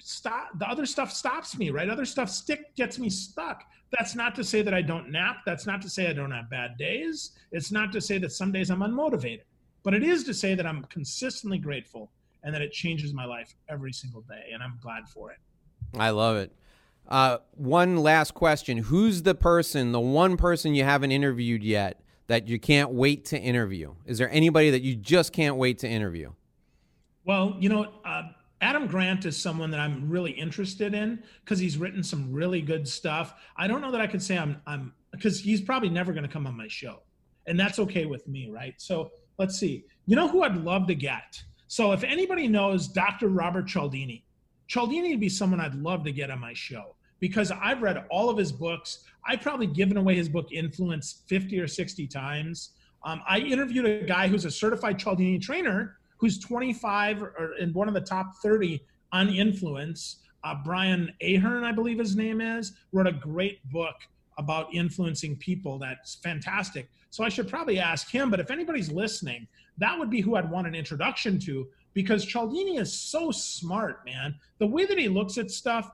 stop 0.00 0.58
the 0.58 0.68
other 0.68 0.86
stuff 0.86 1.12
stops 1.12 1.56
me, 1.58 1.70
right? 1.70 1.88
Other 1.88 2.04
stuff 2.04 2.30
stick 2.30 2.74
gets 2.76 2.98
me 2.98 3.10
stuck. 3.10 3.64
That's 3.90 4.14
not 4.14 4.34
to 4.36 4.44
say 4.44 4.62
that 4.62 4.72
I 4.72 4.80
don't 4.80 5.10
nap. 5.10 5.38
That's 5.44 5.66
not 5.66 5.82
to 5.82 5.90
say 5.90 6.08
I 6.08 6.12
don't 6.12 6.30
have 6.30 6.48
bad 6.48 6.78
days. 6.78 7.32
It's 7.50 7.70
not 7.70 7.92
to 7.92 8.00
say 8.00 8.18
that 8.18 8.32
some 8.32 8.50
days 8.50 8.70
I'm 8.70 8.80
unmotivated. 8.80 9.42
But 9.82 9.94
it 9.94 10.02
is 10.02 10.24
to 10.24 10.34
say 10.34 10.54
that 10.54 10.66
I'm 10.66 10.84
consistently 10.84 11.58
grateful 11.58 12.10
and 12.42 12.54
that 12.54 12.62
it 12.62 12.72
changes 12.72 13.12
my 13.12 13.24
life 13.24 13.54
every 13.68 13.92
single 13.92 14.22
day. 14.22 14.50
And 14.52 14.62
I'm 14.62 14.78
glad 14.80 15.08
for 15.08 15.30
it. 15.30 15.38
I 15.98 16.10
love 16.10 16.36
it. 16.36 16.52
Uh, 17.08 17.38
one 17.52 17.98
last 17.98 18.32
question 18.32 18.78
Who's 18.78 19.22
the 19.22 19.34
person, 19.34 19.92
the 19.92 20.00
one 20.00 20.36
person 20.36 20.74
you 20.74 20.84
haven't 20.84 21.10
interviewed 21.10 21.62
yet 21.62 22.00
that 22.28 22.48
you 22.48 22.58
can't 22.58 22.92
wait 22.92 23.24
to 23.26 23.38
interview? 23.38 23.94
Is 24.06 24.18
there 24.18 24.30
anybody 24.30 24.70
that 24.70 24.82
you 24.82 24.96
just 24.96 25.32
can't 25.32 25.56
wait 25.56 25.78
to 25.80 25.88
interview? 25.88 26.32
Well, 27.24 27.56
you 27.58 27.68
know, 27.68 27.92
uh, 28.04 28.22
Adam 28.62 28.86
Grant 28.86 29.26
is 29.26 29.36
someone 29.36 29.72
that 29.72 29.80
I'm 29.80 30.08
really 30.08 30.30
interested 30.30 30.94
in 30.94 31.20
because 31.44 31.58
he's 31.58 31.76
written 31.76 32.02
some 32.04 32.32
really 32.32 32.62
good 32.62 32.86
stuff. 32.86 33.34
I 33.56 33.66
don't 33.66 33.80
know 33.80 33.90
that 33.90 34.00
I 34.00 34.06
could 34.06 34.22
say 34.22 34.38
I'm 34.38 34.62
I'm 34.68 34.94
because 35.10 35.40
he's 35.40 35.60
probably 35.60 35.90
never 35.90 36.12
going 36.12 36.22
to 36.22 36.32
come 36.32 36.46
on 36.46 36.56
my 36.56 36.68
show, 36.68 37.02
and 37.48 37.58
that's 37.58 37.80
okay 37.80 38.06
with 38.06 38.26
me, 38.28 38.48
right? 38.50 38.74
So 38.78 39.10
let's 39.38 39.58
see. 39.58 39.84
You 40.06 40.14
know 40.14 40.28
who 40.28 40.44
I'd 40.44 40.56
love 40.56 40.86
to 40.86 40.94
get? 40.94 41.42
So 41.66 41.90
if 41.92 42.04
anybody 42.04 42.46
knows 42.46 42.86
Dr. 42.86 43.28
Robert 43.28 43.66
Cialdini, 43.66 44.24
Cialdini 44.68 45.10
would 45.10 45.20
be 45.20 45.28
someone 45.28 45.60
I'd 45.60 45.74
love 45.74 46.04
to 46.04 46.12
get 46.12 46.30
on 46.30 46.38
my 46.38 46.54
show 46.54 46.94
because 47.18 47.50
I've 47.50 47.82
read 47.82 48.04
all 48.10 48.30
of 48.30 48.38
his 48.38 48.52
books. 48.52 49.04
I've 49.26 49.40
probably 49.40 49.66
given 49.66 49.96
away 49.96 50.14
his 50.14 50.28
book 50.28 50.52
Influence 50.52 51.22
50 51.26 51.58
or 51.58 51.66
60 51.66 52.06
times. 52.06 52.70
Um, 53.04 53.22
I 53.28 53.38
interviewed 53.38 53.86
a 53.86 54.06
guy 54.06 54.28
who's 54.28 54.44
a 54.44 54.50
certified 54.50 54.98
Cialdini 54.98 55.40
trainer 55.40 55.96
who's 56.22 56.38
25 56.38 57.20
or 57.20 57.54
in 57.58 57.72
one 57.72 57.88
of 57.88 57.94
the 57.94 58.00
top 58.00 58.36
30 58.36 58.80
on 59.10 59.28
influence. 59.28 60.20
Uh, 60.44 60.54
Brian 60.64 61.12
Ahearn, 61.20 61.64
I 61.64 61.72
believe 61.72 61.98
his 61.98 62.14
name 62.14 62.40
is, 62.40 62.74
wrote 62.92 63.08
a 63.08 63.12
great 63.12 63.58
book 63.72 63.96
about 64.38 64.72
influencing 64.72 65.36
people 65.36 65.80
that's 65.80 66.14
fantastic. 66.14 66.88
So 67.10 67.24
I 67.24 67.28
should 67.28 67.48
probably 67.48 67.80
ask 67.80 68.08
him, 68.08 68.30
but 68.30 68.38
if 68.38 68.52
anybody's 68.52 68.90
listening, 68.90 69.48
that 69.78 69.98
would 69.98 70.10
be 70.10 70.20
who 70.20 70.36
I'd 70.36 70.48
want 70.48 70.68
an 70.68 70.76
introduction 70.76 71.40
to 71.40 71.66
because 71.92 72.24
Cialdini 72.24 72.76
is 72.76 72.92
so 72.92 73.32
smart, 73.32 74.04
man. 74.06 74.36
The 74.60 74.66
way 74.68 74.86
that 74.86 74.98
he 74.98 75.08
looks 75.08 75.38
at 75.38 75.50
stuff, 75.50 75.90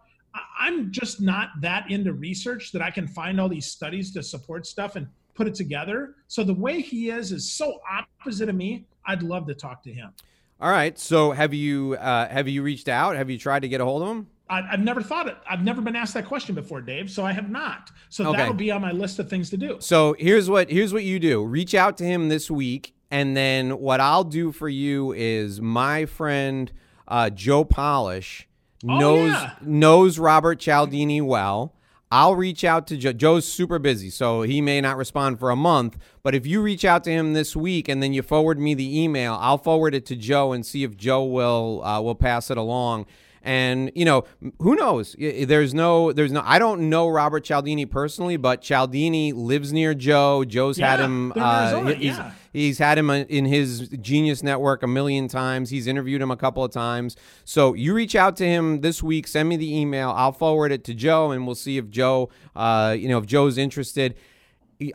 I'm 0.60 0.92
just 0.92 1.22
not 1.22 1.48
that 1.62 1.90
into 1.90 2.12
research 2.12 2.70
that 2.72 2.82
I 2.82 2.90
can 2.90 3.08
find 3.08 3.40
all 3.40 3.48
these 3.48 3.66
studies 3.66 4.12
to 4.12 4.22
support 4.22 4.66
stuff 4.66 4.94
and 4.94 5.08
put 5.34 5.46
it 5.46 5.54
together. 5.54 6.16
So 6.26 6.44
the 6.44 6.52
way 6.52 6.82
he 6.82 7.08
is 7.08 7.32
is 7.32 7.50
so 7.50 7.80
opposite 7.90 8.50
of 8.50 8.56
me. 8.56 8.84
I'd 9.09 9.22
love 9.24 9.46
to 9.46 9.54
talk 9.54 9.82
to 9.84 9.92
him. 9.92 10.12
All 10.61 10.70
right. 10.70 10.96
So 10.98 11.32
have 11.32 11.54
you 11.54 11.94
uh, 11.94 12.28
have 12.28 12.46
you 12.46 12.62
reached 12.62 12.88
out? 12.88 13.16
Have 13.16 13.30
you 13.30 13.38
tried 13.38 13.62
to 13.62 13.68
get 13.68 13.80
a 13.80 13.84
hold 13.84 14.02
of 14.02 14.09
him? 14.09 14.26
I, 14.50 14.62
have 14.62 14.80
never 14.80 15.02
thought 15.02 15.28
it. 15.28 15.36
I've 15.48 15.62
never 15.62 15.82
been 15.82 15.96
asked 15.96 16.14
that 16.14 16.24
question 16.24 16.54
before, 16.54 16.80
Dave. 16.80 17.11
So 17.11 17.24
I 17.24 17.32
have 17.32 17.50
not. 17.50 17.90
So 18.09 18.28
okay. 18.28 18.38
that'll 18.38 18.54
be 18.54 18.70
on 18.70 18.80
my 18.80 18.92
list 18.92 19.18
of 19.18 19.28
things 19.28 19.50
to 19.50 19.56
do. 19.56 19.76
So 19.80 20.14
here's 20.18 20.48
what 20.48 20.70
here's 20.70 20.92
what 20.92 21.04
you 21.04 21.18
do. 21.18 21.44
Reach 21.44 21.74
out 21.74 21.96
to 21.98 22.04
him 22.04 22.28
this 22.28 22.50
week, 22.50 22.94
and 23.11 23.36
then 23.36 23.78
what 23.78 24.00
I'll 24.00 24.24
do 24.24 24.52
for 24.52 24.68
you 24.68 25.12
is 25.12 25.61
my 25.61 26.06
friend 26.06 26.72
uh, 27.06 27.30
Joe 27.30 27.64
Polish 27.64 28.48
oh, 28.88 28.98
knows 28.98 29.32
yeah. 29.32 29.54
knows 29.62 30.18
Robert 30.18 30.59
Cialdini 30.59 31.20
well. 31.20 31.74
I'll 32.11 32.34
reach 32.34 32.64
out 32.64 32.86
to 32.86 32.96
Joe. 32.96 33.12
Joe's 33.12 33.46
super 33.46 33.78
busy, 33.78 34.09
so 34.09 34.42
he 34.42 34.61
may 34.62 34.80
not 34.80 34.96
respond 34.96 35.38
for 35.38 35.50
a 35.50 35.56
month. 35.56 35.98
But 36.22 36.34
if 36.34 36.46
you 36.46 36.62
reach 36.62 36.84
out 36.84 37.04
to 37.04 37.11
him 37.11 37.34
this 37.34 37.54
week 37.54 37.88
and 37.88 38.02
then 38.02 38.14
you 38.14 38.22
forward 38.22 38.59
me 38.59 38.72
the 38.74 39.00
email, 39.00 39.36
I'll 39.40 39.59
forward 39.59 39.94
it 39.94 40.06
to 40.06 40.16
Joe 40.16 40.52
and 40.52 40.64
see 40.64 40.84
if 40.84 40.96
Joe 40.96 41.24
will 41.24 41.84
uh, 41.84 42.00
will 42.00 42.14
pass 42.14 42.50
it 42.50 42.56
along. 42.56 43.06
And 43.43 43.91
you 43.95 44.05
know, 44.05 44.24
who 44.61 44.74
knows? 44.74 45.14
There's 45.18 45.74
no, 45.74 46.12
there's 46.12 46.32
no. 46.32 46.43
I 46.45 46.59
don't 46.59 46.91
know 46.91 47.09
Robert 47.09 47.45
Cialdini 47.45 47.86
personally, 47.86 48.36
but 48.36 48.62
Cialdini 48.62 49.32
lives 49.32 49.72
near 49.72 49.95
Joe. 49.95 50.45
Joe's 50.45 50.78
yeah, 50.78 50.91
had 50.91 51.01
him. 51.01 51.32
Uh, 51.36 51.86
he's, 51.93 52.16
yeah. 52.16 52.32
he's 52.53 52.78
had 52.78 52.99
him 52.99 53.11
in 53.11 53.45
his 53.45 53.89
Genius 53.89 54.43
Network 54.43 54.82
a 54.82 54.86
million 54.86 55.28
times. 55.28 55.70
He's 55.70 55.86
interviewed 55.86 56.20
him 56.20 56.30
a 56.30 56.36
couple 56.36 56.64
of 56.64 56.72
times. 56.72 57.16
So 57.45 57.74
you 57.74 57.95
reach 57.95 58.16
out 58.16 58.36
to 58.36 58.47
him 58.47 58.80
this 58.80 59.03
week. 59.03 59.26
Send 59.26 59.49
me 59.49 59.57
the 59.57 59.76
email. 59.76 60.11
I'll 60.11 60.32
forward 60.32 60.72
it 60.72 60.84
to 60.84 60.95
Joe, 60.95 61.30
and 61.30 61.47
we'll 61.47 61.55
see 61.55 61.78
if 61.78 61.89
Joe, 61.89 62.30
uh, 62.57 62.97
you 62.99 63.09
know, 63.09 63.18
if 63.18 63.26
Joe's 63.26 63.59
interested. 63.59 64.16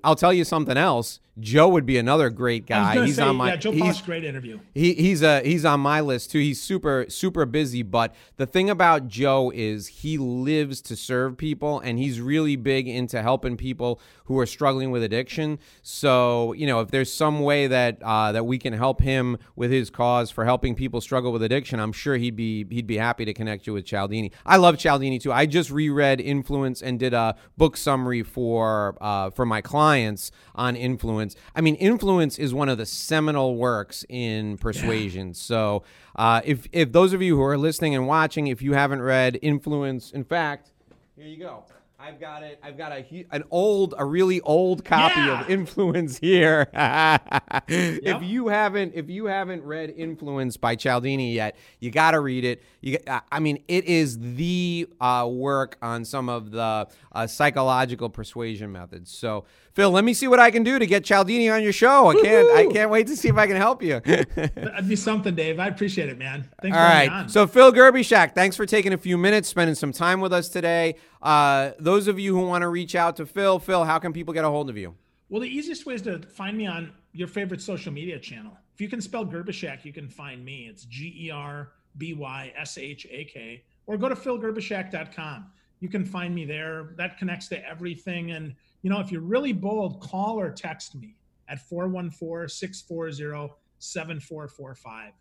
I'll 0.04 0.16
tell 0.16 0.34
you 0.34 0.46
something 0.46 0.78
else. 0.78 1.20
Joe 1.40 1.68
would 1.70 1.86
be 1.86 1.98
another 1.98 2.30
great 2.30 2.68
guy. 2.68 3.06
He's 3.06 3.16
say, 3.16 3.24
on 3.24 3.38
my 3.38 3.50
yeah, 3.50 3.56
Joe 3.56 3.72
he's, 3.72 4.02
great 4.02 4.24
interview. 4.24 4.60
He, 4.76 4.94
he's 4.94 5.24
a 5.24 5.42
he's 5.42 5.66
on 5.66 5.80
my 5.80 6.00
list 6.00 6.32
too. 6.32 6.40
He's 6.40 6.62
super 6.62 7.06
super 7.10 7.46
busy, 7.46 7.82
but 7.82 8.14
the 8.38 8.46
thing 8.46 8.70
about 8.70 9.08
Joe 9.08 9.52
is 9.54 9.88
he 9.88 10.20
lives 10.20 10.80
to 10.84 10.96
serve 10.96 11.38
people, 11.38 11.80
and 11.80 11.98
he's 11.98 12.22
really 12.22 12.56
big 12.56 12.88
into 12.88 13.22
helping 13.22 13.58
people 13.58 14.00
who 14.26 14.38
are 14.40 14.46
struggling 14.46 14.92
with 14.92 15.02
addiction. 15.02 15.58
So 15.82 16.54
you 16.54 16.68
know, 16.68 16.82
if 16.82 16.92
there's 16.92 17.12
some 17.12 17.40
way 17.40 17.66
that 17.66 17.98
uh, 18.04 18.32
that 18.32 18.46
we 18.46 18.60
can 18.60 18.74
help 18.74 19.02
him 19.02 19.40
with 19.56 19.72
his 19.72 19.90
cause 19.90 20.30
for 20.30 20.46
helping 20.46 20.76
people 20.76 21.02
struggle 21.02 21.32
with 21.32 21.42
addiction, 21.42 21.80
I'm 21.80 21.94
sure 21.94 22.16
he'd 22.16 22.36
be 22.36 22.66
he'd 22.70 22.88
be 22.88 22.98
happy 22.98 23.26
to 23.26 23.34
connect 23.34 23.66
you 23.66 23.74
with 23.74 23.86
Cialdini. 23.86 24.32
I 24.46 24.58
love 24.58 24.78
Cialdini 24.78 25.18
too. 25.18 25.32
I 25.32 25.48
just 25.48 25.72
reread 25.72 26.22
Influence 26.22 26.84
and 26.84 27.00
did 27.00 27.16
a 27.16 27.36
book 27.58 27.76
summary 27.76 28.22
for 28.22 28.96
uh, 29.02 29.32
for 29.32 29.48
my 29.48 29.62
clients 29.62 30.32
on 30.54 30.76
Influence 30.76 31.23
influence. 31.24 31.36
I 31.56 31.62
mean, 31.62 31.76
influence 31.76 32.38
is 32.38 32.54
one 32.54 32.70
of 32.70 32.78
the 32.78 32.86
seminal 32.86 33.56
works 33.56 34.06
in 34.10 34.58
persuasion. 34.58 35.28
Yeah. 35.30 35.34
So, 35.34 35.84
uh, 36.16 36.42
if 36.46 36.68
if 36.72 36.92
those 36.92 37.14
of 37.14 37.22
you 37.22 37.36
who 37.36 37.44
are 37.44 37.58
listening 37.58 37.96
and 37.96 38.08
watching, 38.08 38.48
if 38.48 38.62
you 38.62 38.74
haven't 38.74 39.02
read 39.02 39.40
Influence, 39.42 40.12
in 40.12 40.24
fact, 40.24 40.72
here 41.16 41.26
you 41.26 41.38
go. 41.38 41.64
I've 42.06 42.20
got 42.20 42.44
it. 42.44 42.60
I've 42.62 42.78
got 42.78 42.92
a 42.92 43.26
an 43.32 43.46
old, 43.50 43.94
a 43.98 44.04
really 44.04 44.42
old 44.42 44.84
copy 44.84 45.22
yeah. 45.22 45.42
of 45.42 45.50
Influence 45.50 46.18
here. 46.18 46.68
yep. 46.74 47.22
If 47.70 48.24
you 48.24 48.50
haven't, 48.50 48.92
if 48.94 49.10
you 49.10 49.28
haven't 49.28 49.64
read 49.64 49.90
Influence 49.96 50.58
by 50.58 50.76
Cialdini 50.76 51.32
yet, 51.32 51.56
you 51.80 51.92
got 51.92 52.12
to 52.12 52.20
read 52.20 52.44
it. 52.44 52.62
You, 52.82 52.98
I 53.32 53.40
mean, 53.40 53.64
it 53.70 53.86
is 53.86 54.20
the 54.20 54.90
uh, 55.00 55.30
work 55.32 55.78
on 55.82 56.04
some 56.04 56.28
of 56.28 56.52
the 56.52 56.90
uh, 57.14 57.28
psychological 57.28 58.10
persuasion 58.10 58.74
methods. 58.74 59.10
So, 59.10 59.46
Phil, 59.74 59.90
let 59.90 60.04
me 60.04 60.14
see 60.14 60.28
what 60.28 60.40
I 60.40 60.52
can 60.52 60.62
do 60.62 60.78
to 60.78 60.86
get 60.86 61.04
Cialdini 61.04 61.50
on 61.50 61.64
your 61.64 61.74
show. 61.74 62.12
I 62.12 62.22
can't. 62.22 62.52
I 62.52 62.68
can't 62.68 62.92
wait 62.92 63.08
to 63.08 63.16
see 63.16 63.28
if 63.28 63.38
I 63.38 63.48
can 63.48 63.56
help 63.56 63.82
you. 63.82 64.02
That'd 64.06 64.88
be 64.88 64.96
something, 64.96 65.34
Dave. 65.34 65.60
I 65.60 65.68
appreciate 65.68 66.10
it, 66.10 66.20
man. 66.20 66.48
Thanks 66.62 66.78
All 66.78 66.84
right. 66.84 67.30
So, 67.30 67.48
Phil 67.48 67.74
Gerbyshak, 67.74 68.36
thanks 68.36 68.56
for 68.56 68.68
taking 68.68 68.94
a 68.94 69.00
few 69.00 69.18
minutes, 69.18 69.50
spending 69.50 69.74
some 69.74 69.92
time 69.92 70.22
with 70.22 70.32
us 70.32 70.48
today. 70.48 70.96
Uh, 71.24 71.72
those 71.80 72.08
of 72.08 72.20
you 72.20 72.38
who 72.38 72.46
want 72.46 72.62
to 72.62 72.68
reach 72.68 72.94
out 72.94 73.16
to 73.16 73.26
Phil, 73.26 73.58
Phil, 73.58 73.84
how 73.84 73.98
can 73.98 74.14
people 74.14 74.32
get 74.32 74.46
a 74.46 74.50
hold 74.50 74.70
of 74.70 74.78
you? 74.78 74.94
Well, 75.30 75.42
the 75.42 75.50
easiest 75.50 75.88
way 75.88 75.96
is 75.96 76.04
to 76.04 76.20
find 76.20 76.56
me 76.56 76.68
on 76.68 76.92
your 77.12 77.28
favorite 77.28 77.62
social 77.62 77.92
media 77.92 78.20
channel. 78.20 78.56
If 78.76 78.82
you 78.82 78.90
can 78.90 79.02
spell 79.02 79.26
Gerbyshak, 79.26 79.86
you 79.86 79.94
can 79.94 80.08
find 80.08 80.46
me. 80.46 80.68
It's 80.70 80.86
G 80.86 81.16
E 81.18 81.32
R 81.32 81.72
B 81.98 82.14
Y 82.14 82.54
S 82.56 82.78
H 82.78 83.08
A 83.10 83.24
K, 83.26 83.64
or 83.88 83.98
go 83.98 84.08
to 84.08 84.16
philgerbyshak.com. 84.16 85.46
You 85.80 85.90
can 85.90 86.06
find 86.06 86.36
me 86.36 86.46
there. 86.46 86.94
That 86.96 87.18
connects 87.18 87.48
to 87.48 87.68
everything. 87.68 88.32
And, 88.32 88.56
you 88.84 88.90
know, 88.90 89.00
if 89.00 89.12
you're 89.12 89.22
really 89.22 89.54
bold, 89.54 90.00
call 90.00 90.40
or 90.40 90.52
text 90.52 90.94
me 90.94 91.16
at 91.48 91.60
414 91.68 92.48
640 92.48 93.54
7445. 93.80 95.14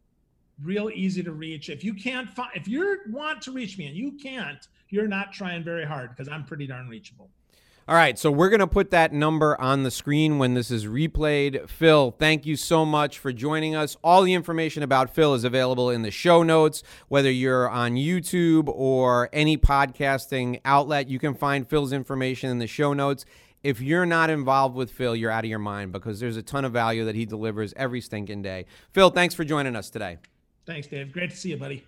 Real 0.62 0.90
easy 0.90 1.22
to 1.22 1.32
reach. 1.32 1.70
If 1.70 1.82
you 1.82 1.94
can't 1.94 2.28
find, 2.28 2.50
if 2.54 2.68
you 2.68 2.98
want 3.08 3.40
to 3.42 3.52
reach 3.52 3.78
me 3.78 3.86
and 3.86 3.96
you 3.96 4.12
can't, 4.12 4.68
you're 4.90 5.08
not 5.08 5.32
trying 5.32 5.64
very 5.64 5.86
hard 5.86 6.10
because 6.10 6.28
I'm 6.28 6.44
pretty 6.44 6.66
darn 6.66 6.88
reachable. 6.88 7.30
All 7.88 7.96
right, 7.96 8.16
so 8.16 8.30
we're 8.30 8.48
going 8.48 8.60
to 8.60 8.68
put 8.68 8.92
that 8.92 9.12
number 9.12 9.60
on 9.60 9.82
the 9.82 9.90
screen 9.90 10.38
when 10.38 10.54
this 10.54 10.70
is 10.70 10.86
replayed. 10.86 11.68
Phil, 11.68 12.12
thank 12.12 12.46
you 12.46 12.54
so 12.54 12.84
much 12.84 13.18
for 13.18 13.32
joining 13.32 13.74
us. 13.74 13.96
All 14.04 14.22
the 14.22 14.34
information 14.34 14.84
about 14.84 15.12
Phil 15.12 15.34
is 15.34 15.42
available 15.42 15.90
in 15.90 16.02
the 16.02 16.12
show 16.12 16.44
notes. 16.44 16.84
Whether 17.08 17.30
you're 17.32 17.68
on 17.68 17.94
YouTube 17.94 18.68
or 18.68 19.28
any 19.32 19.58
podcasting 19.58 20.60
outlet, 20.64 21.08
you 21.08 21.18
can 21.18 21.34
find 21.34 21.68
Phil's 21.68 21.92
information 21.92 22.50
in 22.50 22.60
the 22.60 22.68
show 22.68 22.92
notes. 22.92 23.24
If 23.62 23.80
you're 23.80 24.06
not 24.06 24.28
involved 24.28 24.74
with 24.74 24.90
Phil, 24.90 25.14
you're 25.14 25.30
out 25.30 25.44
of 25.44 25.50
your 25.50 25.60
mind 25.60 25.92
because 25.92 26.18
there's 26.18 26.36
a 26.36 26.42
ton 26.42 26.64
of 26.64 26.72
value 26.72 27.04
that 27.04 27.14
he 27.14 27.24
delivers 27.24 27.72
every 27.76 28.00
stinking 28.00 28.42
day. 28.42 28.66
Phil, 28.90 29.10
thanks 29.10 29.34
for 29.34 29.44
joining 29.44 29.76
us 29.76 29.88
today. 29.88 30.18
Thanks, 30.66 30.88
Dave. 30.88 31.12
Great 31.12 31.30
to 31.30 31.36
see 31.36 31.50
you, 31.50 31.56
buddy. 31.56 31.84